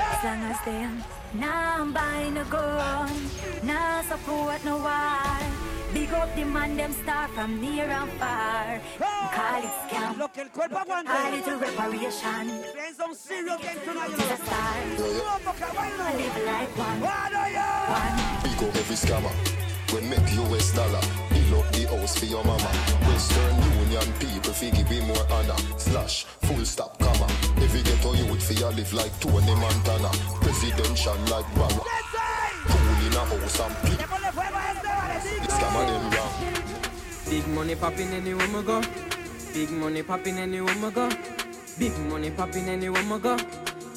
As 0.00 0.24
long 0.24 0.42
as 0.50 0.60
them 0.64 1.04
nah 1.34 1.84
buy 1.92 2.28
no 2.30 2.44
gun, 2.44 3.12
nah 3.62 4.02
support 4.02 4.64
no 4.64 4.78
war. 4.78 5.38
Big 5.94 6.12
up 6.12 6.34
the 6.34 6.44
man, 6.44 6.76
them 6.76 6.92
star 6.92 7.28
from 7.28 7.60
near 7.60 7.84
and 7.84 8.10
far. 8.18 8.80
Call 9.32 9.62
it. 9.62 9.87
Lo 10.18 10.32
que 10.32 10.40
el 10.40 10.50
cuerpo 10.50 10.78
aguante. 10.78 11.12
Call 11.12 11.34
it 11.34 11.46
a 11.46 11.56
reparation. 11.56 12.62
Playing 12.72 12.94
some 12.96 13.14
serious 13.14 13.56
games 13.62 13.82
tonight. 13.84 14.10
To 14.10 14.16
the 14.16 14.36
stars. 14.36 14.98
I 16.00 16.16
live 16.16 16.38
like 16.44 16.76
one. 16.76 17.00
One. 17.00 18.16
Big 18.42 18.58
up 18.58 18.74
every 18.74 18.96
scammer. 18.96 19.30
We 19.94 20.00
make 20.10 20.26
US 20.34 20.72
dollar. 20.74 21.00
Build 21.30 21.62
up 21.62 21.70
the 21.70 21.86
house 21.86 22.18
for 22.18 22.26
your 22.26 22.42
mama. 22.42 22.70
Western 23.06 23.62
Union 23.78 24.12
people 24.18 24.52
fi 24.52 24.70
give 24.70 24.90
me 24.90 25.00
more 25.06 25.24
honor. 25.30 25.54
Slash, 25.76 26.24
full 26.42 26.64
stop, 26.64 26.98
comma. 26.98 27.28
Every 27.62 27.82
ghetto 27.82 28.14
youth 28.14 28.42
fi 28.42 28.60
a 28.64 28.70
live 28.70 28.92
like 28.92 29.14
Tony 29.20 29.54
Montana. 29.54 30.10
Presidential 30.42 31.14
like 31.30 31.46
Barack. 31.54 31.86
Pool 32.66 33.06
in 33.06 33.14
a 33.14 33.24
house 33.24 33.60
and 33.60 33.76
pick. 33.86 33.98
The 35.46 35.52
scammer 35.52 35.86
them 35.86 36.10
wrong. 36.10 36.32
Big 37.30 37.46
money 37.46 37.76
popping 37.76 38.08
anywhere 38.08 38.48
we 38.48 38.62
go. 38.64 38.82
Big 39.58 39.72
money 39.72 40.04
popping 40.04 40.38
anywhere 40.38 40.72
we 40.80 40.88
go. 40.92 41.08
Big 41.80 41.98
money 42.08 42.30
popping 42.30 42.68
anywhere 42.68 43.02
we 43.02 43.18
go. 43.18 43.36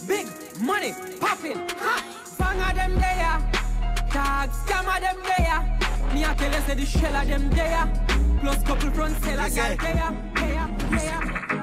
Big 0.08 0.26
money 0.60 0.92
popping. 1.20 1.56
Ha! 1.78 2.04
Bang 2.40 2.60
of 2.68 2.76
them 2.76 2.96
there. 2.96 3.38
Dog 4.12 4.50
scam 4.50 4.88
of 4.90 5.02
them 5.02 5.18
there. 5.38 6.16
Me 6.16 6.24
a 6.24 6.34
tell 6.34 6.52
you 6.52 6.62
say 6.66 6.74
the 6.74 6.84
shell 6.84 7.16
of 7.16 7.28
them 7.28 7.48
there. 7.52 7.88
Plus 8.40 8.64
couple 8.64 8.90
front 8.90 9.16
seller 9.24 9.44
Yes, 9.50 9.56
guy 9.56 9.70
sir. 9.70 9.78
there. 9.84 10.34
There. 10.34 11.00
There. 11.00 11.61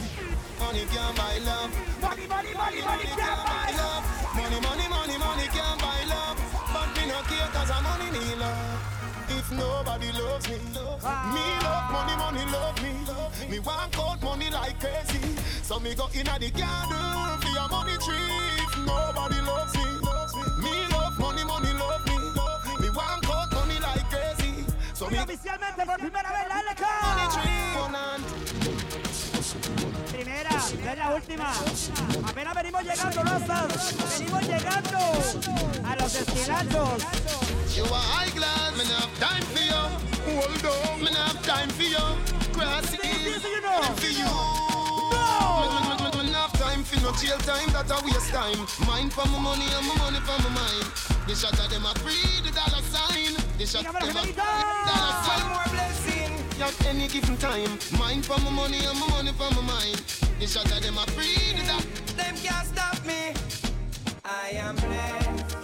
money 0.61 0.85
can't 0.93 1.17
buy 1.17 1.39
love. 1.39 1.71
Money, 2.03 2.27
money, 2.27 2.53
money, 2.55 2.83
money 2.83 3.05
can't 3.05 3.45
buy 3.47 3.73
love. 3.77 4.05
Money, 4.37 4.61
money, 4.61 4.89
money, 4.89 5.19
money 5.19 5.47
can't 5.49 5.81
buy 5.81 6.05
love. 6.09 6.37
But 6.73 6.89
me 6.97 7.07
no 7.09 7.23
care 7.23 7.49
'cause 7.53 7.71
I'm 7.71 7.83
money 7.85 8.11
need 8.11 8.39
love. 8.39 8.69
If 9.29 9.51
nobody 9.53 10.13
loves 10.13 10.49
me, 10.49 10.59
me 10.59 10.81
ah. 11.05 11.61
love 11.65 11.93
money, 11.93 12.17
money 12.17 12.45
love 12.53 12.83
me. 12.83 12.93
Me 13.51 13.59
want 13.61 13.99
out 13.99 14.23
money 14.23 14.51
like 14.51 14.79
crazy. 14.79 15.37
So 15.63 15.81
me 15.81 15.95
go 15.95 16.09
inna 16.13 16.39
the 16.39 16.51
garden 16.51 17.41
for 17.41 17.49
your 17.49 17.69
money 17.69 17.97
tree. 17.99 18.61
If 18.61 18.77
nobody 18.85 19.41
loves 19.41 19.75
me, 19.75 19.85
me 20.65 20.87
love 20.93 21.19
money, 21.19 21.45
money 21.45 21.73
love 21.73 22.05
me. 22.07 22.17
Me 22.81 22.91
want 22.91 23.29
out 23.31 23.53
money 23.53 23.79
like 23.81 24.11
crazy. 24.11 24.65
So 24.95 25.09
me 25.09 25.19
es 30.93 30.99
la 30.99 31.15
última. 31.15 31.53
Apenas 32.29 32.55
venimos 32.55 32.83
llegando, 32.83 33.23
Rosas. 33.23 34.19
Venimos 34.19 34.43
llegando 34.43 34.99
a 35.85 35.97
los 35.97 36.15
estilachos. 36.15 37.03
You 37.75 37.85
are 37.85 37.95
high 37.95 38.31
class, 38.31 38.73
not 38.77 38.87
have 38.87 39.19
time 39.19 39.45
for 39.53 39.63
you. 39.63 40.41
Hold 40.41 40.67
on, 40.67 41.05
not 41.05 41.15
have 41.15 41.43
time 41.43 41.71
for 41.71 41.83
you. 41.83 42.07
Cross 42.53 42.91
the 42.91 43.07
hill, 43.07 43.41
time 43.63 43.97
for 43.97 44.07
you. 44.07 44.31
Me 46.17 46.31
not 46.31 46.51
have 46.51 46.53
time 46.59 46.85
for 46.85 47.01
no 47.03 47.13
jail 47.13 47.39
time, 47.39 47.69
that 47.73 47.91
a 47.91 48.05
waste 48.05 48.31
time. 48.33 48.59
Mind 48.87 49.13
for 49.13 49.27
my 49.29 49.39
money 49.39 49.67
and 49.77 49.87
my 49.87 49.95
money 49.97 50.21
for 50.21 50.41
my 50.43 50.51
mind. 50.55 50.87
The 51.27 51.35
shot 51.35 51.59
of 51.59 51.69
them 51.71 51.85
a 51.85 51.93
free, 52.01 52.41
the 52.45 52.53
dollar 52.55 52.83
sign. 52.89 53.35
The 53.59 53.67
shot 53.67 53.87
of 53.87 53.93
them 53.93 54.17
a 54.17 54.23
free, 54.23 54.33
dollar 54.33 55.15
sign. 55.27 55.43
One 55.43 55.53
more 55.53 55.69
blessing, 55.75 56.33
at 56.63 56.87
any 56.87 57.09
given 57.09 57.37
time. 57.37 57.79
Mind 57.99 58.25
for 58.25 58.39
my 58.41 58.51
money 58.51 58.79
and 58.87 58.99
my 58.99 59.09
money 59.09 59.33
for 59.33 59.51
my 59.55 59.63
mind. 59.63 60.16
The 60.39 60.47
shot 60.47 60.71
of 60.71 60.83
them 60.83 60.99
a 60.99 61.07
breathe 61.13 61.59
it 61.59 61.71
up. 61.71 61.83
Them 62.15 62.37
can't 62.37 62.67
stop 62.67 63.05
me. 63.07 63.33
I 64.23 64.51
am 64.51 64.77
blessed. 64.77 65.57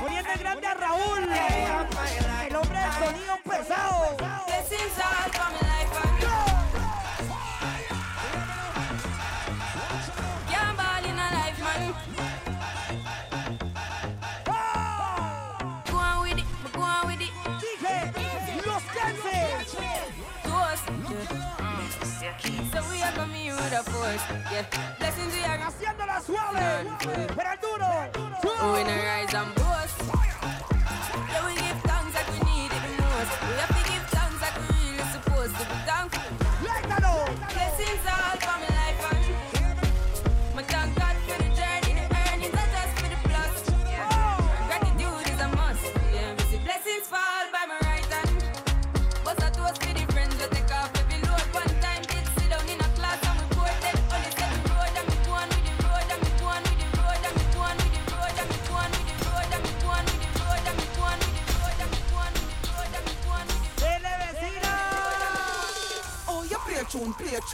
Poniendo 0.00 0.30
en 0.30 0.38
grande 0.40 0.66
a 0.66 0.74
Raúl, 0.74 1.28
el 2.48 2.56
hombre 2.56 2.78
sonido 2.98 3.36
pesado. 3.44 4.25
Yes. 24.50 24.66
Blessings 24.98 25.34
we 25.34 25.44
are. 25.44 25.58
Haciéndola 25.58 26.20
suave, 26.20 26.86
pero 27.36 27.50
duro. 27.60 29.55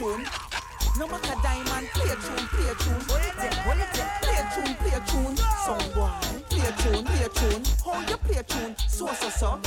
Tune, 0.03 0.25
play 0.25 0.25
a 0.25 0.35
tune. 0.35 0.99
No 0.99 1.07
matter 1.07 1.35
diamond, 1.41 1.87
play 1.93 2.11
a 2.11 2.15
tune, 2.15 2.47
play 2.47 2.69
a 2.69 2.75
tune. 2.75 3.01
What 3.07 3.25
it 3.25 3.33
take, 3.39 3.65
what 3.65 3.77
it 3.77 3.89
take, 3.93 4.11
play 4.21 4.37
a 4.37 4.43
tune, 4.53 4.75
play 4.75 4.93
a 4.93 5.01
tune. 5.07 5.37
Song 5.65 5.85
boy, 5.95 6.11
play 6.49 6.67
a 6.67 6.71
tune, 6.81 7.05
play 7.05 7.23
a 7.23 7.29
tune. 7.29 7.63
How 7.83 7.99
you 8.09 8.17
play 8.17 8.37
a 8.37 8.43
tune, 8.43 8.75
so 8.87 9.07
so 9.13 9.29
so. 9.29 9.59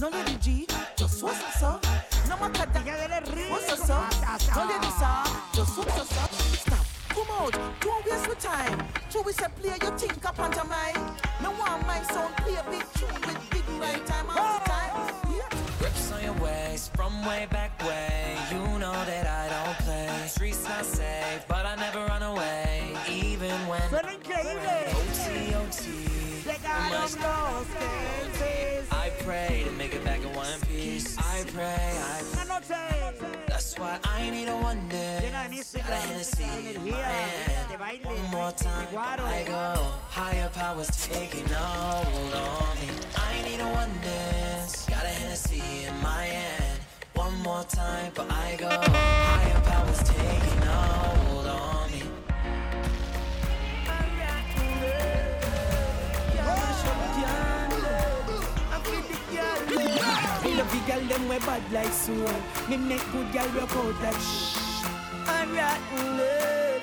No 0.00 0.08
lady 0.08 0.36
G, 0.40 0.66
just 0.96 1.20
so 1.20 1.28
so 1.28 1.46
so. 1.58 1.80
No 2.28 2.36
matter 2.36 2.66
diamond, 2.72 3.26
so 3.26 3.58
so 3.58 3.76
so. 3.76 3.96
No 4.56 4.66
lady 4.66 4.90
sa, 4.98 5.24
just 5.54 5.74
so 5.74 5.82
so 5.82 6.04
so. 6.04 6.24
Stop, 6.64 6.86
come 7.08 7.30
out, 7.30 7.52
don't 7.80 8.04
waste 8.06 8.26
your 8.26 8.34
time. 8.36 8.78
True 9.10 9.22
we 9.22 9.32
say 9.32 9.46
play 9.60 9.76
your 9.80 9.96
think 9.96 10.24
up 10.26 10.38
on 10.38 10.52
your 10.52 10.64
mind. 10.64 10.98
No 11.42 11.50
one 11.52 11.86
my 11.86 12.02
sound 12.02 12.36
play 12.36 12.54
a 12.54 12.64
big 12.70 12.84
tune 12.94 13.20
with 13.26 13.50
big 13.50 13.80
right 13.80 14.04
time 14.06 14.26
all 14.28 14.58
the 14.58 14.64
time. 14.68 15.14
Yeah. 15.30 15.58
Grips 15.78 16.12
on 16.12 16.22
your 16.22 16.34
waist 16.34 16.94
from 16.96 17.24
way 17.24 17.46
back 17.50 17.80
way. 17.82 18.36
You 18.50 18.78
know 18.78 18.92
that 18.92 19.26
I 19.26 19.48
don't 19.48 19.63
play. 20.24 20.28
Streets 20.28 20.64
not 20.68 20.84
safe, 20.84 21.44
but 21.48 21.66
I 21.66 21.74
never 21.76 22.04
run 22.06 22.22
away. 22.22 22.96
Even 23.08 23.50
when 23.68 23.80
Suena 23.82 24.12
increíble. 24.12 24.94
OT, 24.94 25.54
OT. 25.54 25.82
Llegaron 26.44 26.90
los 26.92 27.16
Kenses. 27.16 28.88
I 28.90 29.10
pray 29.24 29.64
to 29.64 29.70
make 29.72 29.94
it 29.94 30.04
back 30.04 30.20
in 30.20 30.32
one 30.34 30.60
piece. 30.68 31.16
I 31.18 31.44
pray, 31.52 31.64
I 31.64 32.44
noche. 32.48 33.34
That's 33.46 33.78
why 33.78 33.98
I 34.04 34.30
need 34.30 34.48
a 34.48 34.56
one 34.56 34.88
day. 34.88 35.20
Llena 35.22 35.44
de 35.44 35.56
mística, 35.56 35.88
Got 35.88 35.92
a 35.92 36.06
Hennessy 36.08 36.44
de 36.44 36.74
in 36.74 36.84
my 36.84 36.96
hand. 36.96 37.78
baile, 37.78 38.04
One 38.06 38.30
more 38.30 38.52
time. 38.52 38.88
I 38.96 39.44
go. 39.46 39.74
Higher 40.10 40.50
powers 40.50 40.88
taking 41.08 41.46
hold 41.48 42.34
on 42.34 42.76
me. 42.80 42.88
I 43.16 43.42
need 43.42 43.60
a 43.60 43.68
one 43.68 43.92
dance. 44.02 44.86
Got 44.88 45.04
a 45.04 45.08
Hennessy 45.08 45.62
in 45.86 45.94
my 46.02 46.24
hand. 46.24 46.80
One 47.14 47.34
more 47.42 47.64
time, 47.64 48.12
but 48.14 48.30
I 48.30 48.56
go. 48.58 49.33
We 61.34 61.46
bad 61.46 61.72
like 61.72 61.92
sword. 61.92 62.42
Me 62.68 62.76
make 62.76 63.12
good 63.12 63.32
girl 63.32 63.48
work 63.54 63.76
out 63.76 64.02
like 64.02 64.20
shh. 64.20 64.84
Rotten 65.26 66.18
love. 66.18 66.82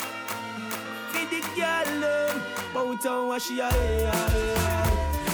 Feed 1.12 1.30
the 1.30 1.42
girl 1.56 2.00
them. 2.02 2.42
Bout 2.74 3.06
on 3.06 3.28
what 3.28 3.42
she 3.42 3.60
a 3.60 3.70
hey 3.70 4.10
hey 4.12 4.56
hey. 4.56 4.90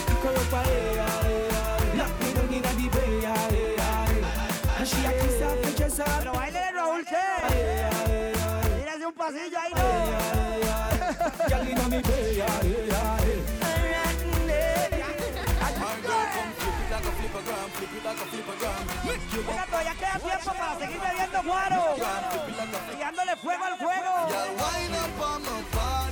Pick 0.07 0.23
her 0.23 0.29
up 0.29 0.53
a 0.53 0.61
hey 0.69 0.97
hey. 1.01 1.97
Lock 1.97 2.11
me 2.19 2.33
down 2.33 2.53
inna 2.53 2.71
the 2.79 2.87
bay 2.89 3.21
hey 3.21 3.45
hey 3.47 3.75
hey. 3.77 4.23
And 4.77 4.87
she 4.87 5.05
a 5.05 5.11
kiss 5.11 5.41
off 5.41 5.61
the 5.61 5.71
dress 5.77 5.99
off. 5.99 6.19
Pero 6.19 6.33
baile 6.33 6.59
de 6.59 6.71
Raúl 6.77 7.03
Hey 7.05 7.89
hey 7.91 8.33
hey 8.85 9.05
un 9.05 9.13
pasillo 9.13 9.59
ahí, 9.59 9.71
no. 9.75 9.83
Girl 11.49 11.67
inna 11.69 11.87
me 11.87 12.01
bay 12.01 12.35
hey 12.35 12.49
hey 12.61 12.89
hey. 12.91 13.56
like 16.97 17.05
a 17.05 17.11
flipper 17.11 17.41
gram, 17.45 17.69
flip 17.69 17.93
it 17.93 18.05
like 18.05 18.17
a 18.17 18.25
flipper 18.25 18.57
gram. 18.59 18.83
Mira, 19.47 19.65
todavía 19.65 19.95
queda 19.95 20.19
tiempo 20.19 20.51
para 20.57 20.79
seguir 20.79 20.99
bebiendo 20.99 21.43
guaro. 21.43 21.95
Y 22.93 22.99
dándole 22.99 23.35
fuego 23.35 23.63
al 23.63 23.77
fuego. 23.77 24.07
Up 24.97 25.21
on 25.21 25.43
the. 25.43 26.06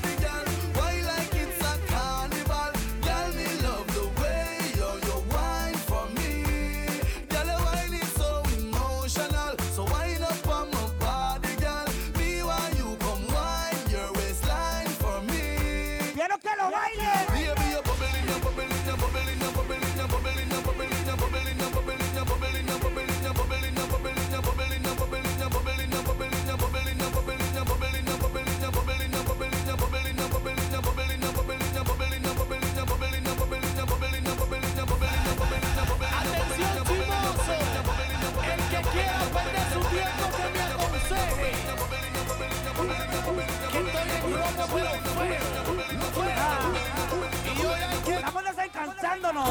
Desencanchándonos. 49.06 49.50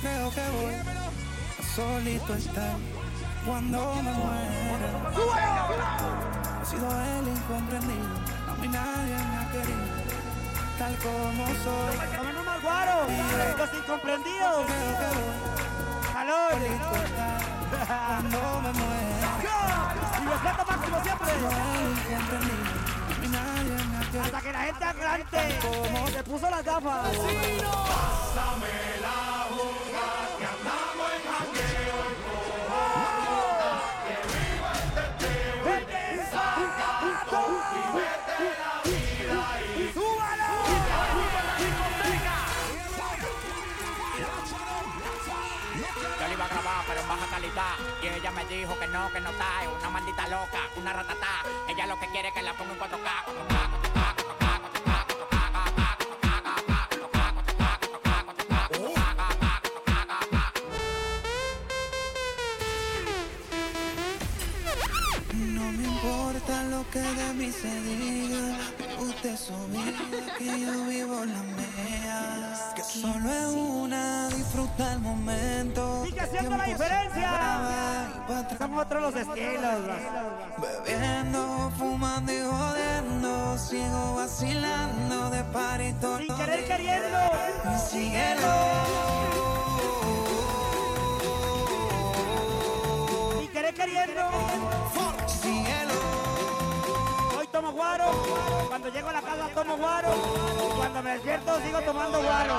Creo 0.00 0.30
que 0.30 0.40
voy 0.50 0.74
solito 1.74 2.34
estar 2.34 2.76
cuando 3.44 3.94
me 3.96 4.12
muera. 4.12 4.90
He 6.62 6.66
sido 6.66 6.88
el 6.90 7.28
incomprendido, 7.28 8.06
a 8.48 8.54
mí 8.60 8.68
nadie 8.68 9.14
me 9.14 9.36
ha 9.36 9.50
querido, 9.52 9.86
tal 10.78 10.96
como 10.98 11.46
soy. 11.46 11.96
Tomando 12.16 12.44
más 12.44 12.62
guaro. 12.62 13.06
Los 13.58 13.74
incomprendidos. 13.74 14.66
Calor. 16.12 16.52
cuando 17.86 18.60
me 18.62 18.72
muera. 18.72 19.28
Y 20.22 20.26
respeto 20.28 20.64
máximo 20.66 21.02
siempre. 21.02 21.30
He 21.30 21.36
sido 21.36 21.50
el 21.50 21.90
incomprendido, 21.92 22.64
a 23.06 23.20
mí 23.20 23.28
nadie 23.28 23.84
me. 23.90 23.95
Hasta 24.22 24.40
que 24.40 24.52
la 24.52 24.60
gente 24.60 24.84
adelante. 24.84 25.38
Se 26.12 26.22
puso 26.22 26.50
las 26.50 26.64
gafas. 26.64 27.12
Le 27.12 27.56
dijo 48.48 48.78
que 48.78 48.86
no, 48.88 49.10
que 49.12 49.20
no 49.20 49.30
está. 49.30 49.68
Una 49.78 49.90
maldita 49.90 50.28
loca, 50.28 50.60
una 50.76 50.92
ratatá. 50.92 51.42
Ella 51.68 51.86
lo 51.86 51.98
que 51.98 52.06
quiere 52.08 52.28
es 52.28 52.34
que 52.34 52.42
la 52.42 52.52
ponga 52.54 52.72
en 52.72 52.78
4K, 52.78 52.84
4K. 53.26 53.86
No 65.34 65.72
me 65.72 65.84
importa 65.84 66.62
lo 66.64 66.88
que 66.90 67.00
de 67.00 67.34
mí 67.34 67.50
se 67.52 67.80
diga 67.82 68.55
de 69.26 69.36
su 69.36 69.52
vida, 69.68 69.98
que 70.38 70.60
yo 70.60 70.84
vivo 70.84 71.24
la 71.24 71.42
mía. 71.58 72.72
Que 72.76 72.82
solo 72.82 73.28
es 73.28 73.54
una, 73.54 74.28
disfruta 74.28 74.92
el 74.92 75.00
momento. 75.00 76.04
Sigue 76.04 76.20
haciendo 76.20 76.56
la 76.56 76.64
diferencia. 76.64 78.08
Son 78.58 78.78
otros 78.78 79.02
los 79.02 79.16
estilos. 79.16 79.80
Bebiendo, 80.58 81.72
fumando 81.76 82.32
y 82.32 82.40
jodiendo, 82.40 83.58
sigo 83.58 84.14
vacilando 84.14 85.30
de 85.30 85.42
parito. 85.44 86.18
Sin 86.18 86.36
querer 86.36 86.64
queriendo. 86.68 87.18
Síguelo. 87.90 88.56
Sin 93.40 93.48
querer 93.48 93.74
queriendo. 93.74 94.22
Síguelo 95.42 95.75
tomo 97.56 97.72
guaro, 97.72 98.04
cuando 98.68 98.88
llego 98.90 99.08
a 99.08 99.12
la 99.14 99.22
casa 99.22 99.48
tomo 99.54 99.78
guaro, 99.78 100.08
y 100.12 100.76
cuando 100.76 101.02
me 101.02 101.12
despierto 101.12 101.58
sigo 101.62 101.80
tomando 101.80 102.22
guaro. 102.22 102.54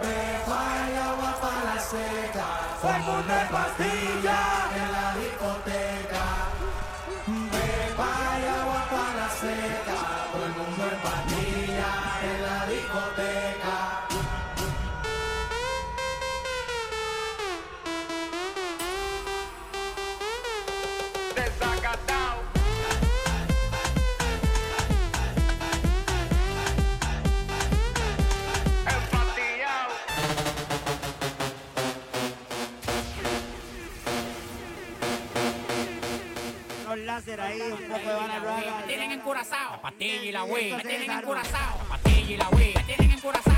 Me 0.00 0.98
agua 0.98 1.36
para 1.38 1.74
la 1.74 1.80
seca, 1.80 2.44
fue 2.80 2.90
una 2.90 3.48
pastilla 3.50 4.38
en 4.74 4.92
la 4.92 5.14
discoteca. 5.20 5.85
Me 37.26 38.86
tienen 38.86 39.10
encurazao. 39.10 39.72
La 39.72 39.82
patilla 39.82 40.22
y 40.22 40.30
la 40.30 40.44
wey. 40.44 40.72
Me 40.74 40.84
tienen 40.84 41.10
encurazao. 41.10 41.78
La 41.78 41.84
patilla 41.96 42.30
y 42.30 42.36
la 42.36 42.48
wey. 42.50 42.74
Me 42.74 42.82
tienen 42.84 43.10
encurazao. 43.10 43.55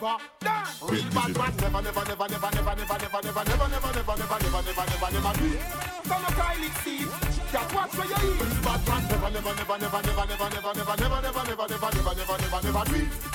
Real 0.00 0.16
bad 1.12 1.36
man 1.36 1.56
never, 1.60 1.82
never, 1.82 2.04
never, 2.08 2.28
never, 2.28 2.50
never, 2.50 2.72
never, 2.72 2.96
never, 2.96 3.12
never, 3.12 3.44
never, 3.44 3.68
never, 3.68 3.84
never, 3.84 4.16
never, 4.16 4.16
never, 4.16 4.40
never, 4.40 4.84
never, 4.88 5.10
never 5.12 5.32
do. 5.36 5.50
Son 6.08 6.24
of 6.24 6.32
Kylie 6.40 6.72
Steve, 6.80 7.12
just 7.52 7.74
watch 7.74 7.92
where 7.92 8.08
you 8.08 8.16
eat. 8.16 8.40
Real 8.40 8.56
bad 8.64 8.80
man 8.88 9.02
never, 9.12 9.28
never, 9.28 9.52
never, 9.60 9.76
never, 9.76 10.00
never, 10.00 10.24
never, 10.24 10.48
never, 10.48 10.96
never, 10.96 10.96
never, 10.96 11.20
never, 11.20 11.44
never, 11.44 11.68
never, 11.68 11.90
never, 11.92 12.16
never, 12.16 12.40
never, 12.40 12.60
never. 12.64 12.84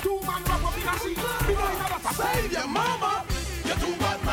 Two 0.02 0.18
man 0.26 0.42
wrap 0.42 0.64
up 0.66 0.74
in 0.74 0.88
a 0.90 0.94
sheet, 0.98 1.22
behind 1.46 1.78
a 1.78 1.86
never 1.86 2.14
Save 2.18 2.50
your 2.50 2.66
mama, 2.66 3.24
you're 3.64 3.76
too 3.76 3.94
bad. 4.00 4.25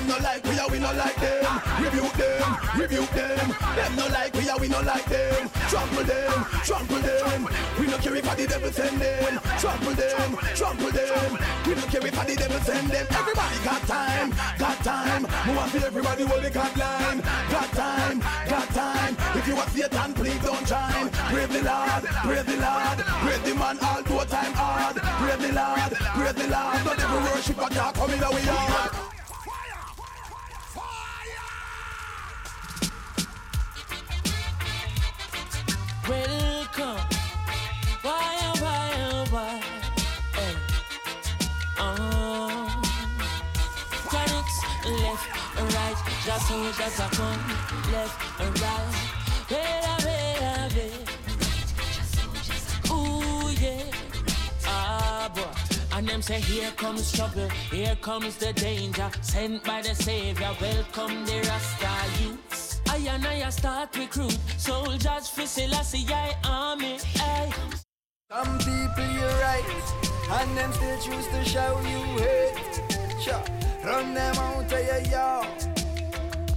Them 0.00 0.08
no 0.08 0.16
like 0.24 0.44
we 0.44 0.58
are, 0.58 0.68
we 0.70 0.78
no 0.78 0.92
like 0.94 1.16
them. 1.16 1.60
Rebuke 1.76 2.12
them, 2.14 2.56
rebuke 2.80 3.10
them. 3.10 3.54
Them 3.76 3.96
no 3.96 4.06
like 4.08 4.32
we 4.32 4.48
are, 4.48 4.58
we 4.58 4.68
no 4.68 4.80
like 4.80 5.04
them. 5.04 5.50
Trample 5.68 6.04
them, 6.04 6.44
trample 6.64 7.00
them. 7.00 7.48
We 7.78 7.86
no 7.86 7.98
care 7.98 8.16
if 8.16 8.24
the 8.24 8.46
devil 8.46 8.72
send 8.72 8.98
them. 8.98 9.40
Trample 9.60 9.92
them, 9.92 10.38
trample 10.56 10.90
them. 10.90 11.38
We 11.66 11.74
no 11.74 11.84
care 11.84 12.06
if 12.06 12.16
the 12.16 12.34
devil 12.34 12.60
send 12.60 12.88
them. 12.88 13.06
Everybody 13.10 13.56
got 13.62 13.82
time, 13.82 14.30
got 14.56 14.76
time. 14.80 15.22
Move 15.46 15.58
on 15.58 15.68
to 15.68 15.86
everybody 15.86 16.24
what 16.24 16.42
they 16.42 16.50
got 16.50 16.74
line. 16.78 17.20
Got 17.50 17.68
time, 17.76 18.20
got 18.48 18.68
time. 18.72 19.16
If 19.36 19.46
you 19.48 19.56
are 19.56 19.68
Satan, 19.68 20.14
please 20.14 20.40
don't 20.40 20.66
join. 20.66 21.10
Praise 21.28 21.48
the 21.48 21.60
Lord, 21.60 22.02
praise 22.24 22.44
the 22.48 22.56
Lord, 22.56 22.98
praise 23.20 23.42
the 23.44 23.54
man 23.54 23.76
all 23.84 24.02
two 24.02 24.24
time 24.32 24.54
hard. 24.54 24.96
Praise 24.96 25.44
the 25.44 25.52
Lord, 25.52 25.92
praise 26.16 26.34
the 26.40 26.48
Lord. 26.48 26.84
Don't 26.88 27.04
ever 27.04 27.20
worship 27.28 27.58
a 27.60 27.74
dark 27.74 27.94
coming 27.96 28.22
away. 28.22 29.09
Welcome. 36.10 36.98
Why, 38.02 38.34
oh, 38.42 38.54
why, 38.58 38.90
oh, 38.98 39.24
why? 39.30 39.62
Hey. 40.34 40.54
Uh, 41.78 42.66
Chronics, 44.08 44.56
left 45.02 45.26
and 45.56 45.68
right. 45.72 45.98
Just 46.26 46.48
soldiers 46.48 46.98
are 46.98 47.10
come. 47.10 47.42
Left 47.92 48.18
right. 48.60 48.90
Wait, 49.52 49.82
wait, 50.04 50.74
wait. 50.74 51.06
Ooh, 52.90 53.50
yeah. 53.64 54.66
Ah, 54.66 55.30
boy. 55.32 55.96
And 55.96 56.08
them 56.08 56.22
say, 56.22 56.40
here 56.40 56.72
comes 56.72 57.12
trouble, 57.12 57.48
here 57.70 57.96
comes 58.02 58.36
the 58.36 58.52
danger. 58.52 59.08
Sent 59.20 59.62
by 59.62 59.80
the 59.80 59.94
Savior, 59.94 60.56
welcome 60.60 61.24
the 61.24 61.38
Rasta 61.48 61.92
youths. 62.20 62.69
I 62.92 62.96
and 63.06 63.24
I 63.24 63.48
start 63.50 63.96
recruit 63.96 64.36
soldiers 64.58 65.28
for 65.28 65.46
Selassie 65.46 66.06
I 66.12 66.34
army. 66.44 66.98
Ay. 67.20 67.52
Some 68.28 68.58
people 68.58 69.10
you 69.16 69.28
right, 69.46 69.86
and 70.32 70.58
them 70.58 70.72
still 70.72 70.98
choose 70.98 71.26
to 71.28 71.44
show 71.44 71.80
you 71.82 72.00
hate. 72.18 72.82
Sure. 73.20 73.42
Run 73.84 74.12
them 74.12 74.36
out 74.36 74.72
of 74.72 74.72
your 74.72 75.02
yard. 75.12 75.46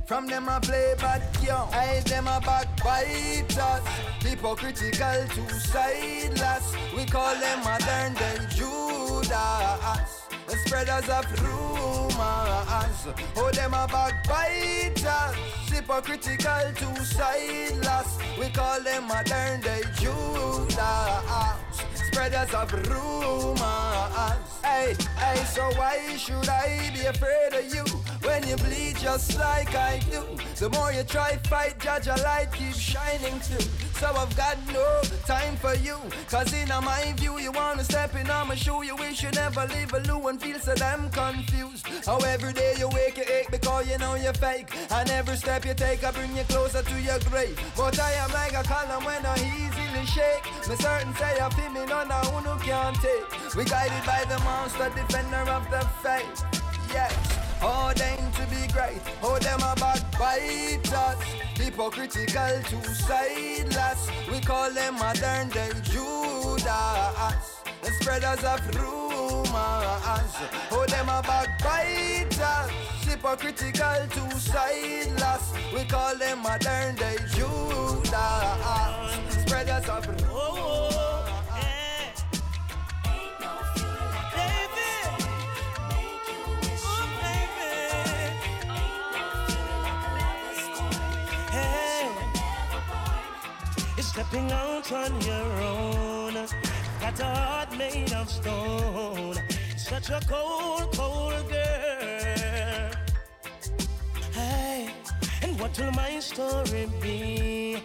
From 0.07 0.25
them 0.25 0.49
I 0.49 0.59
play 0.59 0.95
bad 0.99 1.21
young. 1.43 1.69
I 1.71 2.01
them 2.05 2.27
a 2.27 2.41
backbiters. 2.41 3.85
Hypocritical 4.23 5.27
to 5.35 5.53
sideless. 5.59 6.75
We 6.97 7.05
call 7.05 7.35
them 7.35 7.59
modern 7.63 8.15
day 8.15 8.39
Judas. 8.55 10.22
Spreaders 10.65 11.09
of 11.09 11.25
rumors. 11.41 13.07
Oh, 13.35 13.51
them 13.53 13.73
a 13.73 13.87
backbiters. 13.87 15.35
Hypocritical 15.69 16.73
to 16.75 17.05
sideless. 17.05 18.17
We 18.39 18.49
call 18.49 18.81
them 18.81 19.07
modern 19.07 19.61
day 19.61 19.81
Judas. 19.99 21.72
Spreaders 22.13 22.53
of 22.53 22.71
rumors. 22.71 23.59
Hey, 24.63 24.93
hey, 25.17 25.43
so 25.45 25.63
why 25.75 26.15
should 26.15 26.47
I 26.47 26.91
be 26.93 27.07
afraid 27.07 27.53
of 27.53 27.73
you? 27.73 27.83
When 28.21 28.47
you 28.47 28.55
bleed 28.57 28.97
just 28.97 29.37
like 29.37 29.73
I 29.75 29.99
do 30.11 30.23
The 30.55 30.69
more 30.69 30.93
you 30.93 31.03
try 31.03 31.37
fight, 31.49 31.79
judge 31.79 32.07
a 32.07 32.15
light 32.21 32.53
keeps 32.53 32.79
shining 32.79 33.39
through 33.39 33.67
So 33.99 34.07
I've 34.15 34.35
got 34.37 34.57
no 34.71 35.01
time 35.25 35.57
for 35.57 35.73
you 35.75 35.97
Cause 36.29 36.53
in 36.53 36.69
my 36.69 37.13
view 37.17 37.39
you 37.39 37.51
wanna 37.51 37.83
step 37.83 38.15
in 38.15 38.29
on 38.29 38.47
my 38.47 38.55
shoe 38.55 38.83
You 38.83 38.95
wish 38.95 39.23
you 39.23 39.31
never 39.31 39.65
leave 39.67 39.91
a 39.93 39.99
loo 40.01 40.27
and 40.27 40.39
feel 40.39 40.59
so 40.59 40.73
damn 40.75 41.09
confused 41.09 41.87
How 42.05 42.17
every 42.19 42.53
day 42.53 42.75
you 42.77 42.87
wake 42.89 43.17
you 43.17 43.23
ache 43.23 43.51
because 43.51 43.89
you 43.89 43.97
know 43.97 44.15
you're 44.15 44.33
fake 44.33 44.69
And 44.91 45.09
every 45.09 45.35
step 45.35 45.65
you 45.65 45.73
take 45.73 46.03
I 46.03 46.11
bring 46.11 46.35
you 46.37 46.43
closer 46.43 46.83
to 46.83 47.01
your 47.01 47.19
grave 47.29 47.59
But 47.75 47.99
I 47.99 48.11
am 48.13 48.31
like 48.31 48.53
a 48.53 48.63
column 48.63 49.03
when 49.03 49.25
I 49.25 49.37
easily 49.93 50.05
shake. 50.05 50.69
Me 50.69 50.75
certain 50.75 51.13
say 51.15 51.37
feel 51.55 51.71
me 51.71 51.85
none 51.85 52.11
of 52.11 52.27
who 52.27 52.43
no 52.43 52.55
can't 52.57 52.95
take. 52.97 53.55
We 53.55 53.63
guided 53.65 54.05
by 54.05 54.25
the 54.27 54.39
monster 54.43 54.91
defender 54.95 55.49
of 55.49 55.69
the 55.69 55.81
faith. 56.01 56.43
Yes. 56.91 57.39
Ordained 57.63 58.33
to 58.33 58.41
be 58.47 58.67
great, 58.73 58.99
oh 59.21 59.39
them 59.39 59.61
a 59.61 59.73
backbiters 59.79 61.23
Hypocritical 61.55 62.61
to 62.61 62.83
sideless 62.93 64.09
We 64.29 64.41
call 64.41 64.69
them 64.73 64.95
modern 64.95 65.47
day 65.47 65.71
Judas. 65.83 66.65
The 67.81 67.91
spreaders 68.01 68.43
of 68.43 68.59
rumors. 68.75 70.35
Oh 70.71 70.85
them 70.89 71.07
a 71.07 71.21
backbiters 71.21 72.69
Hypocritical 73.07 74.07
to 74.09 74.39
sideless 74.41 75.53
We 75.73 75.85
call 75.85 76.17
them 76.17 76.39
modern 76.39 76.95
day 76.95 77.15
Judas 77.33 79.32
prayers. 79.53 79.85
Oh, 79.87 80.01
oh, 80.31 80.89
oh 80.93 81.59
eh. 81.61 82.03
baby. 84.35 84.91
Stepping 94.01 94.51
out 94.51 94.91
on 94.91 95.21
your 95.21 95.51
own. 95.61 96.33
Got 97.01 97.19
a 97.19 97.25
heart 97.25 97.77
made 97.77 98.13
of 98.13 98.29
stone. 98.29 99.37
Such 99.77 100.09
a 100.09 100.19
cold, 100.27 100.91
cold 100.95 101.49
girl. 101.49 102.91
Hey, 104.33 104.93
and 105.41 105.59
what 105.59 105.77
will 105.79 105.91
my 105.91 106.19
story 106.19 106.87
be? 107.01 107.77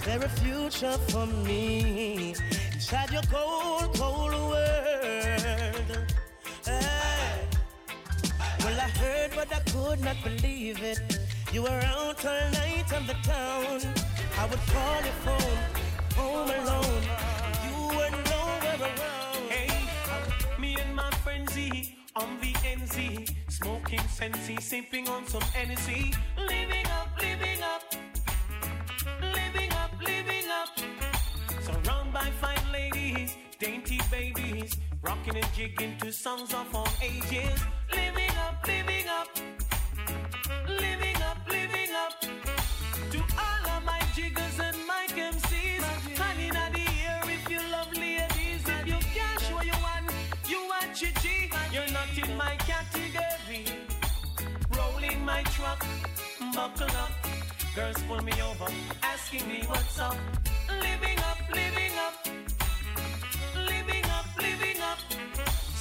Is 0.00 0.06
there 0.06 0.24
a 0.24 0.28
future 0.30 0.96
for 1.10 1.26
me 1.26 2.34
inside 2.72 3.10
your 3.10 3.20
cold, 3.30 3.94
cold 3.96 4.32
world? 4.32 5.90
Hey. 6.64 7.46
Well, 8.60 8.80
I 8.80 8.88
heard, 8.96 9.32
but 9.36 9.52
I 9.54 9.60
could 9.70 10.02
not 10.02 10.16
believe 10.24 10.82
it. 10.82 11.00
You 11.52 11.64
were 11.64 11.82
out 11.84 12.24
all 12.24 12.50
night 12.50 12.90
on 12.94 13.06
the 13.06 13.12
town. 13.22 13.80
I 14.38 14.46
would 14.46 14.64
call 14.72 15.02
your 15.02 15.18
phone, 15.26 15.58
home 16.16 16.48
alone. 16.48 17.02
You 17.66 17.98
were 17.98 18.10
nowhere 18.32 18.80
around. 18.80 19.50
Hey, 19.50 19.68
me 20.58 20.78
and 20.80 20.96
my 20.96 21.10
friend 21.22 21.46
Z 21.50 21.94
on 22.16 22.40
the 22.40 22.52
NZ, 22.54 23.34
smoking 23.50 24.00
Sensi, 24.08 24.56
sipping 24.62 25.10
on 25.10 25.26
some 25.26 25.42
Hennessy, 25.42 26.14
living 26.38 26.86
up, 26.86 27.08
living 27.20 27.49
by 32.20 32.30
fine 32.42 32.72
ladies, 32.72 33.36
dainty 33.58 33.98
babies, 34.10 34.76
rocking 35.00 35.36
and 35.36 35.52
jigging 35.54 35.96
to 35.98 36.12
songs 36.12 36.52
of 36.52 36.74
all 36.74 36.92
ages, 37.02 37.58
living 37.94 38.34
up, 38.46 38.56
living 38.66 39.08
up, 39.18 39.28
living 40.68 41.18
up, 41.30 41.38
living 41.48 41.92
up. 42.04 42.14
To 43.12 43.20
all 43.44 43.64
of 43.74 43.84
my 43.84 44.00
jiggers 44.14 44.56
and 44.66 44.76
my 44.86 45.04
MCs, 45.08 45.82
honey, 46.20 46.48
in 46.48 46.72
the 46.78 46.86
air 47.08 47.22
if 47.36 47.44
you 47.52 47.60
love 47.74 47.90
ladies, 47.94 48.62
if 48.76 48.86
you 48.86 48.98
cash 49.16 49.44
what 49.54 49.64
you 49.64 49.78
want, 49.86 50.06
you 50.46 50.60
want 50.70 50.94
chichi, 50.94 51.50
you're 51.72 51.92
not 51.98 52.10
in 52.22 52.36
my 52.36 52.54
category. 52.70 53.64
Rolling 54.76 55.24
my 55.24 55.42
truck, 55.54 55.86
buckle 56.54 56.96
up, 57.04 57.12
girls 57.74 58.02
pull 58.06 58.22
me 58.22 58.34
over, 58.42 58.70
asking 59.02 59.48
me 59.48 59.62
what's 59.66 59.98
up. 59.98 60.16
Living 60.82 61.18
up, 61.18 61.38
living 61.52 61.92
up, 62.06 62.14
living 63.56 64.04
up, 64.16 64.26
living 64.38 64.80
up. 64.80 64.98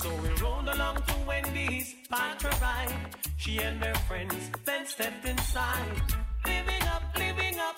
So 0.02 0.10
we 0.22 0.30
rolled 0.42 0.70
along 0.70 0.96
to 1.08 1.16
Wendy's, 1.28 1.96
parked 2.10 2.44
ride. 2.62 2.94
She 3.38 3.58
and 3.60 3.84
her 3.84 3.96
friends 4.08 4.50
then 4.66 4.86
stepped 4.86 5.26
inside. 5.26 6.02
Living 6.46 6.84
up, 6.96 7.04
living 7.18 7.60
up, 7.60 7.78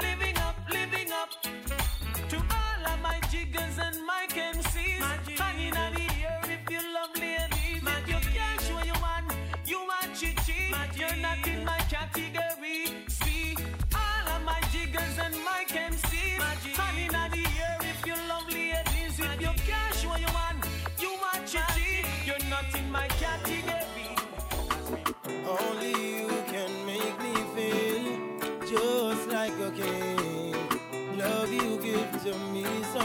living 0.00 0.36
up, 0.38 0.56
living 0.70 1.12
up. 1.12 1.30
To 2.28 2.36
all 2.36 2.92
of 2.92 3.00
my 3.02 3.18
jiggers 3.30 3.78
and 3.78 3.96
my 4.06 4.26
Only 25.48 25.92
you 25.92 26.28
can 26.46 26.70
make 26.84 27.18
me 27.22 27.34
feel 27.54 28.04
just 28.66 29.28
like 29.28 29.52
a 29.60 29.70
king. 29.70 30.54
Love 31.16 31.50
you 31.50 31.78
give 31.80 32.22
to 32.24 32.38
me 32.52 32.66
so 32.92 33.00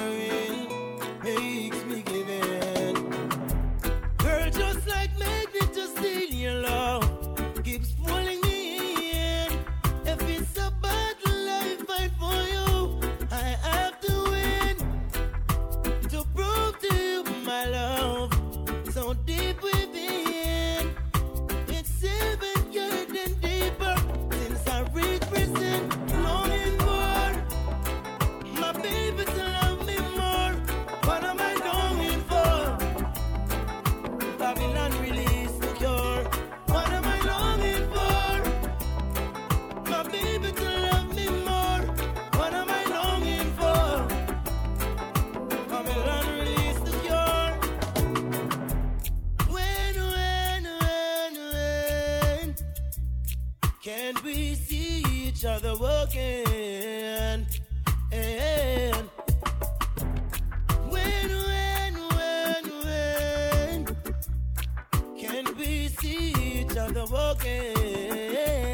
we 54.24 54.56
see 54.56 55.04
each 55.12 55.44
other 55.46 55.76
walking. 55.76 56.46
And 58.12 59.10
when, 60.90 61.30
when, 61.30 61.94
when, 62.16 62.64
when 62.86 63.86
can 65.20 65.58
we 65.58 65.88
see 65.90 66.34
each 66.62 66.78
other 66.78 67.06
walking? 67.06 68.73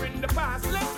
in 0.00 0.20
the 0.20 0.28
past. 0.28 0.70
Let 0.72 0.91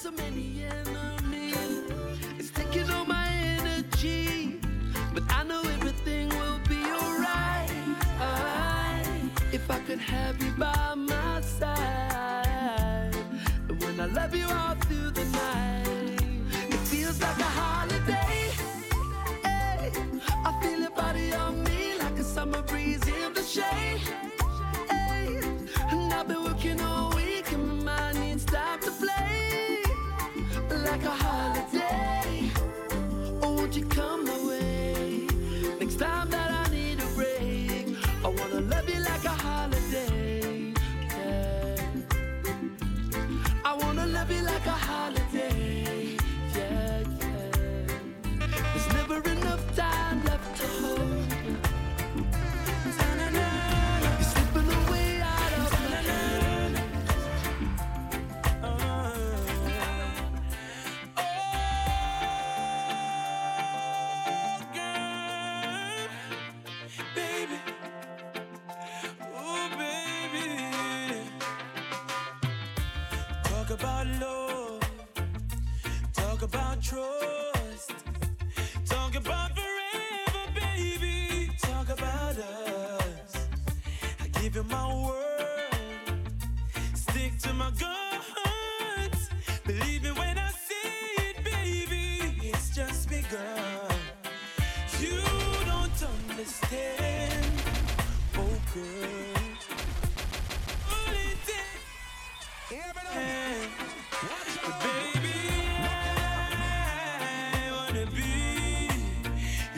so 0.00 0.10
many 0.12 0.64
enemies. 0.64 1.82
It's 2.38 2.50
taking 2.52 2.88
all 2.90 3.04
my 3.04 3.28
energy, 3.58 4.58
but 5.12 5.22
I 5.28 5.44
know 5.44 5.60
everything 5.60 6.30
will 6.30 6.58
be 6.66 6.82
alright. 6.82 7.68
If 9.52 9.70
I 9.70 9.78
could 9.80 9.98
have 9.98 10.42
you 10.42 10.52
by 10.52 10.69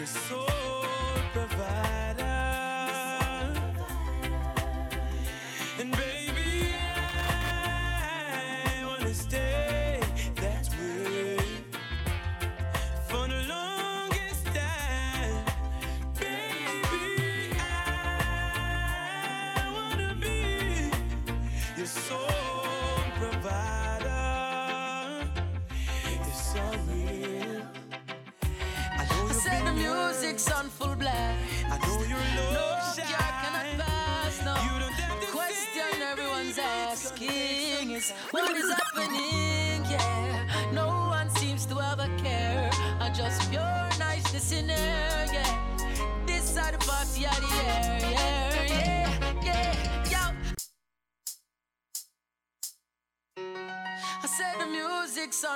So. 0.04 0.41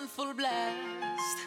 full 0.06 0.32
blast. 0.34 1.38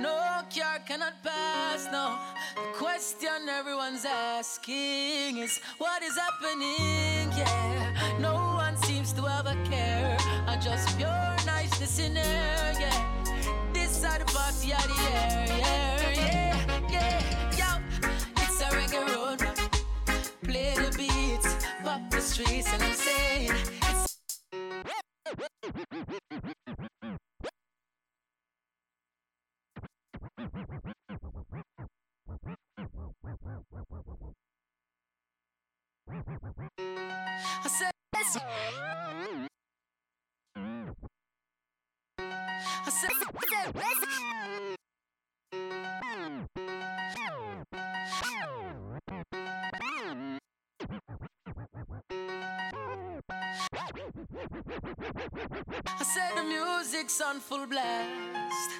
No 0.00 0.42
cure 0.50 0.78
cannot 0.86 1.22
pass. 1.22 1.86
No, 1.92 2.18
the 2.54 2.62
question 2.76 3.48
everyone's 3.48 4.04
asking 4.04 5.38
is 5.38 5.58
what 5.78 6.02
is 6.02 6.16
happening? 6.16 7.30
Yeah, 7.36 7.92
no 8.20 8.34
one 8.56 8.76
seems 8.78 9.12
to 9.14 9.22
have 9.22 9.46
a 9.46 9.54
care. 9.68 10.16
I 10.46 10.56
just 10.56 10.96
pure 10.96 11.36
nice 11.46 11.78
listener. 11.80 12.20
Yeah, 12.20 12.92
this 13.72 13.90
side 13.90 14.20
of 14.22 14.26
party 14.28 14.72
out 14.72 14.82
the 14.82 14.94
air. 15.12 15.46
Yeah, 15.48 16.12
yeah, 16.14 16.56
yeah, 16.90 17.22
yo, 17.58 17.66
it's 18.36 18.60
a 18.60 18.64
reggae 18.76 19.06
road. 19.14 19.40
Play 20.42 20.74
the 20.74 20.90
beats, 20.96 21.54
pop 21.84 22.00
the 22.10 22.20
streets, 22.20 22.68
and 22.72 22.82
I'm 22.82 22.94
saying 22.94 23.52
it's. 23.82 24.18
Yes. 38.36 38.68
the 56.36 56.42
music's 56.42 57.20
on 57.20 57.40
full 57.40 57.66
blast. 57.66 58.70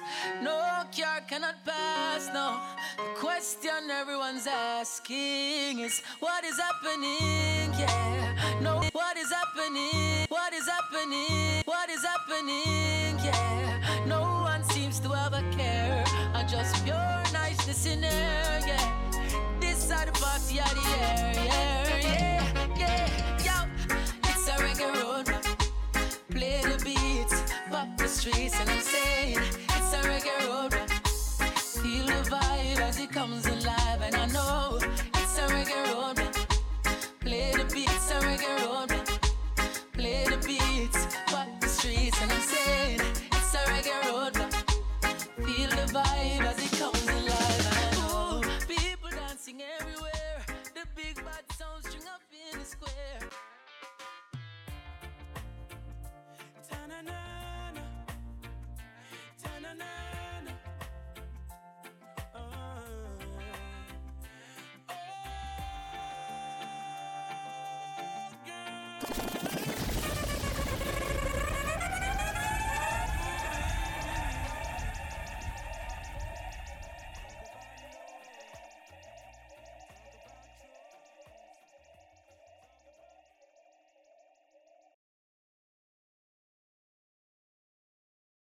No 0.41 0.83
cure 0.91 1.21
cannot 1.27 1.63
pass. 1.65 2.29
No, 2.33 2.59
the 2.97 3.19
question 3.19 3.89
everyone's 3.91 4.47
asking 4.47 5.79
is 5.79 6.01
what 6.19 6.43
is 6.43 6.59
happening? 6.59 7.71
Yeah, 7.79 8.59
no, 8.61 8.81
what 8.91 9.17
is 9.17 9.31
happening? 9.31 10.25
What 10.29 10.53
is 10.53 10.67
happening? 10.67 11.61
What 11.65 11.89
is 11.89 12.03
happening? 12.03 13.17
Yeah, 13.23 14.03
no 14.05 14.21
one 14.21 14.63
seems 14.63 14.99
to 15.01 15.09
have 15.09 15.33
a 15.33 15.43
care. 15.55 16.03
I 16.33 16.43
just 16.43 16.83
pure 16.83 17.23
niceness 17.33 17.85
in 17.85 18.01
there. 18.01 18.59
Yeah, 18.67 19.59
this 19.59 19.77
side 19.77 20.07
the 20.07 20.11
party 20.13 20.59
of 20.59 20.73
the 20.75 20.85
air. 21.01 21.33
Yeah, 21.35 21.99
yeah, 22.01 22.77
yeah. 22.77 23.45
Yo, 23.45 23.95
it's 24.23 24.47
a 24.47 24.51
reggae 24.63 25.01
road. 25.01 25.28
The 27.79 28.03
the 28.03 28.09
streets, 28.09 28.59
and 28.59 28.69
I'm 28.69 28.81
saying 28.81 29.37
it's 29.37 29.93
a 29.93 30.01
reggae 30.03 30.47
road. 30.49 30.73
Feel 31.81 32.07
the 32.07 32.29
vibe 32.29 32.79
as 32.81 32.99
it 32.99 33.09
comes 33.09 33.45
alive, 33.45 33.58